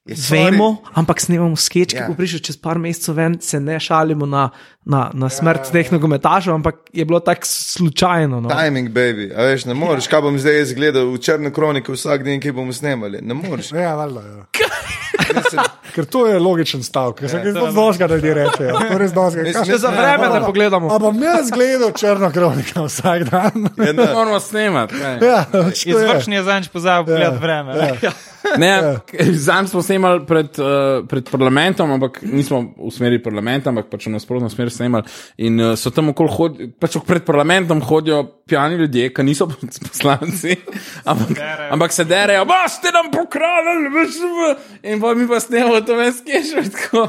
[0.06, 2.06] Vemo, ampak snemamo sketch, ki Ja.
[2.08, 4.48] bo prišel čez par mesecev ven, se ne šalimo na,
[4.84, 8.40] na, na smrt ja, teh nogometašev, ampak je bilo tako slučajno.
[8.40, 8.48] No.
[8.48, 12.24] Timing, baby, a veš, ne moreš, kaj bom zdaj jaz gledal v črne kronike vsak
[12.24, 13.20] dan, ki bomo snemali.
[13.22, 13.72] Ne moreš.
[13.76, 14.20] Ja, valjda.
[14.24, 15.64] Ja.
[15.94, 18.64] Ker to je logičen stavek, ker se ga zelo znoska ljudi reče.
[18.64, 18.78] Ja.
[18.78, 19.14] To res.
[19.14, 20.90] Mislim, Če za vreme ne pogledamo.
[20.94, 23.68] A bom jaz gledal črno kroniko vsak dan.
[23.76, 24.08] Ja, ne.
[24.14, 24.94] Moramo snemati.
[25.22, 25.72] Ja, to je.
[25.86, 27.98] Izvršni je zanj pozabil Ja, pogledati vreme.
[28.02, 28.12] ja.
[28.58, 28.96] Ne,
[29.36, 34.14] Zanj smo snemali pred, uh, pred parlamentom, ampak nismo v smeri parlamenta, ampak pač v
[34.14, 35.04] nasprotno smer snemali.
[35.44, 39.46] In uh, so tam okoli hodijo, pač pred parlamentom hodijo pijani ljudje, ki niso
[39.90, 40.56] poslanci,
[41.04, 41.36] ampak,
[41.70, 44.56] ampak se derejo, boste nam pokradili, veš, v-"
[44.88, 47.04] in pa mi pa snemamo to ves kešer, tako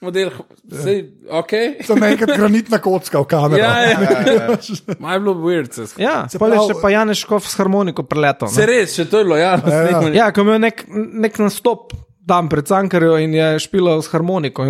[0.00, 0.30] model,
[0.64, 0.94] vse,
[1.28, 1.54] ok.
[1.84, 3.60] Sem enkrat granitna kocka v kamero.
[3.60, 4.56] Ja, ja.
[5.04, 5.88] Maj bilo weird, se.
[6.00, 8.48] Ja, Se pa je še pa Janeš Kov s harmoniko preletel.
[8.52, 10.14] Se res, še to je lojalno snemanje.
[10.16, 10.86] Ja, ko je imel nek,
[11.26, 11.92] nek nastop
[12.30, 14.62] tam pred Cankarjo in je špilal s harmoniko.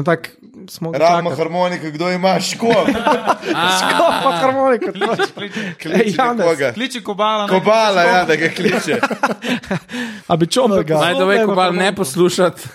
[0.92, 2.88] Ravno harmoniko, kdo ima škop?
[3.80, 4.86] Skop pa harmoniko.
[6.74, 7.48] Kliči kobala.
[7.48, 8.96] Kobala, ja, da ga kliče.
[10.30, 10.86] A bi čompek.
[10.86, 11.00] Ga.
[11.00, 12.68] Naj da ve, ko pa ne poslušati.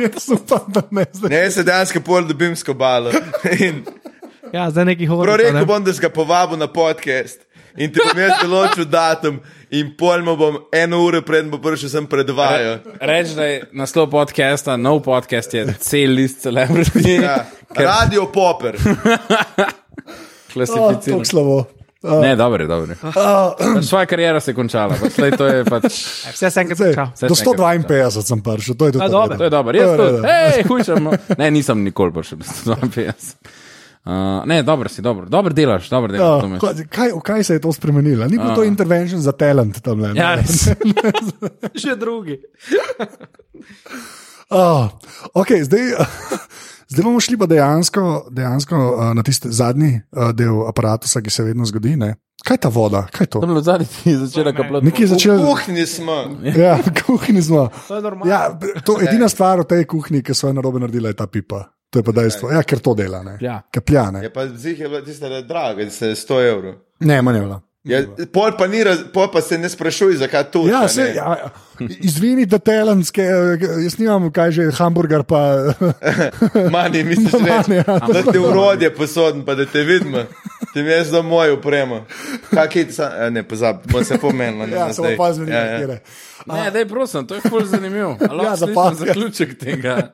[0.00, 1.30] Jaz upam, da ne zdaj.
[1.30, 3.12] Ne, se dejansko pol dobim s kobalo.
[3.60, 3.84] In
[4.52, 5.36] Ja, zdaj neki prav hovorijo.
[5.36, 7.40] rekel bom, da si ga povabil na podcast.
[7.76, 9.40] In ti bom jaz določil datum,
[9.74, 12.78] in pojmo bom eno uro pred bo prišel sem predvajal.
[13.00, 17.18] Reč, da je naslov podcasta, nov podcast je cel list celebrity.
[17.22, 17.44] Ja.
[17.74, 18.78] Radio Popper.
[18.78, 19.72] Oh,
[20.54, 21.00] Klasificiran.
[21.00, 21.64] tako slabo.
[22.22, 22.92] Ne, dobro je, dobro.
[22.92, 23.82] je.
[23.82, 25.84] Svoja karijera se je končala, pač, lej, to je pač.
[26.34, 27.06] Vse se enkrat končal.
[27.14, 29.38] Vse Do še enkrat 152 sem prišel, to je dobro.
[29.40, 30.08] To je dobro, jaz To.
[30.28, 31.04] Hej, hujšam.
[31.04, 31.16] No.
[31.40, 33.63] Ne, nisem nikoli prišel do 152.
[34.06, 34.12] Uh,
[34.44, 36.40] ne, dobro si, dobro, dobro delaš, dobro Ja, delaš.
[36.40, 38.26] to me- kaj, kaj, kaj se je to spremenilo?
[38.26, 40.12] Ni bilo to intervention za talent tam le.
[40.14, 40.68] Ja, res.
[41.82, 42.36] Še drugi.
[44.50, 44.88] Oh,
[45.40, 45.80] okay, zdaj,
[46.86, 51.42] Zdaj bomo šli pa dejansko, dejansko uh, na tisti zadnji uh, del aparata, ki se
[51.42, 51.96] vedno zgodi.
[51.96, 52.12] Ne?
[52.44, 53.06] Kaj je ta voda?
[53.08, 53.40] Kaj je to?
[53.40, 54.86] Tam je zadnji ti začela kaplati.
[54.86, 55.40] Nekje je V začel.
[55.40, 56.16] kuhinji smo.
[56.52, 57.70] Ja, v kuhinji smo.
[57.88, 58.28] To je normalno.
[58.28, 58.52] Ja,
[58.84, 61.64] to je edina stvar v tej kuhinji, ki so jo narobe naredila, je ta pipa.
[61.94, 62.50] To je pa dejstvo.
[62.50, 63.22] Ja, ker to dela.
[63.22, 63.36] Ne?
[63.40, 63.60] Ja.
[63.70, 64.22] Kapljane.
[64.22, 64.88] Je pa zih je
[65.30, 66.74] je drago, da se je 100 evrov.
[67.00, 67.60] Ne, manj je bila.
[67.84, 67.98] Ja,
[68.32, 68.80] pol, pa ni,
[69.12, 70.62] pol pa se ne sprašuj, zakaj to.
[70.68, 71.52] Ja, se, ja,
[72.00, 73.22] izvini, da telenske,
[73.84, 75.40] jaz nimam kaj že, hamburger pa.
[76.74, 77.98] Mani, misliš, Mani, reči, ja.
[78.12, 80.16] da ti urodje posodim, pa da te vidim.
[80.72, 82.06] Ti mi je za moj upremo.
[82.50, 83.10] Kaj je to?
[83.30, 84.66] Ne, pozab, bo se pomenilo.
[84.66, 85.14] ne, ja, samo zdaj.
[85.14, 85.98] opazim, Ja, ja.
[86.46, 88.16] Ne, daj prosim, to je ful zanimivo.
[88.20, 88.96] Ja, Ja, zapad.
[88.96, 90.12] zaključek tega.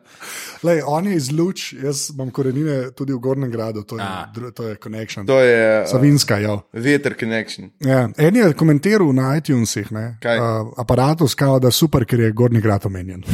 [0.62, 4.04] Lej, on je iz Luč, jaz imam korenine tudi v Gornjem gradu, to je,
[4.34, 5.26] dru- to je Connection.
[5.26, 6.58] To je Savinska, ja.
[6.72, 7.70] veter connection.
[7.80, 12.60] Ja, en je komentiral na iTunesih, ne, uh, aparatus, kao, da super, ker je Gornji
[12.60, 13.24] grad omenjen.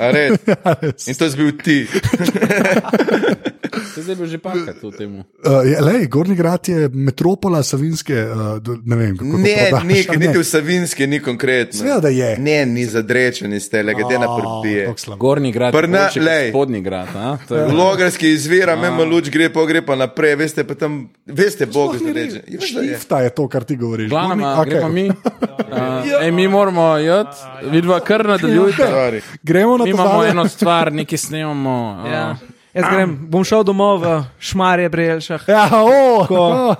[0.00, 0.40] A res?
[0.48, 1.08] Ja, res.
[1.08, 1.78] In to si bil ti.
[3.86, 5.12] Se zdaj bi že pakati v tem.
[5.14, 5.24] Uh,
[5.62, 8.28] je, lej, Gornji grad je metropola Savinske, uh,
[8.58, 9.30] do- ne vem kako.
[9.30, 11.72] to Ne, prodaš, ni, a niti v Savinski ni konkretno.
[11.74, 12.36] Seveda, da je.
[12.38, 15.16] Ne, ni zadrečen iz tega, glede na slabo.
[15.16, 16.50] Gornji grad, Prna- lej.
[16.50, 17.08] spodnji grad.
[17.10, 17.38] a?
[17.44, 20.92] To je- Logarski izvira, mimo luč gre, pa gre pa naprej, veste pa tam,
[21.26, 22.42] veste, Bog ni zareče.
[22.48, 22.64] res.
[22.64, 24.08] Šrifta je to, kar ti govoriš.
[24.08, 24.68] Glavno, Gornji- okay.
[24.70, 25.08] gremo mi.
[25.08, 28.82] Uh, ej, mi moramo jeti, vidva kar nadaljujte.
[28.84, 29.20] Sorry.
[29.42, 29.90] Gremo na to.
[29.90, 31.74] imamo eno stvar, nekaj snemamo.
[31.98, 32.36] Uh, Ja.
[32.74, 35.44] Jaz grem, bom šel domov v Šmarje pri Jelšah.
[35.46, 36.74] Ja, o, o,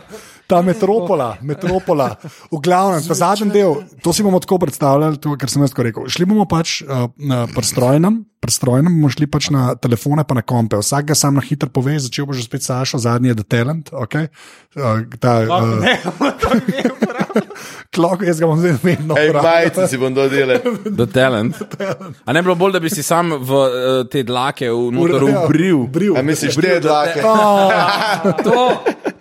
[0.46, 2.16] ta metropola, metropola.
[2.52, 6.08] V glavnem, ta zadnji del, to si bomo tako predstavljali, to, kar sem jaz rekel.
[6.08, 10.76] Šli bomo pač uh, na prestrojnem, prestrojnem bomo šli pač na telefone, pa na kompe.
[10.80, 13.92] Vsak ga sam na hitro pove, začel bo že spet Sašo, zadnji je The Talent.
[13.92, 14.28] Okay?
[14.76, 15.80] Uh, ta, uh,
[17.94, 19.54] Klok, jaz ga bom zdaj vedno Ej, uporabljal.
[19.54, 20.58] majice si bom dodelal.
[20.82, 21.54] The talent.
[22.26, 23.70] A ne bi bilo bolj, da bi si sam v uh,
[24.10, 25.86] te dlake vnotor Ja, ubril?
[25.86, 26.18] Bril.
[26.18, 27.22] A misliš, te dlake?
[28.46, 28.82] To.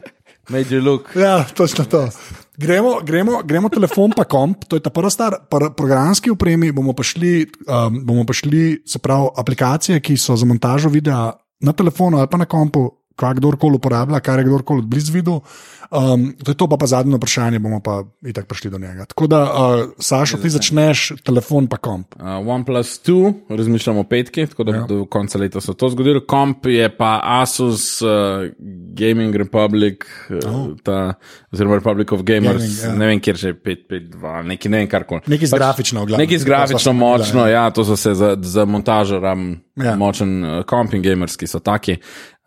[0.54, 1.16] You look.
[1.16, 2.10] Ja, točno to.
[2.58, 5.36] Gremo, gremo, gremo telefon pa komp, to je ta prva stvar.
[5.50, 10.36] Pri programski opremi bomo pa šli, um, bomo pa šli, se pravi, aplikacije, ki so
[10.38, 11.32] za montažo videa
[11.66, 12.86] na telefonu ali pa na kompu,
[13.16, 15.40] kar kdorkoli uporablja, kar je kdorkoli blizu videl.
[15.94, 19.06] Um, to je to pa, pa zadnje vprašanje, bomo pa itak prišli do njega.
[19.06, 22.16] Tako da, uh, Sašo, ti začneš telefon pa komp.
[22.18, 24.86] Uh, OnePlus 2, razmišljamo o petki, tako da ja.
[24.90, 26.24] do konca leta se to zgodilo.
[26.28, 28.10] Komp je pa Asus uh,
[28.98, 30.68] Gaming Republic, uh, oh.
[30.84, 31.14] ta,
[31.52, 32.96] oziroma Republic of Gamers, Gaming, ja.
[32.98, 35.22] ne vem, kjer že 552, neki ne vem, kar koli.
[35.28, 36.26] Nekaj z grafično, v glavnem.
[36.26, 39.86] Nekaj z grafično močno, ja, to so se za, za montažo ram Ja.
[39.86, 39.96] ja.
[39.98, 41.96] močen uh, komp in gamerski so taki.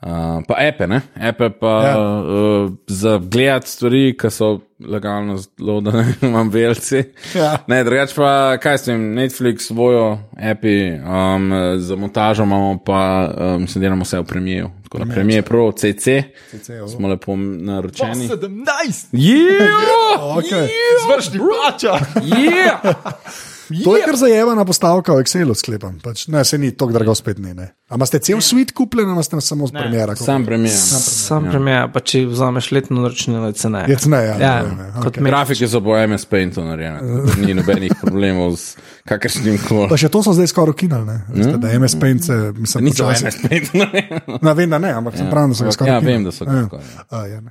[0.03, 1.01] Uh, pa epe, ne?
[1.21, 1.89] Epe pa Ja.
[1.89, 2.21] ja.
[2.21, 7.03] uh, za gledati stvari, ki so legalno zelo, da ne imam velci.
[7.35, 7.59] Ja.
[7.67, 10.19] Ne, drugače pa, kaj s tem, Netflix, vojo,
[10.51, 14.71] api, um, za montažo imamo pa, um, se delamo vse v premijeju.
[14.83, 16.05] Tako da premije Pro, CC,
[16.51, 18.29] CC, smo lepo naročeni.
[18.29, 20.37] 17, Yeah!
[20.37, 20.69] Okay.
[21.07, 21.99] zvršni plača.
[22.21, 22.95] Yeah!
[23.85, 25.99] To je kar zajemana postavka v Excelu, sklepam.
[25.99, 27.51] Pač, ne, se ni tako drago spet ni.
[27.53, 27.73] ne.
[27.87, 30.17] A imate cel svet kupljen, ali ste samo z premjera?
[30.17, 30.75] Sam premijer.
[31.01, 33.87] Sam premijer, pa če vzameš letno naročnino, je ceneje.
[33.89, 35.23] Je ceneje, ja, Ja, ne, ne, kot okej.
[35.23, 35.31] me.
[35.31, 37.01] Grafike so po MS Paintu narejene,
[37.41, 39.89] ni nobenih problemov z kakršnim koli.
[39.89, 41.19] Pa še to so zdaj skoraj ukinili, ne?
[41.31, 44.21] Veste, da MS Paint se, mislim, Niso počasi- MS Paintu narejene.
[44.41, 46.13] No, vem, da ne, ampak sem pravi, da so ga skoraj Ja, ukinili.
[46.13, 46.65] vem, da so ga Ja.
[46.65, 47.03] skoraj, ja.
[47.11, 47.51] A, ja, ne.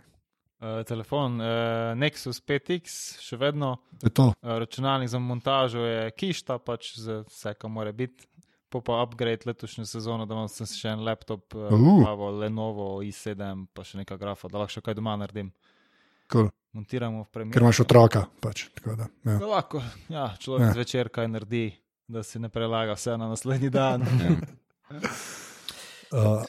[0.65, 1.45] Uh, telefon uh,
[1.93, 2.85] Nexus 5X,
[3.21, 8.25] še vedno uh, računalnik za montažo je kišta, pač za vse, kar mora biti.
[8.73, 12.01] Po pa upgrade letošnjo sezono, da imam še en laptop, uh, Uh.
[12.01, 12.23] uh.
[12.39, 13.37] Lenovo i7,
[13.77, 15.51] pa še neka grafa, da lahko še kaj doma naredim.
[16.33, 16.49] Cool.
[16.73, 17.53] Montiramo v premijeru.
[17.59, 18.25] Ker imaš otroka.
[18.41, 19.37] Pač, tako da, ja.
[19.37, 20.73] Da lahko, ja, človek Ja.
[20.73, 21.67] zvečer kaj naredi,
[22.09, 24.01] da si ne prelaga vse na naslednji dan.
[24.01, 24.09] uh,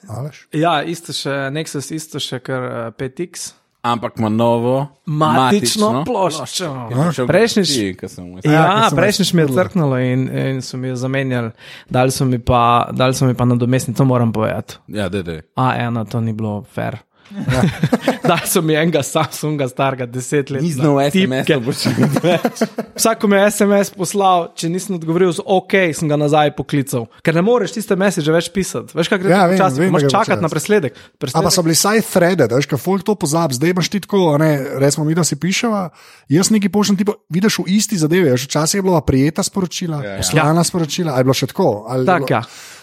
[0.16, 0.46] Aleš?
[0.56, 3.52] Ja, isto še, Nexus, isto še kar uh, 5X.
[3.86, 7.26] Ampak ima novo Matično ploščo.
[7.26, 7.76] Prejšnjič-
[8.44, 11.50] Ja, Ja, ker sem prejšnjič mi je crknilo in, in so mi jo zamenjali,
[11.88, 14.74] dali so mi pa, dali so mi pa nadomestni, to moram povedati.
[14.88, 15.40] Ja, da, da.
[15.54, 16.98] A, ena, to ni bilo fair.
[17.46, 17.62] Ja.
[18.24, 20.62] dali so mi enega Samsunga, starega deset let.
[20.62, 21.54] Ni na znal SMS, tipke.
[21.54, 21.80] da boš
[22.22, 22.62] več.
[22.96, 27.06] Vsak, ko mi je SMS poslal, če nisem odgovoril z OK, sem ga nazaj poklical.
[27.20, 28.94] Ker ne moreš tiste mesiže več pisati.
[28.94, 30.94] Veš, kaj gre Ja, vem, vem, ko moraš da čakati na presledek.
[30.94, 31.52] Pa presledek.
[31.52, 34.50] so bili saj threaded, veš, kaj folk to pozabi, zdaj imaš ti tako, a ne,
[34.76, 35.88] recimo mi, da si piševa,
[36.28, 40.10] jaz neki pošljem, tipo, vidiš v isti zadevi, veš, včasih je bila prijeta sporočila, Ja,
[40.10, 40.16] ja.
[40.18, 41.68] poslana sporočila, ali je bilo še tako?
[42.02, 42.42] Tak, bilo- ja.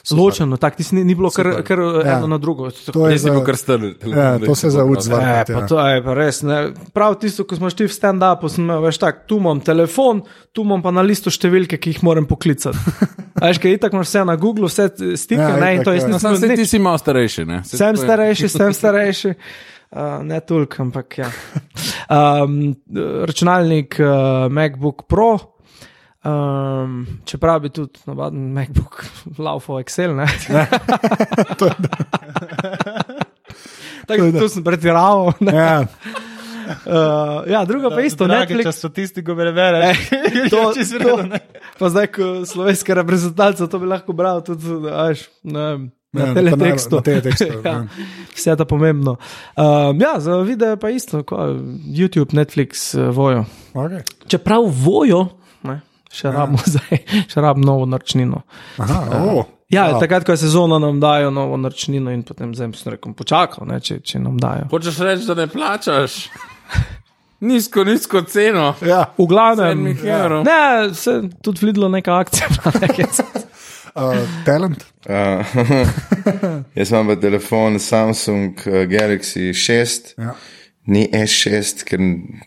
[0.09, 2.17] Ločeno, tako ti ni, ni bilo kar, kar Ja.
[2.17, 2.67] eno na drugo.
[2.71, 3.85] To je Jaz si za, bil kar strl.
[4.05, 5.53] ja, to se za uc E, vrti.
[5.53, 5.67] pa Ja.
[5.67, 6.41] to je pa res.
[6.41, 6.57] Ne.
[6.93, 10.21] Prav tisto, ko smo šli v stand-up, sem imel, veš, tak, tu imam telefon,
[10.51, 12.77] tu imam pa na listu številke, ki jih moram poklicati.
[13.43, 14.85] Veš, kaj itak imaš vse na Googlu, vse
[15.17, 16.07] stike, Ja, ja, ne, in itak, to jaz ja.
[16.07, 17.57] No, nisem sam se ti si malo starejši, ne?
[17.63, 19.31] Saj Sem je- starejši, sem starejši.
[19.91, 21.27] Uh, ne toliko, ampak ja.
[22.09, 22.75] Um,
[23.25, 24.05] računalnik uh,
[24.49, 25.37] MacBook Pro,
[26.25, 29.05] um, čeprav bi tudi navaden MacBook
[29.45, 30.15] laufal Excel.
[30.15, 30.27] ne.
[34.07, 35.31] Tako da tu sem pretiraval.
[35.39, 35.55] ne.
[35.55, 35.85] Ja.
[36.85, 38.63] Uh, ja, druga pa isto, Dragi, Netflix.
[38.63, 39.99] če statistiko prebereš,
[40.51, 41.39] to, če si to, ne.
[41.75, 45.83] pa zdaj, ko slovenska reprezentanca, to bi lahko bral tudi až, ne, vem,
[46.15, 46.95] na Ja, teletekstu.
[46.95, 48.05] na teletekstu, ja, ja.
[48.31, 49.17] vse je to pomembno.
[49.59, 51.49] Um, ja, za video pa isto, ko
[51.83, 53.43] YouTube, Netflix, uh, vojo.
[53.75, 54.07] Okay.
[54.31, 55.42] Čeprav vojo, ne,
[56.13, 58.43] še rabimo zdaj, še rabimo novo naročnino.
[58.77, 59.43] Aha, oh.
[59.69, 59.99] Ja, Ja.
[59.99, 63.79] takrat, ko je sezona, nam dajo novo naročnino in potem zdaj sem rekel, počakal, ne,
[63.81, 64.67] če, če nam dajo.
[64.69, 66.17] Hočeš reči, da ne plačaš?
[67.41, 68.69] Nizko, nizko ceno.
[68.81, 69.01] Ja.
[69.17, 70.45] V glavnem, evrov.
[70.45, 70.59] ne,
[70.95, 72.47] se tudi videlo neka akcija.
[73.95, 74.13] Uh,
[74.45, 74.85] talent.
[75.03, 75.43] Uh,
[76.77, 80.35] jaz imam pa telefon Samsung uh, Galaxy 6, Ja.
[80.85, 81.99] ni S6, ker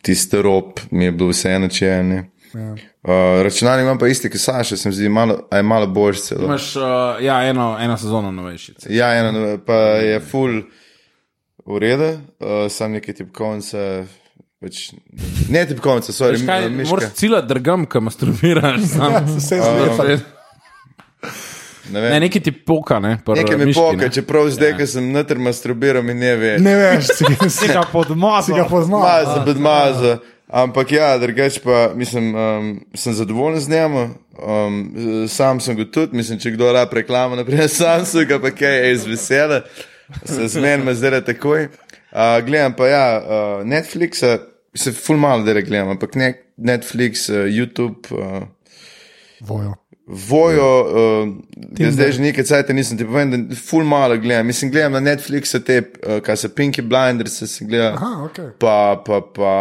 [0.03, 2.03] tisti rob mi je bil vseeno če je.
[2.05, 2.23] ne.
[2.55, 2.73] Ja.
[3.07, 3.13] Uh,
[3.43, 6.45] računalnik imam pa isti, kot Saša, se mi zdi, malo, a je malo boljši celo.
[6.45, 6.83] Imaš uh,
[7.21, 8.75] ja, eno, eno sezono novejši.
[8.89, 9.73] Ja, eno, pa
[10.03, 10.63] je full
[11.67, 12.19] v redu, uh,
[12.69, 14.05] sam nekaj tipkovnice.
[14.59, 14.89] Pač,
[15.49, 16.91] ne tipkovnice, Veš mi- miška.
[16.91, 18.81] Moraš cila drgam, ko masturbiraš.
[18.97, 19.15] sam.
[19.29, 20.05] Vse Ja, zlepa.
[21.87, 22.11] Ne vem.
[22.11, 23.19] Ne, neki ti poka, ne?
[23.25, 24.11] par, Nekaj mi miški, poka, ne.
[24.11, 24.77] čeprav zdaj, ja.
[24.77, 26.57] ko sem noter masturbiral, mi ne ve.
[26.59, 28.43] Ne veš, si ga, si, Tega podmaza.
[28.43, 29.01] si ga poznal.
[29.01, 30.17] Maza, bedmaza.
[30.47, 33.95] Ampak ja, drugače pa mislim, um, sem zadovoljen z njim.
[33.97, 39.07] Um, sam sem ga tudi, mislim, če kdo rab reklamo, naprej Samsung, pa kaj iz
[39.07, 39.63] vesela,
[40.25, 41.67] se zmenim zdaj takoj.
[41.67, 44.23] Uh, gledam pa ja, uh, Netflix,
[44.75, 48.15] se ful malo dela gledam, ampak ne, Netflix, uh, YouTube.
[48.15, 48.47] Uh,
[49.41, 49.75] Vojo.
[50.07, 54.47] Vojo, uh, zdaj že nekaj cajt nisem ti povedal, da ful malo gledam.
[54.47, 58.39] Mislim, gledam na Netflixu te, uh, kaj so Pinky Blinders, se gleda Aha, ok.
[58.59, 59.55] pa, pa, pa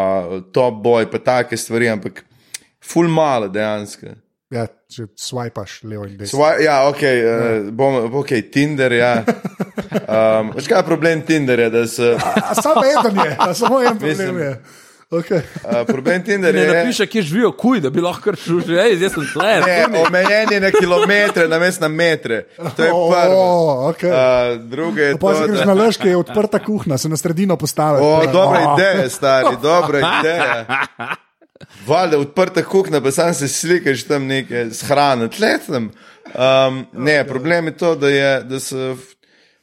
[0.53, 2.21] Top Boy, pa take stvari, ampak
[2.83, 4.13] ful malo dejansko.
[4.53, 6.45] Ja, če swipaš levo in desno.
[6.61, 9.15] Ja, ok, uh, bom, ok, Tinder, ja.
[10.05, 12.13] Um, veš kaj je problem Tinderja, da se.
[12.61, 14.57] Samo eden je, samo en problem je.
[15.15, 15.41] Okay.
[15.63, 16.73] Uh, problem Ne Tinderja je.
[16.75, 19.53] napiše, kje živijo, kuj, da bi lahko šel že, hej, zdaj sem tle.
[19.61, 22.41] Ne, omejen je na kilometre, na mest na metre.
[22.75, 23.43] To je prvo.
[23.89, 24.09] okay.
[24.09, 25.65] Uh, drugo je Pa to, se greš da...
[25.65, 27.99] na lež, ki je odprta kuhna, se na sredino postavi.
[27.99, 30.65] O, dobra O, ideja, stari, dobra ideja.
[31.87, 35.91] Valjda, odprta kuhna, pa sam se slikaš tam nekaj s hrano, tletem.
[36.27, 39.15] Um, ne, problem je to, da, je, da v-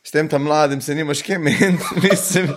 [0.02, 2.48] s tem tam mladim se nimaš kje meniti, mislim.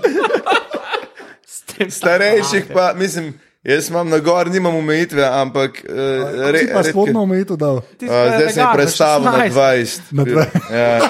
[1.89, 3.34] Starejših pa, mislim,
[3.64, 7.76] jaz imam na gor, nimam omejitve, ampak uh, re, Si pa spodno omejitev dal.
[7.76, 9.99] Uh, zdaj sem jih predstavil na 20.
[10.11, 10.73] Na 20.
[10.76, 11.10] Ja.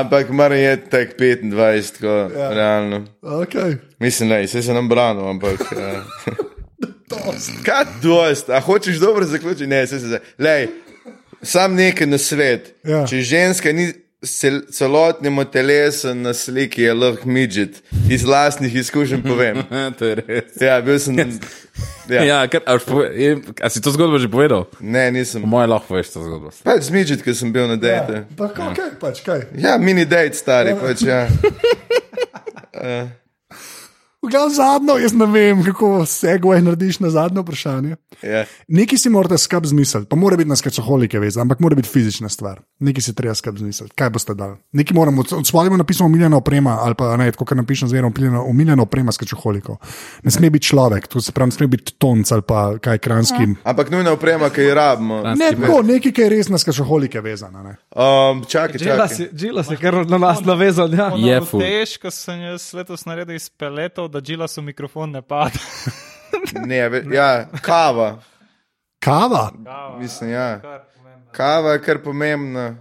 [0.00, 2.06] Ampak mora je tek 25, ko,
[2.38, 2.50] ja.
[2.50, 3.04] realno.
[3.22, 3.76] Okay.
[3.98, 5.60] Mislim, da se nam branil, ampak.
[5.80, 6.02] Ja.
[7.64, 9.66] Kaj dost, a hočeš dobro zaključiti?
[9.66, 10.20] Ne, se se.
[10.38, 10.68] Lej,
[11.42, 12.74] sam nekaj na svet.
[12.84, 13.06] Ja.
[13.06, 13.92] Če ženska ni
[14.24, 17.82] cel, celotnemu telesu na sliki, je lahko midžet.
[18.10, 19.62] Iz lastnih izkušenj povem.
[19.98, 20.56] to je res.
[20.60, 21.18] Ja, bil sem.
[22.08, 22.22] Ja.
[22.24, 22.76] Ja, kar, a,
[23.14, 24.66] je, a si to zgodbo že povedal?
[24.80, 25.42] Ne, nisem.
[25.42, 26.52] Po mojem lahko veš to zgodbo.
[26.66, 28.24] Pač z midžet, ker sem bil na dejte.
[28.36, 29.46] Tako, okay, pač kaj.
[29.56, 31.24] Ja, mini dejt, stari, pač ja.
[32.74, 33.08] V
[34.28, 37.96] glavnem zadnjo, jaz ne vem, kako segway narediš na zadnje vprašanje.
[38.22, 38.44] ja.
[38.68, 42.28] Nekaj si morate skrb zmisliti, pa mora biti na skačoholike vezan, ampak mora biti fizična
[42.28, 42.60] stvar.
[42.78, 43.94] Nekaj si treba skrb zmisliti.
[43.94, 44.56] Kaj boste dali?
[44.72, 48.14] Nekaj moramo, od spodaj napisano umiljena oprema, ali pa ne, tako kot napišem zverom,
[48.46, 49.76] umiljena oprema skačoholikov.
[50.22, 53.48] Ne sme biti človek, to se pravi, ne sme biti tonc ali pa kaj kranski.
[53.64, 55.22] Ampak nujna oprema, ki jo rabimo.
[55.22, 57.62] Ne, tako, nekaj, ki je res na skačoholike vezano.
[57.62, 57.76] ne.
[57.96, 59.08] Um, čakaj, čakaj.
[59.08, 60.92] si, Džila si kar na nas navezal.
[60.94, 61.10] Ja.
[61.16, 61.40] Je.
[61.60, 65.56] Težko sem jaz letos naredil iz peletov, da džila so mikrofon ne pada.
[66.66, 68.18] Ne, ve- ja, kava.
[68.98, 69.50] Kava.
[69.98, 70.60] Mislim, ja.
[71.32, 72.76] Kava je kar pomembna.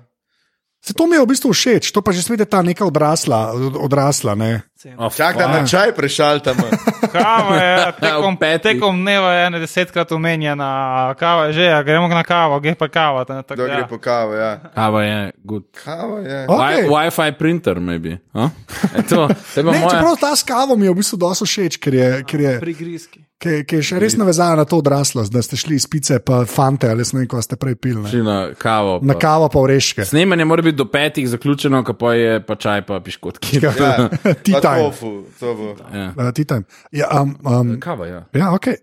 [0.81, 3.77] Se to mi je v bistvu všeč, to pa že sveda ta neka odrasla, od-
[3.77, 4.61] odrasla, ne.
[4.97, 6.63] Oh, Čak da na čaj prešaltamo.
[7.11, 10.69] Kava je tekom, V tekom dneva je desetkrat omenjena,
[11.13, 13.25] kava je že, a gremo na kavo, gre pa kava.
[13.29, 14.59] ne, tako Kdo da- gre po kavo, ja.
[14.71, 15.63] Kava je good.
[15.75, 16.47] Kava je.
[16.47, 16.77] Okay.
[16.77, 18.17] Wi- Wi-Fi printer, maybe.
[18.31, 18.49] Huh?
[18.95, 19.27] E to,
[19.57, 19.89] Ne, moja.
[19.89, 23.19] čeprav ta s kavo mi je v bistvu dosto všeč, ker je, ker je, Prigrizki.
[23.37, 26.45] ker, ker je še res navezana na to odraslost, da ste šli iz pice, pa
[26.45, 27.99] fante ali ne ko ste prej pili.
[27.99, 28.07] ne.
[28.07, 28.99] Šli na kavo.
[29.01, 30.05] Na pa- kavo pa vreške.
[30.05, 33.59] Snemanje mora biti do petih zaključeno, ko pa je pa čaj, pa piškotki.
[33.59, 33.73] Ja.
[33.73, 34.83] Ja, Tea time.
[34.83, 35.75] tofu, to bo.
[35.93, 36.13] Ja.
[36.17, 36.63] Uh, time.
[36.91, 38.23] Ja, um, um, Kava, ja.
[38.33, 38.75] ja, okay.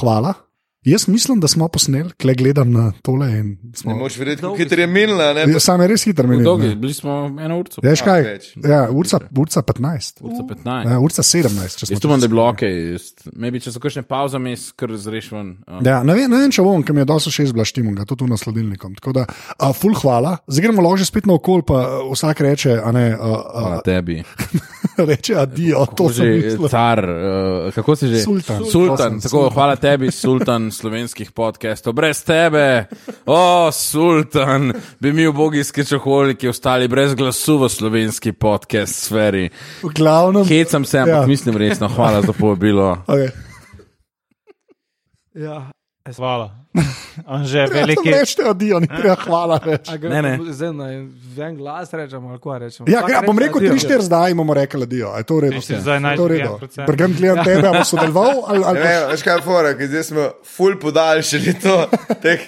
[0.00, 0.45] Hvala.
[0.86, 3.30] Jaz mislim, da smo posneli, kle gledam na tole.
[3.38, 3.96] in Ne Smo...
[3.96, 5.40] moš verjeti, kako hitro je minila, ne?
[5.52, 6.44] Ja, Sam je res hiter meni.
[6.44, 7.80] Dolgi, bili smo eno urco.
[7.82, 8.22] Veš kaj?
[8.22, 8.46] več.
[8.64, 10.20] Ja, urca, urca 15.
[10.20, 10.90] Urca 15.
[10.90, 11.78] Ja, urca 17.
[11.80, 12.62] če smo Jaz tu imam, da je bilo ok,
[13.34, 14.94] maybe če so kakšne pauze, mi skr.
[14.94, 15.82] Uh.
[15.82, 18.30] Ja, ne, vem, ne vem, če bom, ker mi je dosto šest blaštim, ga tudi
[18.30, 18.94] na sledilnikom.
[19.00, 20.36] Tako da, uh, full hvala.
[20.46, 23.82] Zdaj gremo lahko že spet na okol, pa uh, vsak reče, a ne, uh, Hvala
[23.86, 24.20] tebi.
[24.22, 25.82] uh, reče adijo.
[25.98, 28.22] To sem Že car, uh, kako si že?
[28.22, 28.62] Sultan.
[28.62, 29.20] Sultan, Sultan.
[29.20, 31.96] tako, hvala tebi, sultan slovenskih podcastov.
[31.96, 32.86] Brez tebe,
[33.26, 39.48] o, sultan, bi mi ubogi skečoholiki ostali brez glasu v slovenski podcast sferi.
[39.82, 40.44] V glavnem.
[40.44, 41.20] Hecam se, ampak Ja.
[41.20, 41.26] ja.
[41.26, 42.96] mislim resno, hvala za povabilo.
[43.08, 43.30] Okay.
[45.34, 45.70] Ja.
[46.16, 46.65] Hvala.
[47.32, 48.10] On že Ja, veliki.
[48.10, 49.90] Rečete adijo, ni treba hvala reči.
[49.90, 50.32] A Ne, ne.
[50.50, 52.84] Zdaj na en glas rečemo, ali kaj rečemo.
[52.88, 53.72] Ja, ja, bom rekel adijo.
[53.72, 55.14] 3-4 zdaj, bomo rekli adijo.
[55.16, 55.60] Je to v redu?
[55.60, 56.52] Zdaj naj To je v redu.
[56.60, 56.86] 1%.
[56.86, 60.02] Brgam, gledam tebe, ali boš sodeloval ali, ali Ne veš kaj je fora, ker zdaj
[60.04, 61.76] smo ful podaljšali to.
[62.24, 62.40] Teh,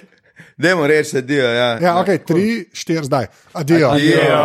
[0.57, 1.69] dajmo reči, da dio, ja.
[1.81, 3.27] Ja, ok, 3-4 zdaj.
[3.53, 3.89] Adijo.
[3.91, 4.43] Adijo.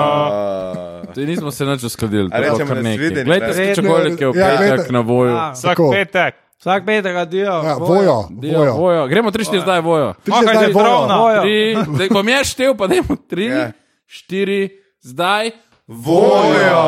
[1.12, 2.30] Zdaj nismo se nič uskladili.
[2.32, 3.54] A rečemo nasvidenje, Glejte, ne?
[3.54, 5.32] skečoholike v Ja, petek na voju.
[5.32, 5.52] Ja.
[5.52, 6.34] Vsak petek.
[6.64, 7.52] Vsak petek, adijo.
[7.60, 8.74] Ja, vojo, Dio, vojo.
[8.74, 9.08] vojo.
[9.08, 10.14] Gremo tri, štiri zdaj vojo.
[10.22, 10.74] 3-4 Okej, zdaj vojo.
[10.74, 11.18] zdravo, no.
[11.20, 11.42] Vojo.
[11.42, 11.58] Tri,
[11.90, 13.72] zdaj bom jaz štev, pa dajmo tri, Ja.
[14.08, 14.62] štiri,
[15.02, 15.52] zdaj.
[15.86, 16.84] Vojo!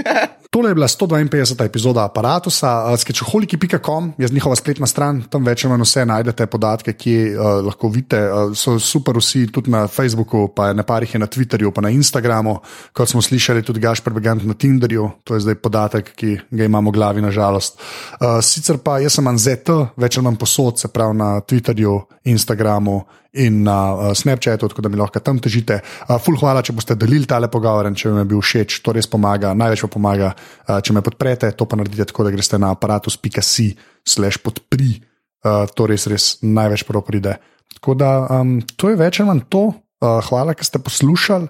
[0.50, 1.64] Tole je bila 152.
[1.64, 2.50] epizoda aparata,
[2.96, 7.88] sketchuholiki.com je njihova spletna stran, tam več ali manj vse najdete, podatke, ki uh, lahko
[7.88, 8.18] vidite.
[8.26, 11.92] Uh, so super vsi, tudi na Facebooku, pa na parih je na Twitterju, pa na
[11.94, 12.56] Instagramu,
[12.92, 16.90] kot smo slišali, tudi Gašpr Begant na Tinderju, to je zdaj podatek, ki ga imamo
[16.90, 17.78] v glavi, nažalost.
[18.18, 21.94] Uh, sicer pa jaz sem Anzet, več ali manj posod, se pravi na Twitterju,
[22.34, 23.04] Instagramu.
[23.38, 25.76] In na uh, Snapchatu, tako da mi lahko tam težite.
[26.08, 28.94] Uh, ful, hvala, če boste delili tale pogovor, in če vam je bil všeč, to
[28.96, 29.52] res pomaga.
[29.54, 33.68] Največ pa pomaga, uh, če me podprete, to pa naredite tako, da greste na aparatus.si,
[34.02, 34.96] slash podpri,
[35.40, 37.38] to res, res največ prav pride.
[37.78, 39.62] Tako da um, to je več ali manj to.
[40.00, 41.48] Hvala, ker ste poslušali.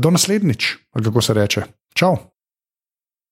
[0.00, 1.66] Do naslednjič, kako se reče.
[1.96, 2.16] Čau.